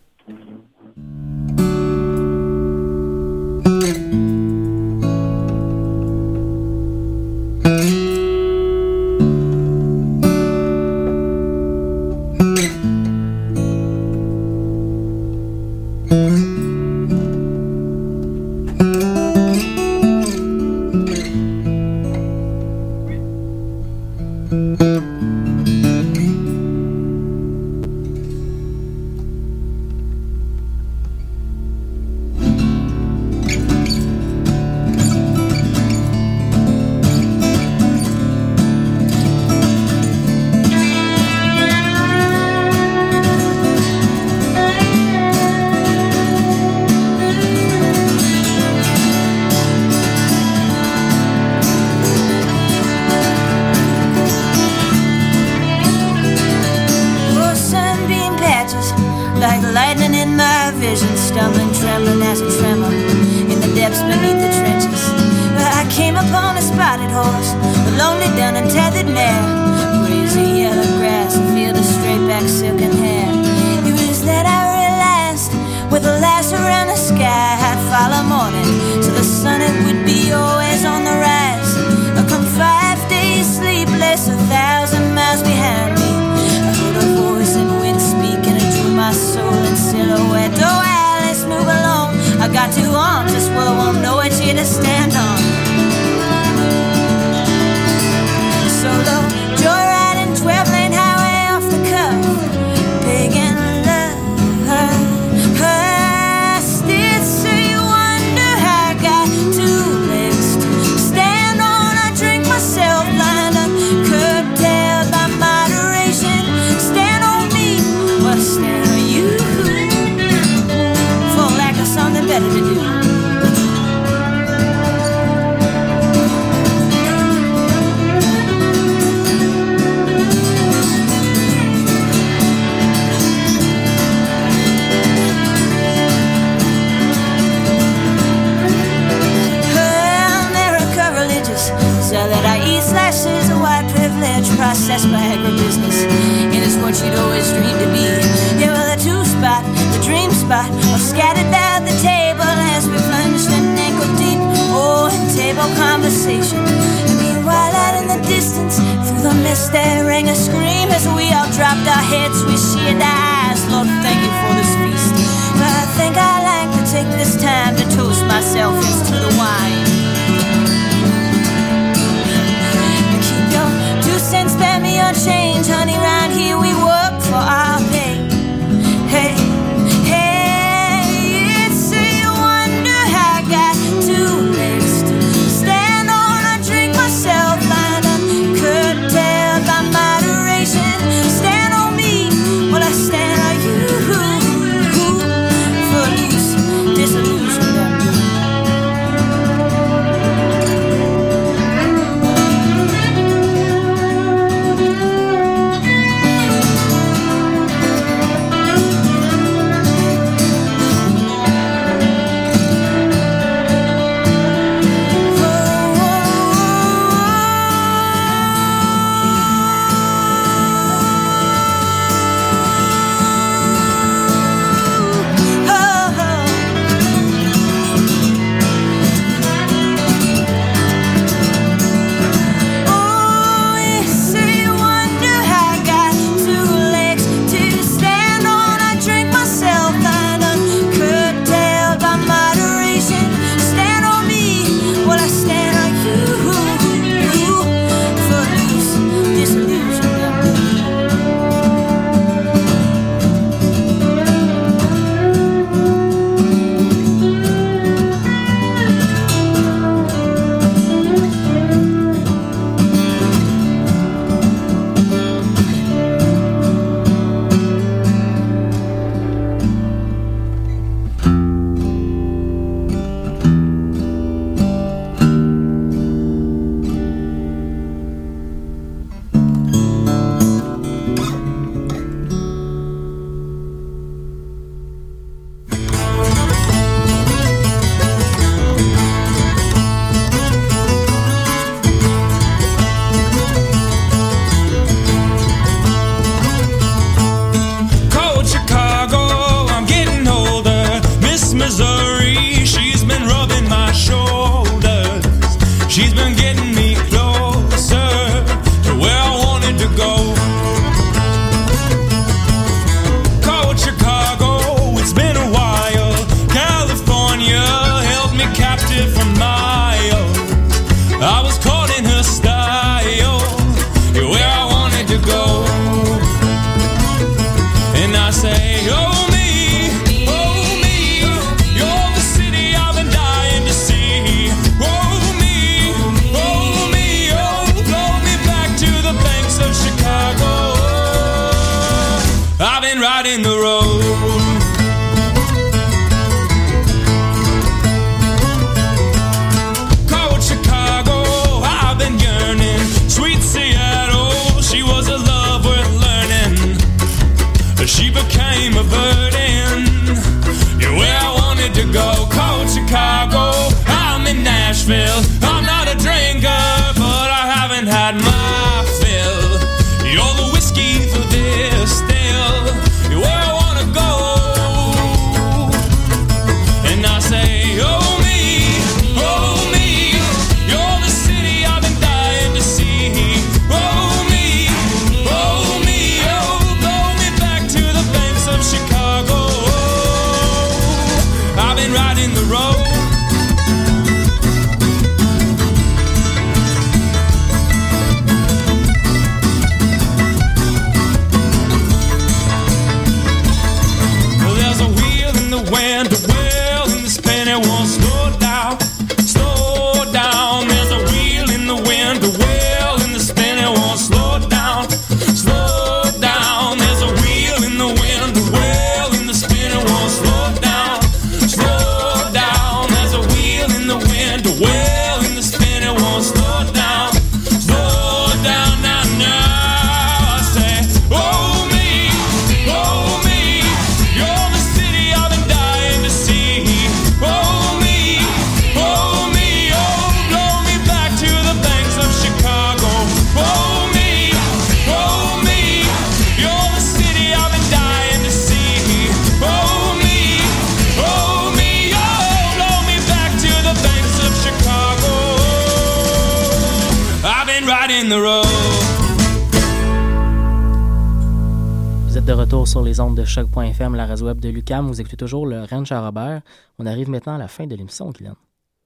choc.fm, 463.34 463.96
la 463.96 464.06
radio 464.06 464.26
web 464.26 464.38
de 464.38 464.48
Lucam. 464.48 464.86
Vous 464.86 465.00
écoutez 465.00 465.16
toujours 465.16 465.44
le 465.44 465.64
Ranch 465.64 465.90
à 465.90 466.00
Robert. 466.00 466.42
On 466.78 466.86
arrive 466.86 467.10
maintenant 467.10 467.34
à 467.34 467.38
la 467.38 467.48
fin 467.48 467.66
de 467.66 467.74
l'émission, 467.74 468.10
Guylaine. 468.10 468.36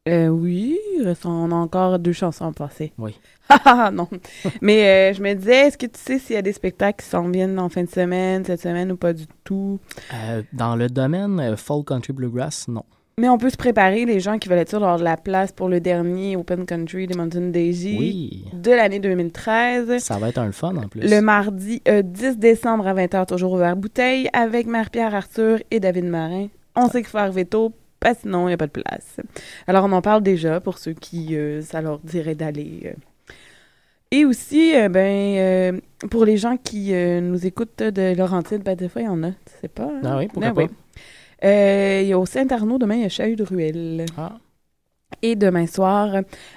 Euh, 0.08 0.28
oui, 0.28 0.78
on 1.26 1.52
a 1.52 1.54
encore 1.54 1.98
deux 1.98 2.14
chansons 2.14 2.46
à 2.46 2.52
passer. 2.52 2.92
Oui. 2.96 3.18
Ah 3.64 3.90
non. 3.90 4.08
Mais 4.62 5.10
euh, 5.10 5.14
je 5.14 5.22
me 5.22 5.34
disais, 5.34 5.66
est-ce 5.66 5.76
que 5.76 5.86
tu 5.86 5.98
sais 5.98 6.18
s'il 6.18 6.34
y 6.34 6.38
a 6.38 6.42
des 6.42 6.52
spectacles 6.54 7.02
qui 7.02 7.10
s'en 7.10 7.28
viennent 7.30 7.58
en 7.58 7.68
fin 7.68 7.82
de 7.82 7.90
semaine, 7.90 8.44
cette 8.44 8.60
semaine 8.60 8.92
ou 8.92 8.96
pas 8.96 9.12
du 9.12 9.24
tout? 9.44 9.78
Euh, 10.14 10.42
dans 10.54 10.76
le 10.76 10.88
domaine 10.88 11.40
euh, 11.40 11.56
Folk 11.56 11.88
Country 11.88 12.14
Bluegrass, 12.14 12.68
non. 12.68 12.84
Mais 13.18 13.28
on 13.28 13.36
peut 13.36 13.50
se 13.50 13.56
préparer, 13.56 14.04
les 14.04 14.20
gens 14.20 14.38
qui 14.38 14.48
veulent 14.48 14.58
être 14.60 14.68
sûrs 14.68 14.78
d'avoir 14.80 14.98
de 14.98 15.04
la 15.04 15.16
place 15.16 15.50
pour 15.50 15.68
le 15.68 15.80
dernier 15.80 16.36
Open 16.36 16.64
Country 16.64 17.06
des 17.08 17.14
Mountain 17.16 17.48
Daisy 17.48 17.96
Oui. 17.98 18.44
de 18.52 18.70
l'année 18.70 19.00
2013. 19.00 19.98
Ça 19.98 20.18
va 20.18 20.28
être 20.28 20.38
un 20.38 20.52
fun 20.52 20.76
en 20.76 20.86
plus. 20.88 21.00
Le 21.00 21.20
mardi 21.20 21.82
euh, 21.88 22.02
10 22.02 22.38
décembre 22.38 22.86
à 22.86 22.94
20h, 22.94 23.26
toujours 23.26 23.52
ouvert 23.54 23.74
bouteille, 23.76 24.28
avec 24.32 24.66
Marie-Pierre 24.68 25.14
Arthur 25.14 25.58
et 25.72 25.80
David 25.80 26.04
Marin. 26.04 26.46
On 26.76 26.88
sait 26.88 27.00
qu'il 27.02 27.08
faut 27.10 27.18
arriver 27.18 27.44
tôt, 27.44 27.72
parce 27.98 28.14
que 28.16 28.20
sinon, 28.22 28.44
il 28.44 28.48
n'y 28.50 28.54
a 28.54 28.56
pas 28.56 28.68
de 28.68 28.72
place. 28.72 29.16
Alors, 29.66 29.84
on 29.86 29.92
en 29.92 30.00
parle 30.00 30.22
déjà 30.22 30.60
pour 30.60 30.78
ceux 30.78 30.92
qui, 30.92 31.36
euh, 31.36 31.60
ça 31.60 31.82
leur 31.82 31.98
dirait 31.98 32.36
d'aller. 32.36 32.82
euh. 32.86 33.32
Et 34.12 34.24
aussi, 34.24 34.74
euh, 34.76 34.88
ben, 34.88 35.36
euh, 35.74 35.80
pour 36.08 36.24
les 36.24 36.36
gens 36.36 36.56
qui 36.56 36.94
euh, 36.94 37.20
nous 37.20 37.46
écoutent 37.46 37.82
de 37.82 38.16
Laurentide, 38.16 38.62
ben, 38.62 38.76
des 38.76 38.88
fois, 38.88 39.02
il 39.02 39.06
y 39.06 39.08
en 39.08 39.22
a, 39.24 39.30
tu 39.32 39.36
sais 39.60 39.68
pas. 39.68 39.84
hein? 39.84 40.00
Ah 40.04 40.16
oui, 40.18 40.28
pourquoi 40.28 40.52
Ben 40.52 40.66
pas? 40.68 40.72
Euh, 41.44 42.00
il 42.02 42.08
y 42.08 42.12
a 42.12 42.18
au 42.18 42.26
Saint-Arnaud, 42.26 42.78
demain, 42.78 42.96
il 42.96 43.02
y 43.02 43.04
a 43.04 43.08
Chahut 43.08 43.36
de 43.36 43.44
Ruelle. 43.44 44.06
Et 45.22 45.34
demain 45.36 45.66
soir, 45.66 46.16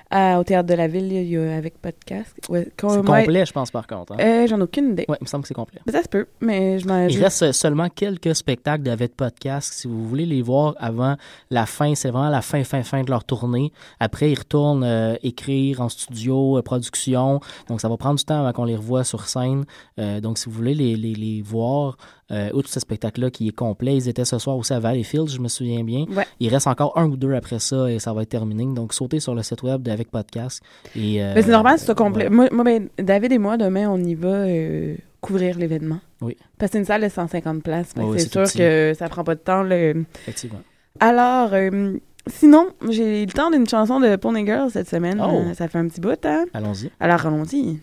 à- 0.10 0.38
au 0.38 0.44
Théâtre 0.44 0.68
de 0.68 0.74
la 0.74 0.86
Ville, 0.88 1.10
il 1.12 1.24
y 1.30 1.38
a 1.38 1.56
avec 1.56 1.82
podcast. 1.82 2.36
Ouais, 2.50 2.66
C'est 2.66 3.02
complet, 3.06 3.46
je 3.46 3.54
pense, 3.54 3.72
par 3.72 3.88
contre. 3.88 4.12
hein? 4.14 4.18
Euh, 4.20 4.46
J'en 4.46 4.60
ai 4.60 4.64
aucune 4.64 4.92
idée. 4.92 5.06
Ouais, 5.08 5.16
il 5.22 5.24
me 5.24 5.28
semble 5.28 5.44
que 5.44 5.48
c'est 5.48 5.54
complet. 5.54 5.80
Mais 5.88 5.94
ça 5.94 6.04
se 6.04 6.10
peut, 6.10 6.28
mais 6.42 6.78
je 6.78 6.86
m'en 6.86 7.08
Il 7.08 7.24
reste 7.24 7.54
seulement 7.54 7.88
quelques 7.88 8.36
spectacles 8.36 8.84
d'Avec 8.84 9.16
Podcast. 9.16 9.74
Si 9.74 9.88
vous 9.88 10.06
voulez 10.06 10.26
les 10.26 10.42
voir 10.42 10.76
avant 10.80 11.16
la 11.50 11.66
fin, 11.66 11.96
c'est 11.96 12.10
vraiment 12.12 12.30
la 12.30 12.42
fin, 12.42 12.64
fin, 12.66 12.84
fin 12.84 13.04
de 13.04 13.10
leur 13.10 13.24
tournée. 13.24 13.72
Après, 14.02 14.30
ils 14.32 14.38
retournent 14.38 14.84
euh, 14.84 15.16
écrire 15.24 15.80
en 15.80 15.88
studio, 15.88 16.58
euh, 16.58 16.62
production. 16.62 17.40
Donc, 17.70 17.80
ça 17.80 17.88
va 17.88 17.96
prendre 17.96 18.18
du 18.18 18.26
temps 18.26 18.42
avant 18.42 18.52
qu'on 18.52 18.66
les 18.66 18.76
revoie 18.76 19.06
sur 19.06 19.28
scène. 19.30 19.64
Euh, 19.98 20.20
donc, 20.20 20.38
si 20.38 20.50
vous 20.50 20.56
voulez 20.56 20.76
les, 20.76 20.98
les, 20.98 21.16
les 21.16 21.42
voir, 21.42 21.96
euh, 22.32 22.50
outre 22.54 22.70
ce 22.70 22.80
spectacle-là 22.80 23.30
qui 23.30 23.48
est 23.50 23.56
complet, 23.56 23.96
ils 23.96 24.08
étaient 24.08 24.26
ce 24.26 24.40
soir 24.40 24.56
aussi 24.58 24.74
à 24.74 24.80
Valleyfield, 24.80 25.30
je 25.30 25.40
me 25.40 25.48
souviens 25.48 25.84
bien. 25.84 26.06
Ouais. 26.16 26.26
Il 26.40 26.50
reste 26.50 26.68
encore 26.68 26.98
un 26.98 27.06
ou 27.08 27.18
deux 27.18 27.34
après 27.34 27.60
ça 27.60 27.92
et 27.92 28.00
ça 28.00 28.14
va 28.14 28.22
être 28.24 28.30
terminé. 28.30 28.66
Donc, 28.74 28.94
sautez 28.94 29.20
sur 29.20 29.36
le 29.36 29.44
site 29.44 29.64
web 29.64 29.82
d'Avec 29.82 30.10
Podcast. 30.10 30.62
Et, 30.96 31.22
euh, 31.22 31.34
Mais 31.36 31.42
c'est 31.42 31.52
normal, 31.52 31.78
c'est 31.78 31.94
complet. 31.96 32.30
voilà. 32.30 32.50
Moi, 32.50 32.50
moi, 32.52 32.64
ben, 32.64 32.90
David 32.98 33.32
et 33.34 33.38
moi, 33.38 33.58
demain, 33.58 33.90
on 33.90 33.98
y 34.04 34.16
va 34.16 34.30
euh, 34.30 34.96
couvrir 35.20 35.58
l'événement. 35.58 36.00
Oui. 36.22 36.38
Parce 36.58 36.70
que 36.72 36.74
c'est 36.74 36.80
une 36.80 36.86
salle 36.86 37.02
de 37.02 37.10
150 37.10 37.64
places. 37.64 37.94
oui, 37.98 38.20
c'est 38.20 38.32
sûr 38.32 38.52
que 38.54 38.94
ça 38.98 39.10
prend 39.10 39.24
pas 39.24 39.36
de 39.36 39.40
temps. 39.42 39.64
là. 39.64 39.76
Effectivement. 40.24 40.62
Alors, 41.00 41.50
euh, 41.54 41.98
sinon, 42.28 42.68
j'ai 42.90 43.24
eu 43.24 43.26
le 43.26 43.32
temps 43.32 43.50
d'une 43.50 43.68
chanson 43.68 44.00
de 44.00 44.16
Pony 44.16 44.46
Girl 44.46 44.70
cette 44.72 44.90
semaine. 44.90 45.22
Oh. 45.26 45.32
Euh, 45.50 45.54
ça 45.54 45.68
fait 45.68 45.78
un 45.80 45.88
petit 45.88 46.02
bout, 46.02 46.24
hein? 46.26 46.46
Allons-y. 46.54 46.92
Alors, 47.00 47.26
allons-y. 47.26 47.80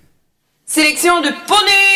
Sélection 0.67 1.21
de 1.21 1.29
Pony 1.47 1.71
Girl! 1.71 1.88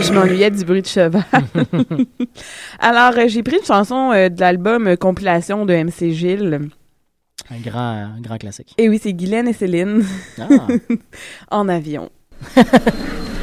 Je 0.00 0.12
m'ennuyais 0.12 0.50
du 0.50 0.64
bruit 0.64 0.82
de 0.82 0.86
cheval. 0.86 1.24
Alors, 2.78 3.18
euh, 3.18 3.28
j'ai 3.28 3.42
pris 3.42 3.56
une 3.58 3.64
chanson 3.64 4.12
euh, 4.12 4.28
de 4.28 4.40
l'album 4.40 4.86
euh, 4.86 4.96
compilation 4.96 5.66
de 5.66 5.74
MC 5.74 6.10
Gilles. 6.12 6.68
Un 7.50 7.60
grand, 7.60 8.14
un 8.16 8.20
grand 8.20 8.38
classique. 8.38 8.74
Et 8.78 8.88
oui, 8.88 9.00
c'est 9.02 9.12
Guylaine 9.12 9.48
et 9.48 9.52
Céline. 9.52 10.04
Ah. 10.38 10.48
en 11.50 11.68
avion. 11.68 12.10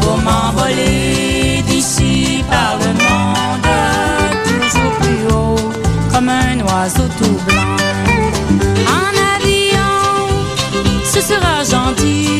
pour 0.00 0.16
m'envoler 0.18 1.62
d'ici 1.66 2.42
par 2.48 2.78
le 2.78 2.86
monde, 3.04 3.68
toujours 4.44 4.92
plus 5.00 5.34
haut, 5.34 5.72
comme 6.12 6.28
un 6.30 6.58
oiseau 6.60 7.06
tout 7.18 7.38
blanc. 7.46 7.76
En 8.98 9.12
avion, 9.34 9.96
ce 11.04 11.20
sera 11.20 11.64
gentil 11.64 12.30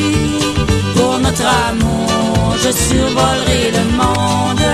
pour 0.97 1.19
notre 1.19 1.47
amour, 1.69 2.55
je 2.65 2.71
survolerai 2.71 3.73
le 3.73 3.85
monde. 3.97 4.66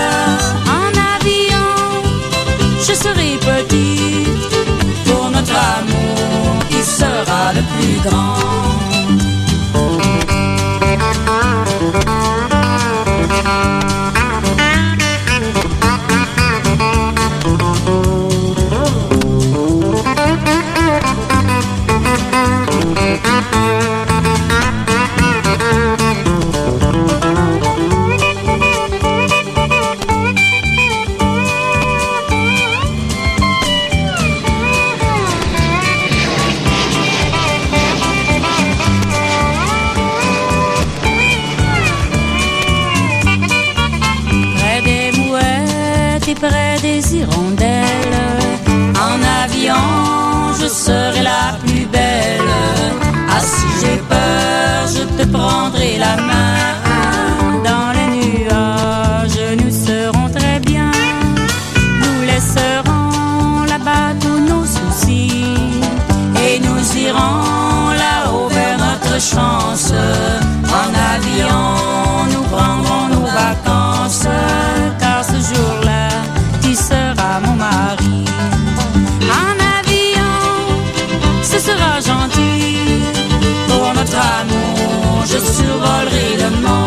parlerai 86.04 86.36
le 86.36 86.50
monde. 86.62 86.81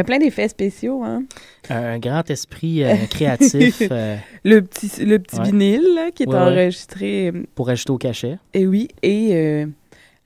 Euh, 0.00 0.04
plein 0.04 0.18
d'effets 0.18 0.48
spéciaux, 0.48 1.02
hein. 1.04 1.24
Un 1.68 1.98
grand 1.98 2.28
esprit 2.30 2.82
euh, 2.84 2.94
créatif 3.08 3.82
euh, 3.90 4.16
le 4.44 4.60
petit, 4.62 5.04
le 5.04 5.18
petit 5.18 5.38
Ouais. 5.38 5.44
vinyle, 5.50 5.86
là, 5.94 6.10
qui 6.10 6.24
est 6.24 6.28
Ouais, 6.28 6.36
enregistré... 6.36 7.32
pour 7.54 7.68
ajouter 7.70 7.90
au 7.92 7.98
cachet. 7.98 8.38
Et 8.54 8.66
oui, 8.66 8.88
et 9.02 9.30
euh, 9.34 9.66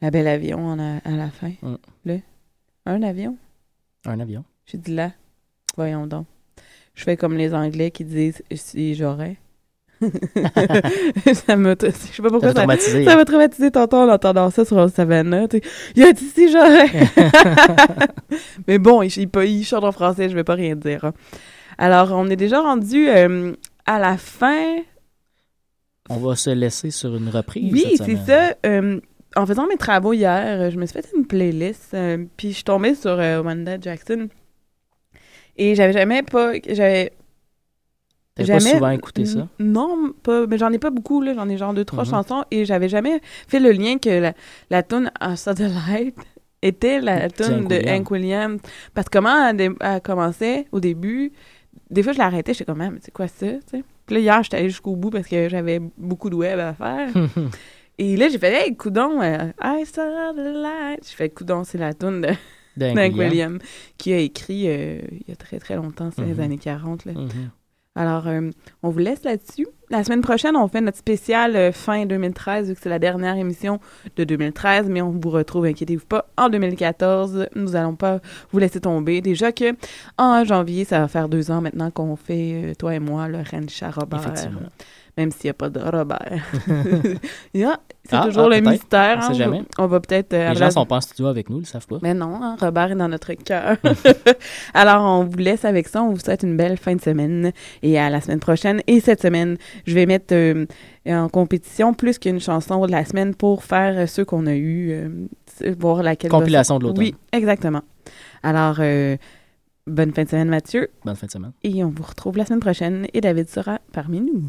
la 0.00 0.10
belle 0.10 0.28
avion 0.28 0.58
en 0.66 0.78
a- 0.78 0.98
à 1.04 1.10
la 1.10 1.28
fin. 1.30 1.52
Mm. 1.62 1.76
Le, 2.06 2.20
un 2.86 3.02
avion? 3.02 3.36
Un 4.06 4.20
avion. 4.20 4.44
J'ai 4.66 4.78
dit 4.78 4.94
là. 4.94 5.12
Voyons 5.76 6.06
donc. 6.06 6.26
Je 6.94 7.02
fais 7.04 7.16
comme 7.16 7.36
les 7.36 7.52
Anglais 7.54 7.90
qui 7.90 8.04
disent 8.04 8.42
si 8.54 8.94
j'aurais. 8.94 9.36
ça 11.46 11.56
m'a. 11.56 11.74
Je 11.80 11.90
sais 11.90 12.22
pas 12.22 12.28
pourquoi 12.30 12.48
Ça 12.48 12.54
t'a 12.54 12.60
traumatisé, 12.60 13.04
ça 13.04 13.16
m'a 13.16 13.24
traumatisé 13.24 13.70
tantôt 13.70 13.96
en 13.98 14.08
entendant 14.08 14.50
ça 14.50 14.64
sur 14.64 14.88
Savannah. 14.90 15.48
tu 15.48 15.58
sais. 15.58 15.62
Il 15.96 16.02
a 16.04 16.12
dit 16.12 16.24
si 16.26 16.50
j'aurais. 16.50 16.88
Mais 18.68 18.78
bon, 18.78 19.02
il, 19.02 19.10
il, 19.16 19.28
il 19.46 19.64
chante 19.64 19.84
en 19.84 19.92
français, 19.92 20.28
je 20.28 20.34
vais 20.34 20.44
pas 20.44 20.54
rien 20.54 20.76
dire. 20.76 21.04
hein. 21.04 21.12
Alors, 21.78 22.10
on 22.12 22.28
est 22.30 22.36
déjà 22.36 22.60
rendu 22.60 23.08
euh, 23.08 23.52
à 23.86 23.98
la 23.98 24.16
fin 24.16 24.76
On 26.08 26.16
va 26.16 26.36
se 26.36 26.50
laisser 26.50 26.90
sur 26.90 27.16
une 27.16 27.28
reprise. 27.28 27.72
oui, 27.72 27.96
c'est 27.96 28.16
ça. 28.26 28.54
Euh, 28.66 29.00
en 29.36 29.46
faisant 29.46 29.66
mes 29.66 29.76
travaux 29.76 30.12
hier, 30.12 30.70
je 30.70 30.76
me 30.78 30.86
suis 30.86 30.92
fait 31.00 31.08
une 31.16 31.26
playlist, 31.26 31.92
euh, 31.94 32.24
puis 32.36 32.50
je 32.50 32.54
suis 32.54 32.64
tombée 32.64 32.94
sur 32.94 33.16
Wanda 33.16 33.76
Jackson. 33.80 34.28
Et 35.56 35.74
j'avais 35.74 35.92
jamais 35.92 36.22
pas. 36.22 36.52
J'avais. 36.68 37.12
T'avais 38.36 38.52
pas 38.52 38.60
souvent 38.60 38.90
écouté 38.90 39.24
ça? 39.26 39.48
Non, 39.58 40.12
pas. 40.22 40.46
Mais 40.46 40.58
j'en 40.58 40.72
ai 40.72 40.78
pas 40.78 40.90
beaucoup, 40.90 41.20
là. 41.22 41.34
J'en 41.34 41.48
ai 41.48 41.56
genre 41.56 41.72
deux, 41.74 41.84
trois 41.84 42.04
Mhm. 42.04 42.10
chansons. 42.10 42.44
Et 42.50 42.64
j'avais 42.64 42.88
jamais 42.88 43.20
fait 43.48 43.60
le 43.60 43.70
lien 43.70 43.98
que 43.98 44.08
la, 44.10 44.32
la 44.70 44.82
tune 44.82 45.10
à 45.20 45.36
Satellite 45.36 46.16
était 46.62 47.00
la 47.00 47.28
tune 47.30 47.68
de. 47.68 47.80
Hank 47.88 48.10
Williams. 48.10 48.60
Parce 48.94 49.08
que 49.08 49.18
comment 49.18 49.48
elle, 49.48 49.74
elle 49.80 50.00
commençait 50.02 50.66
au 50.72 50.80
début, 50.80 51.32
des 51.90 52.02
fois 52.02 52.12
je 52.12 52.18
l'arrêtais, 52.18 52.54
j'étais 52.54 52.64
comme, 52.64 52.80
Ah, 52.80 52.90
mais 52.90 52.98
c'est 53.02 53.12
quoi 53.12 53.28
ça, 53.28 53.46
tu 53.46 53.60
sais? 53.70 53.84
Puis 54.06 54.16
là, 54.16 54.20
hier, 54.20 54.42
j'étais 54.42 54.56
allée 54.58 54.68
jusqu'au 54.68 54.96
bout 54.96 55.10
parce 55.10 55.26
que 55.28 55.48
j'avais 55.48 55.80
beaucoup 55.96 56.28
de 56.28 56.34
web 56.34 56.58
à 56.58 56.74
faire. 56.74 57.08
Et 57.98 58.16
là, 58.16 58.28
j'ai 58.28 58.38
fait, 58.38 58.52
hey, 58.66 58.76
coudon, 58.76 59.22
euh, 59.22 59.52
I 59.62 59.84
saw 59.86 60.02
the 60.34 60.38
light. 60.38 61.08
J'ai 61.08 61.14
fait, 61.16 61.30
coudon, 61.30 61.62
c'est 61.62 61.78
la 61.78 61.94
tune 61.94 62.20
de 62.22 62.28
Hank 62.28 62.36
d'Hank 62.96 63.14
Williams. 63.16 63.58
Qui 63.96 64.12
a 64.12 64.18
écrit 64.18 64.64
euh, 64.66 64.98
il 65.12 65.22
y 65.28 65.32
a 65.32 65.36
très, 65.36 65.60
très 65.60 65.76
longtemps, 65.76 66.10
c'est 66.14 66.24
les 66.24 66.34
Mhm. 66.34 66.40
années 66.40 66.58
40. 66.58 67.04
Là. 67.04 67.12
Mhm. 67.12 67.50
Alors, 67.96 68.26
euh, 68.26 68.50
on 68.82 68.90
vous 68.90 68.98
laisse 68.98 69.22
là-dessus. 69.22 69.68
La 69.88 70.02
semaine 70.02 70.20
prochaine, 70.20 70.56
on 70.56 70.66
fait 70.66 70.80
notre 70.80 70.98
spécial 70.98 71.54
euh, 71.54 71.70
fin 71.70 72.06
2013, 72.06 72.68
vu 72.68 72.74
que 72.74 72.80
c'est 72.80 72.88
la 72.88 72.98
dernière 72.98 73.36
émission 73.36 73.78
de 74.16 74.24
2013, 74.24 74.88
mais 74.88 75.00
on 75.00 75.10
vous 75.10 75.30
retrouve, 75.30 75.66
inquiétez-vous 75.66 76.06
pas, 76.06 76.26
en 76.36 76.48
2014. 76.48 77.46
Nous 77.54 77.76
allons 77.76 77.94
pas 77.94 78.18
vous 78.50 78.58
laisser 78.58 78.80
tomber. 78.80 79.20
Déjà 79.20 79.52
que 79.52 79.76
en 80.18 80.44
janvier, 80.44 80.84
ça 80.84 80.98
va 80.98 81.08
faire 81.08 81.28
deux 81.28 81.52
ans 81.52 81.60
maintenant 81.60 81.92
qu'on 81.92 82.16
fait, 82.16 82.64
euh, 82.64 82.74
toi 82.74 82.96
et 82.96 82.98
moi, 82.98 83.28
le 83.28 83.38
Rencha 83.38 83.90
Robert. 83.90 84.20
Effectivement. 84.20 84.60
Même 85.16 85.30
s'il 85.30 85.46
n'y 85.46 85.50
a 85.50 85.54
pas 85.54 85.70
de 85.70 85.78
Robert. 85.78 86.42
Yeah, 87.54 87.78
c'est 88.04 88.16
Ah, 88.16 88.24
toujours 88.26 88.46
ah, 88.52 88.56
le 88.56 88.60
mystère. 88.68 89.18
On 89.18 89.20
sait 89.22 89.28
hein. 89.28 89.32
jamais. 89.34 89.62
On 89.78 89.86
va 89.86 90.00
peut-être... 90.00 90.32
euh, 90.34 90.48
Les 90.50 90.54
gens 90.56 90.64
la- 90.64 90.70
sont 90.72 90.86
pas 90.86 90.96
en 90.96 91.00
studio 91.00 91.26
avec 91.26 91.48
nous, 91.50 91.58
ils 91.58 91.60
le 91.60 91.66
savent 91.66 91.86
pas. 91.86 91.98
mais 92.02 92.14
non, 92.14 92.42
hein, 92.42 92.56
Robert 92.60 92.90
est 92.90 92.96
dans 92.96 93.08
notre 93.08 93.32
cœur. 93.34 93.76
Alors, 94.74 95.04
on 95.04 95.24
vous 95.24 95.38
laisse 95.38 95.64
avec 95.64 95.86
ça. 95.86 96.02
On 96.02 96.10
vous 96.12 96.18
souhaite 96.18 96.42
une 96.42 96.56
belle 96.56 96.76
fin 96.78 96.96
de 96.96 97.00
semaine 97.00 97.52
et 97.82 97.96
à 97.98 98.10
la 98.10 98.20
semaine 98.20 98.40
prochaine. 98.40 98.82
Et 98.88 98.98
cette 99.00 99.22
semaine, 99.22 99.56
je 99.86 99.94
vais 99.94 100.06
mettre 100.06 100.34
euh, 100.34 100.66
en 101.06 101.28
compétition 101.28 101.94
plus 101.94 102.18
qu'une 102.18 102.40
chanson 102.40 102.84
de 102.84 102.90
la 102.90 103.04
semaine 103.04 103.36
pour 103.36 103.62
faire 103.62 104.08
ceux 104.08 104.24
qu'on 104.24 104.46
a 104.46 104.54
eu, 104.54 104.90
euh, 104.90 105.74
voir 105.78 106.02
laquelle. 106.02 106.32
va- 106.32 106.38
Compilation 106.38 106.78
de 106.80 106.84
l'automne. 106.84 106.98
Oui, 107.04 107.14
exactement. 107.32 107.82
Alors, 108.42 108.78
bonne 109.86 110.12
fin 110.12 110.24
de 110.24 110.28
semaine, 110.28 110.48
Mathieu. 110.48 110.88
Bonne 111.04 111.14
fin 111.16 111.26
de 111.26 111.30
semaine. 111.32 111.52
Et 111.62 111.84
on 111.84 111.90
vous 111.90 112.02
retrouve 112.02 112.36
la 112.36 112.44
semaine 112.46 112.60
prochaine. 112.60 113.06
Et 113.14 113.20
David 113.20 113.48
sera 113.48 113.78
parmi 113.92 114.20
nous. 114.20 114.42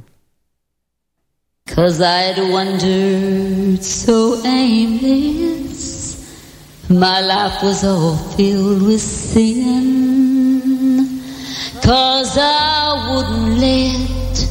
Cause 1.68 2.00
I'd 2.00 2.38
wandered 2.52 3.84
so 3.84 4.40
aimless. 4.46 6.22
My 6.90 7.20
life 7.22 7.64
was 7.64 7.84
all 7.84 8.16
filled 8.16 8.84
with 8.84 9.02
sin. 9.02 9.74
Cause 11.84 12.38
I 12.38 13.10
wouldn't 13.10 13.58
let 13.58 14.48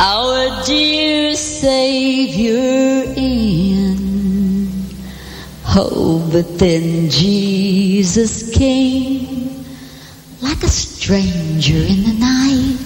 our 0.00 0.64
dear 0.64 1.36
Savior 1.36 3.04
in. 3.16 3.96
Oh, 5.68 6.28
but 6.32 6.58
then 6.58 7.08
Jesus 7.08 8.50
came 8.52 9.64
like 10.42 10.62
a 10.64 10.68
stranger 10.68 11.78
in 11.78 12.02
the 12.02 12.14
night 12.18 12.85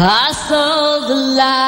I 0.00 0.30
saw 0.30 1.00
the 1.08 1.14
light. 1.16 1.67